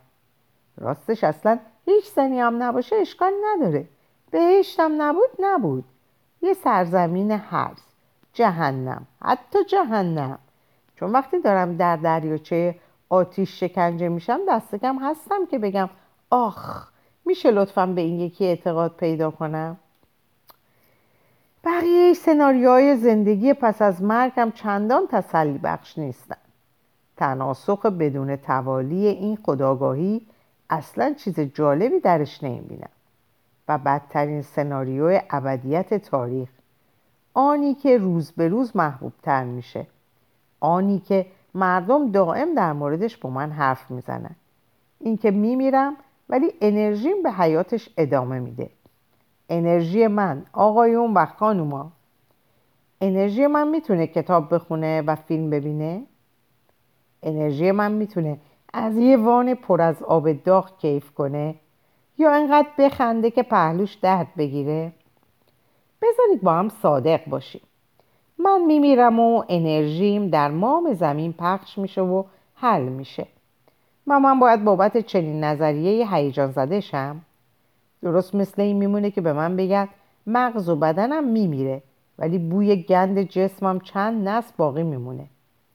راستش 0.76 1.24
اصلا 1.24 1.58
هیچ 1.86 2.04
زنی 2.04 2.40
هم 2.40 2.62
نباشه 2.62 2.96
اشکال 2.96 3.32
نداره. 3.44 3.84
بهشتم 4.30 5.02
نبود 5.02 5.30
نبود. 5.38 5.84
یه 6.42 6.54
سرزمین 6.54 7.30
حرز. 7.30 7.82
جهنم. 8.32 9.06
حتی 9.22 9.64
جهنم. 9.64 10.38
چون 10.96 11.12
وقتی 11.12 11.40
دارم 11.40 11.76
در 11.76 11.96
دریاچه 11.96 12.74
آتیش 13.08 13.60
شکنجه 13.60 14.08
میشم 14.08 14.40
دستکم 14.48 14.98
هستم 14.98 15.46
که 15.46 15.58
بگم 15.58 15.88
آخ 16.30 16.90
میشه 17.24 17.50
لطفا 17.50 17.86
به 17.86 18.00
این 18.00 18.20
یکی 18.20 18.44
اعتقاد 18.44 18.96
پیدا 18.96 19.30
کنم؟ 19.30 19.76
بقیه 21.64 22.14
سناریوهای 22.14 22.96
زندگی 22.96 23.52
پس 23.52 23.82
از 23.82 24.02
مرگم 24.02 24.50
چندان 24.54 25.06
تسلی 25.06 25.58
بخش 25.58 25.98
نیستن. 25.98 26.36
تناسخ 27.16 27.86
بدون 27.86 28.36
توالی 28.36 29.06
این 29.06 29.38
خداگاهی 29.42 30.26
اصلا 30.70 31.14
چیز 31.18 31.40
جالبی 31.40 32.00
درش 32.00 32.44
نمی‌بینم. 32.44 32.90
و 33.68 33.78
بدترین 33.78 34.42
سناریوی 34.42 35.20
ابدیت 35.30 35.94
تاریخ 35.94 36.48
آنی 37.34 37.74
که 37.74 37.98
روز 37.98 38.32
به 38.32 38.48
روز 38.48 38.76
محبوب 38.76 39.12
تر 39.22 39.44
میشه. 39.44 39.86
آنی 40.60 40.98
که 40.98 41.26
مردم 41.54 42.10
دائم 42.10 42.54
در 42.54 42.72
موردش 42.72 43.16
با 43.16 43.30
من 43.30 43.50
حرف 43.50 43.90
می‌زنن. 43.90 44.34
اینکه 45.00 45.30
میمیرم 45.30 45.96
ولی 46.30 46.52
انرژیم 46.60 47.22
به 47.22 47.30
حیاتش 47.30 47.88
ادامه 47.96 48.38
میده. 48.38 48.70
انرژی 49.48 50.06
من 50.06 50.44
آقایون 50.52 51.14
و 51.14 51.26
خانوما. 51.26 51.92
انرژی 53.00 53.46
من 53.46 53.68
می‌تونه 53.68 54.06
کتاب 54.06 54.54
بخونه 54.54 55.02
و 55.02 55.16
فیلم 55.16 55.50
ببینه؟ 55.50 56.02
انرژی 57.22 57.70
من 57.70 57.92
می‌تونه 57.92 58.38
از 58.72 58.96
یه 58.96 59.16
وان 59.16 59.54
پر 59.54 59.82
از 59.82 60.02
آب 60.02 60.32
داغ 60.32 60.78
کیف 60.78 61.10
کنه 61.10 61.54
یا 62.18 62.32
انقدر 62.32 62.68
بخنده 62.78 63.30
که 63.30 63.42
پهلوش 63.42 63.94
درد 63.94 64.28
بگیره؟ 64.38 64.92
بذارید 66.02 66.42
با 66.42 66.52
هم 66.52 66.68
صادق 66.68 67.24
باشیم. 67.26 67.62
من 68.38 68.64
میمیرم 68.66 69.20
و 69.20 69.44
انرژیم 69.48 70.28
در 70.28 70.50
مام 70.50 70.94
زمین 70.94 71.32
پخش 71.32 71.78
میشه 71.78 72.00
و 72.00 72.24
حل 72.54 72.82
میشه. 72.82 73.26
و 74.06 74.20
من 74.20 74.38
باید 74.38 74.64
بابت 74.64 74.98
چنین 74.98 75.44
نظریه 75.44 76.14
هیجان 76.14 76.50
زده 76.50 76.80
شم. 76.80 77.20
درست 78.02 78.34
مثل 78.34 78.62
این 78.62 78.76
میمونه 78.76 79.10
که 79.10 79.20
به 79.20 79.32
من 79.32 79.56
بگن 79.56 79.88
مغز 80.26 80.68
و 80.68 80.76
بدنم 80.76 81.24
میمیره 81.24 81.82
ولی 82.18 82.38
بوی 82.38 82.76
گند 82.76 83.22
جسمم 83.22 83.80
چند 83.80 84.28
نسل 84.28 84.52
باقی 84.56 84.82
میمونه. 84.82 85.26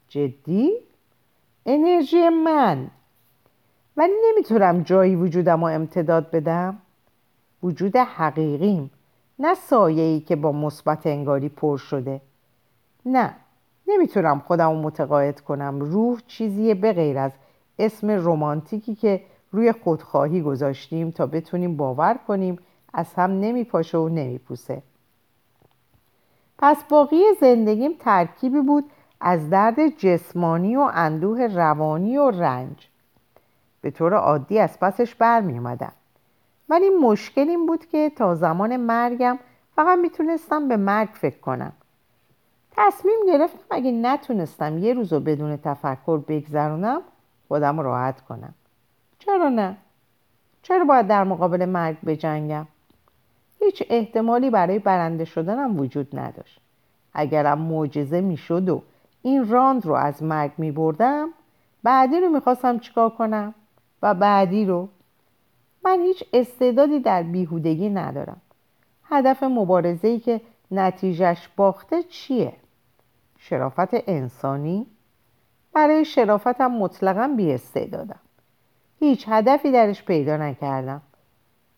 جدی؟ 0.08 0.72
انرژی 1.66 2.30
من. 2.30 2.88
ولی 3.98 4.14
نمی‌تونم 4.30 4.84
جایی 4.84 5.16
وجودم 5.16 5.60
رو 5.60 5.66
امتداد 5.66 6.32
بدم. 6.32 6.78
وجود 7.64 7.96
حقیقیم 7.96 8.92
نه 9.40 9.54
سایه‌ای 9.54 10.20
که 10.20 10.36
با 10.36 10.52
مثبت 10.52 11.08
انگاری 11.08 11.50
پر 11.50 11.78
شده. 11.78 12.22
نه 13.06 13.36
نمی‌تونم 13.88 14.40
خودم 14.40 14.70
رو 14.70 14.82
متقاعد 14.82 15.42
کنم. 15.42 15.80
روح 15.80 16.20
چیزیه 16.28 16.76
به 16.76 16.94
غیر 16.94 17.18
از 17.18 17.32
اسم 17.80 18.12
رومانتیکی 18.12 18.96
که 18.96 19.22
روی 19.52 19.72
خودخواهی 19.72 20.42
گذاشتیم 20.42 21.12
تا 21.12 21.26
بتونیم 21.26 21.78
باور 21.78 22.20
کنیم 22.28 22.60
از 22.94 23.14
هم 23.14 23.32
نمیپاشه 23.32 23.98
و 23.98 24.10
نمیپوسه. 24.10 24.82
پس 26.58 26.84
باقی 26.84 27.22
زندگیم 27.42 27.92
ترکیبی 28.00 28.62
بود 28.62 28.92
از 29.22 29.50
درد 29.50 29.90
جسمانی 29.90 30.76
و 30.76 30.90
اندوه 30.94 31.42
روانی 31.42 32.18
و 32.18 32.32
رنج. 32.32 32.88
به 33.82 33.92
طور 33.92 34.14
عادی 34.14 34.60
از 34.60 34.80
پسش 34.80 35.16
برمی 35.16 35.58
اومدم 35.58 35.92
ولی 36.70 36.90
مشکل 36.90 37.50
این 37.50 37.66
بود 37.66 37.86
که 37.86 38.12
تا 38.16 38.36
زمان 38.36 38.78
مرگم 38.78 39.40
فقط 39.76 40.00
می‌تونستم 40.00 40.68
به 40.68 40.78
مرگ 40.78 41.10
فکر 41.10 41.40
کنم. 41.40 41.74
تصمیم 42.72 43.20
گرفتم 43.28 43.60
اگه 43.70 43.92
نتونستم 43.92 44.78
یه 44.78 44.94
روز 44.94 45.14
رو 45.14 45.20
بدون 45.20 45.58
تفکر 45.58 46.18
بگذرونم 46.18 47.02
خودم 47.48 47.80
راحت 47.80 48.22
کنم 48.22 48.54
چرا 49.20 49.50
نه؟ 49.50 49.78
چرا 50.62 50.86
باید 50.86 51.08
در 51.08 51.24
مقابل 51.24 51.66
مرگ 51.66 51.98
بجنگم؟ 52.06 52.68
هیچ 53.60 53.84
احتمالی 53.90 54.50
برای 54.50 54.80
برنده 54.80 55.26
شدنم 55.26 55.80
وجود 55.80 56.20
نداشت 56.20 56.60
اگرم 57.14 57.62
معجزه 57.62 58.22
می‌شد 58.22 58.70
و 58.70 58.82
این 59.22 59.50
راند 59.50 59.86
رو 59.86 59.94
از 59.94 60.24
مرگ 60.24 60.52
می 60.58 60.72
بردم 60.72 61.30
بعدی 61.84 62.20
رو 62.20 62.30
می‌خواستم 62.30 62.80
چیکار 62.80 63.10
کنم 63.10 63.54
و 64.02 64.14
بعدی 64.14 64.66
رو 64.66 64.90
من 65.86 66.00
هیچ 66.00 66.24
استعدادی 66.34 67.00
در 67.00 67.24
بیهودگی 67.24 67.90
ندارم 67.90 68.42
هدف 69.04 69.44
مبارزه‌ای 69.44 70.20
که 70.20 70.42
نتیجهش 70.72 71.50
باخته 71.56 72.04
چیه؟ 72.04 72.54
شرافت 73.38 74.10
انسانی؟ 74.10 74.88
برای 75.76 76.06
شرافتم 76.06 76.72
مطلقا 76.72 77.38
استعدادم 77.40 78.20
هیچ 79.00 79.26
هدفی 79.28 79.72
درش 79.72 80.04
پیدا 80.04 80.38
نکردم. 80.38 81.02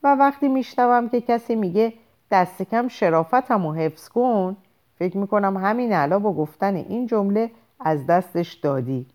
و 0.04 0.16
وقتی 0.16 0.48
میشنوم 0.48 1.10
که 1.10 1.22
کسی 1.22 1.56
میگه 1.56 1.93
دست 2.32 2.62
کم 2.62 2.88
شرافتم 2.88 3.66
و 3.66 3.74
حفظ 3.74 4.10
کن 4.10 4.58
فکر 5.00 5.18
می‌کنم 5.18 5.58
همین 5.58 5.93
علا 5.93 6.20
با 6.20 6.34
گفتن 6.34 6.76
این 6.76 7.08
جمله 7.08 7.52
از 7.80 8.08
دستش 8.08 8.54
دادی. 8.54 9.06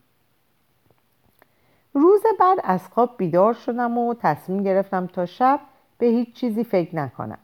روز 1.94 2.22
بعد 2.40 2.58
از 2.64 2.88
خواب 2.88 3.16
بیدار 3.16 3.54
شدم 3.54 3.98
و 3.98 4.14
تصمیم 4.14 4.62
گرفتم 4.62 5.06
تا 5.06 5.26
شب 5.26 5.60
به 5.98 6.06
هیچ 6.06 6.34
چیزی 6.34 6.64
فکر 6.64 6.96
نکنم. 6.96 7.38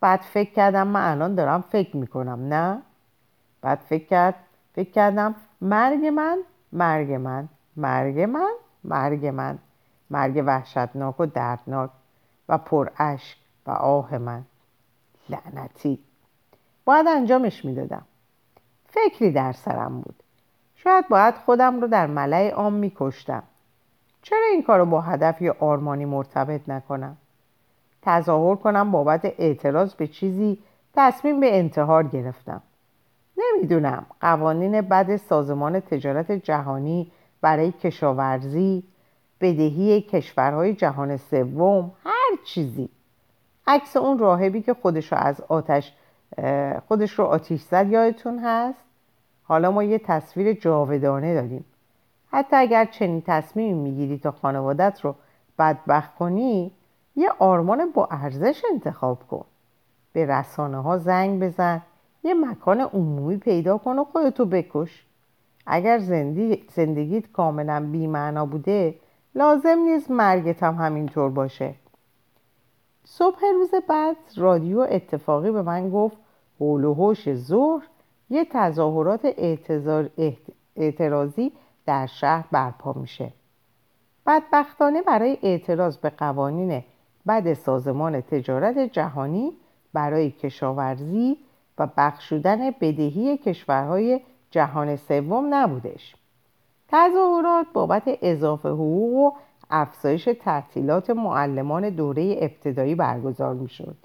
بعد 0.00 0.20
فکر 0.20 0.52
کردم 0.52 0.86
من 0.86 1.10
الان 1.10 1.34
دارم 1.34 1.60
فکر 1.60 1.96
می‌کنم 1.96 2.54
نه؟ 2.54 2.82
بعد 3.62 3.78
فکر 3.78 4.04
کرد 4.04 4.34
فکر 4.74 4.90
کردم 4.90 5.34
مرگ 5.60 6.06
من 6.06 6.38
مرگ 6.72 7.12
من 7.12 7.48
مرگ 7.76 8.20
من 8.20 8.52
مرگ 8.84 9.26
من. 9.26 9.58
مرگ 10.10 10.42
وحشتناک 10.46 11.20
و 11.20 11.26
دردناک 11.26 11.90
و 12.48 12.58
پر 12.58 12.88
اشک 12.98 13.38
و 13.66 13.70
آه 13.70 14.18
من. 14.18 14.42
لعنتی. 15.28 15.98
باید 16.84 17.06
انجامش 17.06 17.64
می‌دادم. 17.64 18.02
فکری 18.88 19.32
در 19.32 19.52
سرم 19.52 20.00
بود. 20.00 20.22
شاید 20.74 21.08
باید 21.08 21.34
خودم 21.34 21.80
رو 21.80 21.86
در 21.86 22.06
ملع 22.06 22.50
عام 22.50 22.72
میکشتم. 22.72 23.42
چرا 24.22 24.46
این 24.50 24.62
کار 24.62 24.78
رو 24.78 24.86
با 24.86 25.00
هدف 25.00 25.42
یا 25.42 25.56
آرمانی 25.60 26.04
مرتبط 26.04 26.68
نکنم؟ 26.68 27.16
تظاهر 28.02 28.56
کنم 28.56 28.90
بابت 28.90 29.24
اعتراض 29.24 29.94
به 29.94 30.06
چیزی 30.06 30.58
تصمیم 30.94 31.40
به 31.40 31.58
انتحار 31.58 32.02
گرفتم. 32.02 32.62
نمی‌دونم. 33.54 34.06
قوانین 34.20 34.80
بد 34.80 35.16
سازمان 35.16 35.80
تجارت 35.80 36.32
جهانی 36.32 37.12
برای 37.40 37.72
کشاورزی 37.72 38.82
بدهی 39.40 40.00
کشورهای 40.00 40.74
جهان 40.74 41.16
سوم 41.16 41.92
هر 42.04 42.36
چیزی. 42.44 42.88
عکس 43.66 43.96
اون 43.96 44.18
راهبی 44.18 44.62
که 44.62 44.74
خودش 44.74 45.12
رو 45.12 45.18
از 45.18 45.40
آتش 45.40 45.92
خودش 46.88 47.18
رو 47.18 47.24
آتیش 47.24 47.62
زد 47.62 47.88
یادتون 47.88 48.38
هست؟ 48.38 48.78
حالا 49.42 49.70
ما 49.70 49.82
یه 49.82 49.98
تصویر 49.98 50.52
جاودانه 50.52 51.34
داریم. 51.34 51.64
حتی 52.32 52.56
اگر 52.56 52.84
چنین 52.84 53.22
تصمیمی 53.26 53.90
می‌گیری 53.90 54.18
تا 54.18 54.30
خانوادت 54.30 55.00
رو 55.02 55.14
بدبخت 55.58 56.14
کنی 56.14 56.72
یه 57.16 57.30
آرمان 57.38 57.90
با 57.94 58.08
ارزش 58.10 58.62
انتخاب 58.72 59.18
کن. 59.28 59.44
به 60.12 60.26
رسانه 60.26 60.82
ها 60.82 60.98
زنگ 60.98 61.42
بزن. 61.42 61.82
یه 62.24 62.34
مکان 62.34 62.80
عمومی 62.80 63.36
پیدا 63.36 63.78
کن 63.78 63.98
و 63.98 64.04
خودتو 64.04 64.44
بکش. 64.44 65.06
اگر 65.66 65.98
زندگیت 66.68 67.32
کاملا 67.32 67.88
بیمعنا 67.92 68.46
بوده 68.46 68.94
لازم 69.34 69.78
نیست 69.78 70.10
مرگت 70.10 70.62
هم 70.62 70.74
همینطور 70.74 71.30
باشه. 71.30 71.74
صبح 73.04 73.40
روز 73.54 73.70
بعد 73.88 74.16
رادیو 74.36 74.86
اتفاقی 74.90 75.50
به 75.50 75.62
من 75.62 75.90
گفت 75.90 76.16
حول 76.60 76.84
و 76.84 76.94
حوش 76.94 77.34
ظهر 77.34 77.82
یه 78.30 78.44
تظاهرات 78.44 79.24
اعتراضی 80.76 81.52
در 81.86 82.06
شهر 82.06 82.44
برپا 82.50 82.92
میشه. 82.92 83.32
بدبختانه 84.26 85.02
برای 85.02 85.38
اعتراض 85.42 85.96
به 85.96 86.10
قوانین 86.10 86.84
بد 87.28 87.52
سازمان 87.52 88.20
تجارت 88.20 88.78
جهانی 88.78 89.52
برای 89.92 90.30
کشاورزی 90.30 91.38
و 91.80 91.88
بخشودن 91.96 92.70
بدهی 92.70 93.38
کشورهای 93.38 94.20
جهان 94.50 94.96
سوم 94.96 95.54
نبودش 95.54 96.14
تظاهرات 96.88 97.66
بابت 97.72 98.02
اضافه 98.22 98.68
حقوق 98.68 99.14
و 99.14 99.36
افزایش 99.70 100.28
تعطیلات 100.40 101.10
معلمان 101.10 101.90
دوره 101.90 102.36
ابتدایی 102.40 102.94
برگزار 102.94 103.54
می 103.54 103.68
شد. 103.68 103.96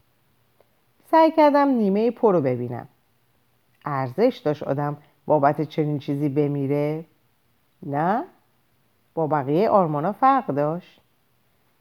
سعی 1.06 1.32
کردم 1.32 1.68
نیمه 1.68 2.12
پر 2.12 2.34
رو 2.34 2.42
ببینم. 2.42 2.88
ارزش 3.86 4.42
داشت 4.46 4.64
آدم 4.64 4.98
بابت 5.26 5.62
چنین 5.62 6.00
چیزی 6.00 6.30
بمیره؟ 6.30 7.06
نه؟ 7.84 8.24
با 9.14 9.28
بقیه 9.28 9.70
آرمانا 9.70 10.12
فرق 10.12 10.48
داشت؟ 10.48 11.02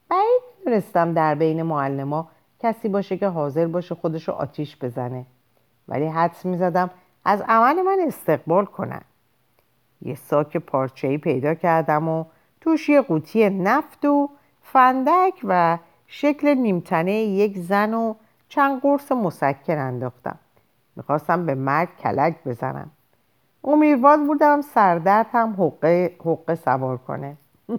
بعید 0.09 0.42
می‌دونستم 0.59 1.12
در 1.12 1.34
بین 1.34 1.62
معلما 1.62 2.28
کسی 2.61 2.88
باشه 2.88 3.16
که 3.16 3.28
حاضر 3.28 3.66
باشه 3.66 3.95
خودشو 3.95 4.32
آتیش 4.32 4.76
بزنه 4.76 5.26
ولی 5.89 6.07
حدس 6.07 6.45
می‌زدم 6.45 6.91
از 7.24 7.43
عمل 7.49 7.82
من 7.82 7.99
استقبال 8.07 8.64
کنن. 8.64 9.03
یه 10.03 10.14
ساک 10.14 10.57
پارچه‌ای 10.57 11.18
پیدا 11.18 11.55
کردم 11.55 12.09
و 12.09 12.24
توش 12.61 12.89
یه 12.89 13.01
قوطی 13.01 13.51
نفت 13.51 14.05
و 14.05 14.30
فندک 14.62 15.41
و 15.45 15.78
شکل 16.07 16.55
نیمتنه 16.55 17.12
یک 17.12 17.59
زن 17.59 17.95
و 17.95 18.14
چند 18.49 18.80
قرص 18.80 19.12
مسکر 19.12 19.78
انداختم. 19.78 20.39
می‌خواستم 20.97 21.47
به 21.47 21.55
مرگ 21.55 21.89
کلک 21.97 22.37
بزنم. 22.47 22.91
امیدوار 23.64 24.16
بودم 24.16 24.61
سردرد 24.61 25.26
هم 25.32 25.55
حقه, 25.59 26.16
حقه 26.24 26.55
سوار 26.55 26.97
کنه. 26.97 27.37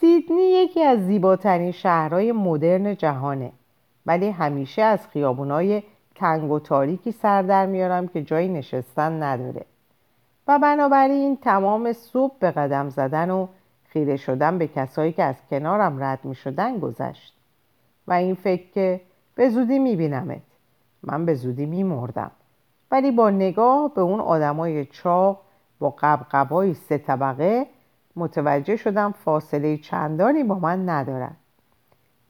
سیدنی 0.00 0.42
یکی 0.42 0.82
از 0.82 0.98
زیباترین 0.98 1.72
شهرهای 1.72 2.32
مدرن 2.32 2.96
جهانه. 2.96 3.52
ولی 4.10 4.30
همیشه 4.30 4.82
از 4.82 5.06
خیابونای 5.06 5.82
تنگ 6.14 6.50
و 6.50 6.58
تاریکی 6.58 7.12
سر 7.12 7.42
در 7.42 7.66
میارم 7.66 8.08
که 8.08 8.22
جایی 8.22 8.48
نشستن 8.48 9.22
نداره. 9.22 9.64
و 10.48 10.58
بنابراین 10.58 11.36
تمام 11.36 11.92
صبح 11.92 12.34
به 12.38 12.50
قدم 12.50 12.88
زدن 12.88 13.30
و 13.30 13.46
خیره 13.84 14.16
شدن 14.16 14.58
به 14.58 14.66
کسایی 14.66 15.12
که 15.12 15.22
از 15.22 15.36
کنارم 15.50 16.02
رد 16.02 16.24
می 16.24 16.34
شدن 16.34 16.78
گذشت. 16.78 17.34
و 18.06 18.12
این 18.12 18.34
فکر 18.34 18.70
که 18.74 19.00
به 19.34 19.48
زودی 19.48 19.78
می 19.78 19.96
بینمت 19.96 20.42
من 21.02 21.26
به 21.26 21.34
زودی 21.34 21.66
می 21.66 21.82
مردم 21.82 22.30
ولی 22.90 23.10
با 23.10 23.30
نگاه 23.30 23.94
به 23.94 24.00
اون 24.00 24.20
آدمای 24.20 24.86
چاق 24.86 25.40
با 25.78 25.94
قبقبای 25.98 26.74
سه 26.74 26.98
طبقه 26.98 27.66
متوجه 28.16 28.76
شدم 28.76 29.12
فاصله 29.12 29.76
چندانی 29.76 30.44
با 30.44 30.54
من 30.54 30.88
ندارد. 30.88 31.36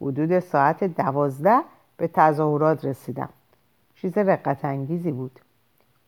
حدود 0.00 0.38
ساعت 0.38 0.84
دوازده 0.84 1.60
به 1.96 2.08
تظاهرات 2.08 2.84
رسیدم. 2.84 3.28
چیز 3.94 4.18
رقت 4.18 4.64
انگیزی 4.64 5.12
بود. 5.12 5.40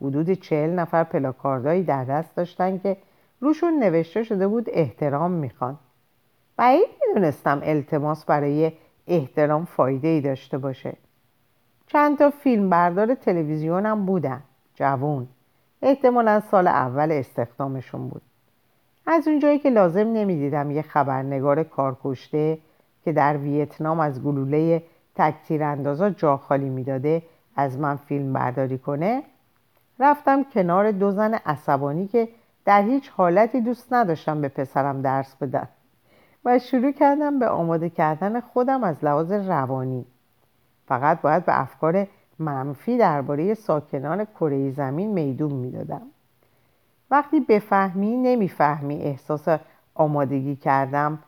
حدود 0.03 0.31
چهل 0.31 0.71
نفر 0.71 1.05
پلاکاردایی 1.05 1.83
در 1.83 2.05
دست 2.05 2.37
داشتن 2.37 2.79
که 2.79 2.97
روشون 3.41 3.79
نوشته 3.79 4.23
شده 4.23 4.49
بود 4.49 4.67
احترام 4.73 5.31
می‌خوان. 5.31 5.79
بعید 6.57 6.89
می‌دونستم 7.09 7.61
التماس 7.65 8.25
برای 8.25 8.73
احترام 9.07 9.65
فایده 9.65 10.09
ای 10.09 10.21
داشته 10.21 10.59
باشه. 10.59 10.97
چند 11.87 12.19
تا 12.19 12.31
فیلم 12.31 12.71
بردار 12.71 13.15
تلویزیونم 13.15 14.07
بودن. 14.07 14.43
جوون. 14.75 15.29
احتمالا 15.83 16.41
سال 16.51 16.67
اول 16.67 17.13
استخدامشون 17.13 18.09
بود. 18.09 18.23
از 19.07 19.29
اونجایی 19.29 19.59
که 19.59 19.71
لازم 19.71 20.07
نمی‌دیدم 20.13 20.71
یه 20.71 20.83
خبرنگار 20.83 21.63
کارکشته 21.63 22.59
که 23.05 23.13
در 23.13 23.37
ویتنام 23.37 24.01
از 24.01 24.23
گلوله 24.23 24.83
تکتیر 25.15 25.65
اندازا 25.65 26.11
جا 26.11 26.37
خالی 26.37 26.69
می‌داده 26.69 27.23
از 27.57 27.79
من 27.79 27.97
فیلم 27.97 28.33
برداری 28.33 28.79
کنه 28.79 29.23
رفتم 29.99 30.45
کنار 30.45 30.91
دو 30.91 31.11
زن 31.11 31.35
عصبانی 31.35 32.07
که 32.07 32.29
در 32.65 32.83
هیچ 32.83 33.11
حالتی 33.11 33.61
دوست 33.61 33.93
نداشتم 33.93 34.41
به 34.41 34.49
پسرم 34.49 35.03
درس 35.03 35.37
بدن 35.37 35.69
و 36.45 36.59
شروع 36.59 36.93
کردم 36.93 37.39
به 37.39 37.49
آماده 37.49 37.91
کردن 37.91 38.41
خودم 38.41 38.85
از 38.85 39.05
لحاظ 39.05 39.33
روانی. 39.33 40.07
فقط 40.87 41.21
باید 41.21 41.45
به 41.45 41.61
افکار 41.61 42.07
منفی 42.39 42.99
درباره 42.99 43.55
ساکنان 43.55 44.25
کره 44.25 44.71
زمین 44.71 45.13
میدون 45.13 45.53
می‌دادم. 45.53 46.03
وقتی 47.11 47.41
بفهمی 47.41 48.17
نمی‌فهمی 48.17 49.03
احساس 49.03 49.49
آمادگی 49.95 50.57
کردم. 50.57 51.19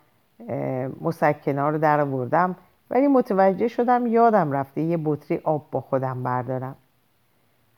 مسکنا 1.01 1.69
رو 1.69 1.79
در 1.79 2.01
آوردم 2.01 2.57
ولی 2.91 3.07
متوجه 3.09 3.69
شدم 3.69 4.07
یادم 4.07 4.53
رفته 4.53 4.81
یه 4.81 4.99
بطری 5.05 5.41
آب 5.45 5.67
با 5.71 5.81
خودم 5.81 6.23
بردارم. 6.23 6.77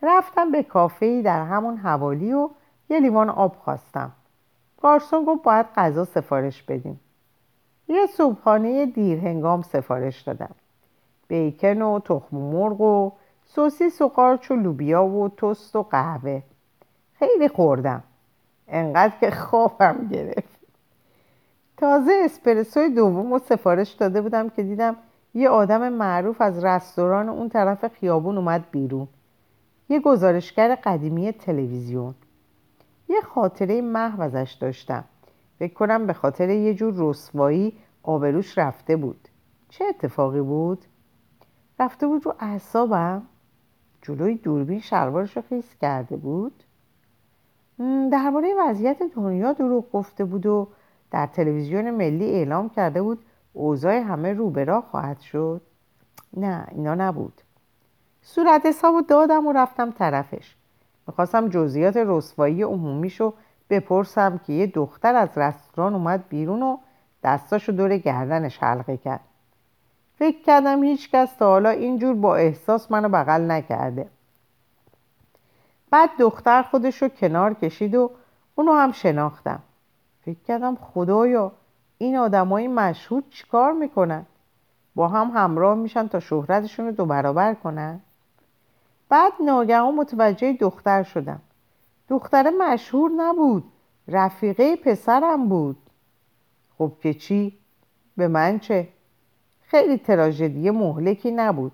رفتم 0.02 0.52
به 0.52 0.62
کافه 0.62 1.22
در 1.22 1.44
همون 1.44 1.76
حوالی 1.76 2.32
و 2.32 2.50
یه 2.88 3.00
لیوان 3.00 3.30
آب 3.30 3.56
خواستم. 3.56 4.12
گارسون 4.82 5.24
گفت 5.24 5.42
باید 5.42 5.66
غذا 5.76 6.04
سفارش 6.04 6.62
بدیم. 6.62 7.00
یه 7.88 8.06
صبحانه 8.06 8.86
دیرهنگام 8.86 9.62
سفارش 9.62 10.20
دادم. 10.20 10.54
بیکن 11.28 11.82
و 11.82 12.00
تخم 12.00 12.36
مرغ 12.36 12.80
و 12.80 13.12
سوسیس 13.44 14.02
و 14.02 14.08
قارچ 14.08 14.50
و 14.50 14.54
لوبیا 14.54 15.04
و 15.04 15.28
توست 15.28 15.76
و 15.76 15.82
قهوه. 15.82 16.42
خیلی 17.18 17.48
خوردم. 17.48 18.02
انقدر 18.68 19.12
که 19.20 19.30
خوابم 19.30 20.08
گرفت. 20.10 20.55
تازه 21.76 22.12
اسپرسوی 22.24 22.88
دوم 22.88 23.32
رو 23.32 23.38
سفارش 23.38 23.92
داده 23.92 24.22
بودم 24.22 24.48
که 24.48 24.62
دیدم 24.62 24.96
یه 25.34 25.48
آدم 25.48 25.88
معروف 25.88 26.40
از 26.40 26.64
رستوران 26.64 27.28
اون 27.28 27.48
طرف 27.48 27.88
خیابون 27.88 28.38
اومد 28.38 28.64
بیرون. 28.70 29.08
یه 29.88 30.00
گزارشگر 30.00 30.74
قدیمی 30.74 31.32
تلویزیون. 31.32 32.14
یه 33.08 33.20
خاطره 33.20 33.80
محو 33.80 34.22
ازش 34.22 34.56
داشتم. 34.60 35.04
فکر 35.58 35.74
کنم 35.74 36.06
به 36.06 36.12
خاطر 36.12 36.48
یه 36.48 36.74
جور 36.74 36.94
رسوایی 36.96 37.72
آبروش 38.02 38.58
رفته 38.58 38.96
بود. 38.96 39.28
چه 39.68 39.84
اتفاقی 39.84 40.40
بود؟ 40.40 40.84
رفته 41.80 42.06
بود 42.06 42.26
رو 42.26 42.34
اعصابم. 42.40 43.22
جلوی 44.02 44.34
دوربین 44.34 44.80
شلوارش 44.80 45.36
رو 45.36 45.42
خیس 45.48 45.74
کرده 45.80 46.16
بود. 46.16 46.62
درباره 48.12 48.54
وضعیت 48.58 49.02
دنیا 49.02 49.52
دروغ 49.52 49.92
گفته 49.92 50.24
بود 50.24 50.46
و 50.46 50.68
در 51.10 51.26
تلویزیون 51.26 51.90
ملی 51.90 52.30
اعلام 52.30 52.68
کرده 52.68 53.02
بود 53.02 53.24
اوضاع 53.52 53.94
همه 53.94 54.32
رو 54.32 54.50
به 54.50 54.64
راه 54.64 54.84
خواهد 54.90 55.20
شد. 55.20 55.60
نه 56.36 56.66
اینا 56.70 56.94
نبود. 56.94 57.40
صورت 58.22 58.66
حسابو 58.66 59.02
دادم 59.02 59.46
و 59.46 59.52
رفتم 59.52 59.90
طرفش. 59.90 60.56
می‌خواستم 61.06 61.48
جزئیات 61.48 61.96
رسوایی 61.96 62.62
عمومیشو 62.62 63.32
بپرسم 63.70 64.38
که 64.38 64.52
یه 64.52 64.66
دختر 64.66 65.14
از 65.14 65.38
رستوران 65.38 65.94
اومد 65.94 66.28
بیرون 66.28 66.62
و 66.62 66.76
دستاشو 67.22 67.72
دور 67.72 67.96
گردنش 67.96 68.58
حلقه 68.58 68.96
کرد. 68.96 69.20
فکر 70.18 70.42
کردم 70.42 70.84
هیچکس 70.84 71.36
تا 71.36 71.46
حالا 71.46 71.70
اینجور 71.70 72.14
با 72.14 72.36
احساس 72.36 72.90
منو 72.90 73.08
بغل 73.08 73.50
نکرده. 73.50 74.08
بعد 75.90 76.10
دختر 76.18 76.62
خودشو 76.62 77.08
کنار 77.08 77.54
کشید 77.54 77.94
و 77.94 78.10
اونو 78.54 78.72
هم 78.72 78.92
شناختم. 78.92 79.62
فکر 80.26 80.38
کردم 80.48 80.76
خدایا 80.76 81.52
این 81.98 82.16
آدمای 82.16 82.68
مشهور 82.68 83.22
چیکار 83.30 83.72
می‌کنن؟ 83.72 84.26
با 84.94 85.08
هم 85.08 85.30
همراه 85.34 85.74
میشن 85.74 86.08
تا 86.08 86.20
شهرتشون 86.20 86.86
رو 86.86 86.92
دو 86.92 87.06
برابر 87.06 87.54
کنن؟ 87.54 88.00
بعد 89.08 89.32
ناگهان 89.44 89.94
متوجه 89.94 90.52
دختر 90.52 91.02
شدم. 91.02 91.40
دختر 92.08 92.50
مشهور 92.50 93.10
نبود 93.16 93.64
رفیقه 94.08 94.76
پسرم 94.76 95.48
بود. 95.48 95.76
خب 96.78 96.92
که 97.02 97.14
چی؟ 97.14 97.58
به 98.16 98.28
من 98.28 98.58
چه؟ 98.58 98.88
خیلی 99.60 99.98
تراژدی 99.98 100.70
مهلکی 100.70 101.30
نبود. 101.30 101.72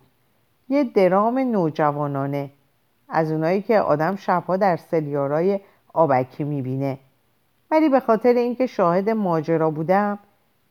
یه 0.69 0.85
درام 0.85 1.39
نوجوانانه 1.39 2.51
از 3.09 3.33
اونایی 3.33 3.63
که 3.63 3.81
آدم 3.81 4.17
شبها 4.17 4.57
در 4.57 4.77
سلیارای 4.77 5.61
آبکی 5.93 6.45
می‌بینه. 6.45 6.99
ولی 7.73 7.89
به 7.89 8.01
خاطر 8.01 8.33
اینکه 8.33 8.66
شاهد 8.66 9.11
ماجرا 9.11 9.70
بودم 9.70 10.18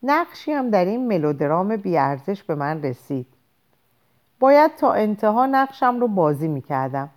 نقشی 0.03 0.51
هم 0.51 0.69
در 0.69 0.85
این 0.85 1.07
ملودرام 1.07 1.75
بیارزش 1.75 2.43
به 2.43 2.55
من 2.55 2.83
رسید. 2.83 3.27
باید 4.39 4.75
تا 4.75 4.93
انتها 4.93 5.45
نقشم 5.45 5.99
رو 5.99 6.07
بازی 6.07 6.47
می‌کردم 6.47 7.09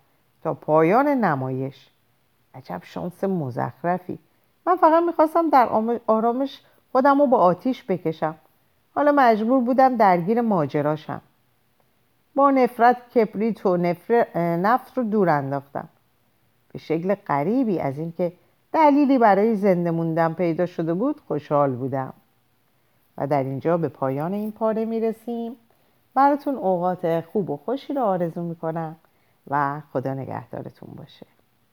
تا 0.43 0.55
پایان 0.55 1.09
نمایش. 1.09 1.89
عجب 2.55 2.81
شانس 2.85 3.25
مزخرفی. 3.25 4.19
من 4.67 4.77
فقط 4.77 5.03
می‌خواستم 5.03 5.51
در 5.51 5.69
آرامش 6.07 6.61
خودم 6.93 7.21
رو 7.21 7.27
با 7.27 7.39
آتیش 7.39 7.85
بکشم. 7.85 8.35
حالا 8.95 9.13
مجبور 9.13 9.61
بودم 9.61 9.97
درگیر 9.97 10.41
ماجراشم. 10.41 11.21
با 12.35 12.51
نفرت 12.51 13.09
کبریت 13.15 13.67
و 13.67 13.77
نفت 14.37 14.99
رو 14.99 15.05
دور 15.05 15.29
انداختم. 15.29 15.89
به 16.73 16.79
شکل 16.79 17.15
غریبی 17.15 17.81
از 17.81 17.99
اینکه 17.99 18.33
دلیلی 18.75 19.19
برای 19.19 19.57
زنده 19.57 19.91
موندن 19.91 20.33
پیدا 20.33 20.67
شده 20.67 20.95
بود 20.95 21.21
خوشحال 21.21 21.77
بودم. 21.77 22.13
و 23.19 23.27
در 23.27 23.43
اینجا 23.45 23.77
به 23.77 23.89
پایان 23.89 24.33
این 24.33 24.53
پاره 24.53 24.85
می‌رسیم. 24.85 25.57
براتون 26.15 26.55
اوقات 26.55 27.21
خوب 27.21 27.51
و 27.51 27.57
خوشی 27.57 27.95
رو 27.95 28.03
آرزو 28.03 28.43
می‌کنم 28.43 28.97
و 29.51 29.83
خدا 29.93 30.15
نگهدارتون 30.15 30.89
باشه. 30.97 31.27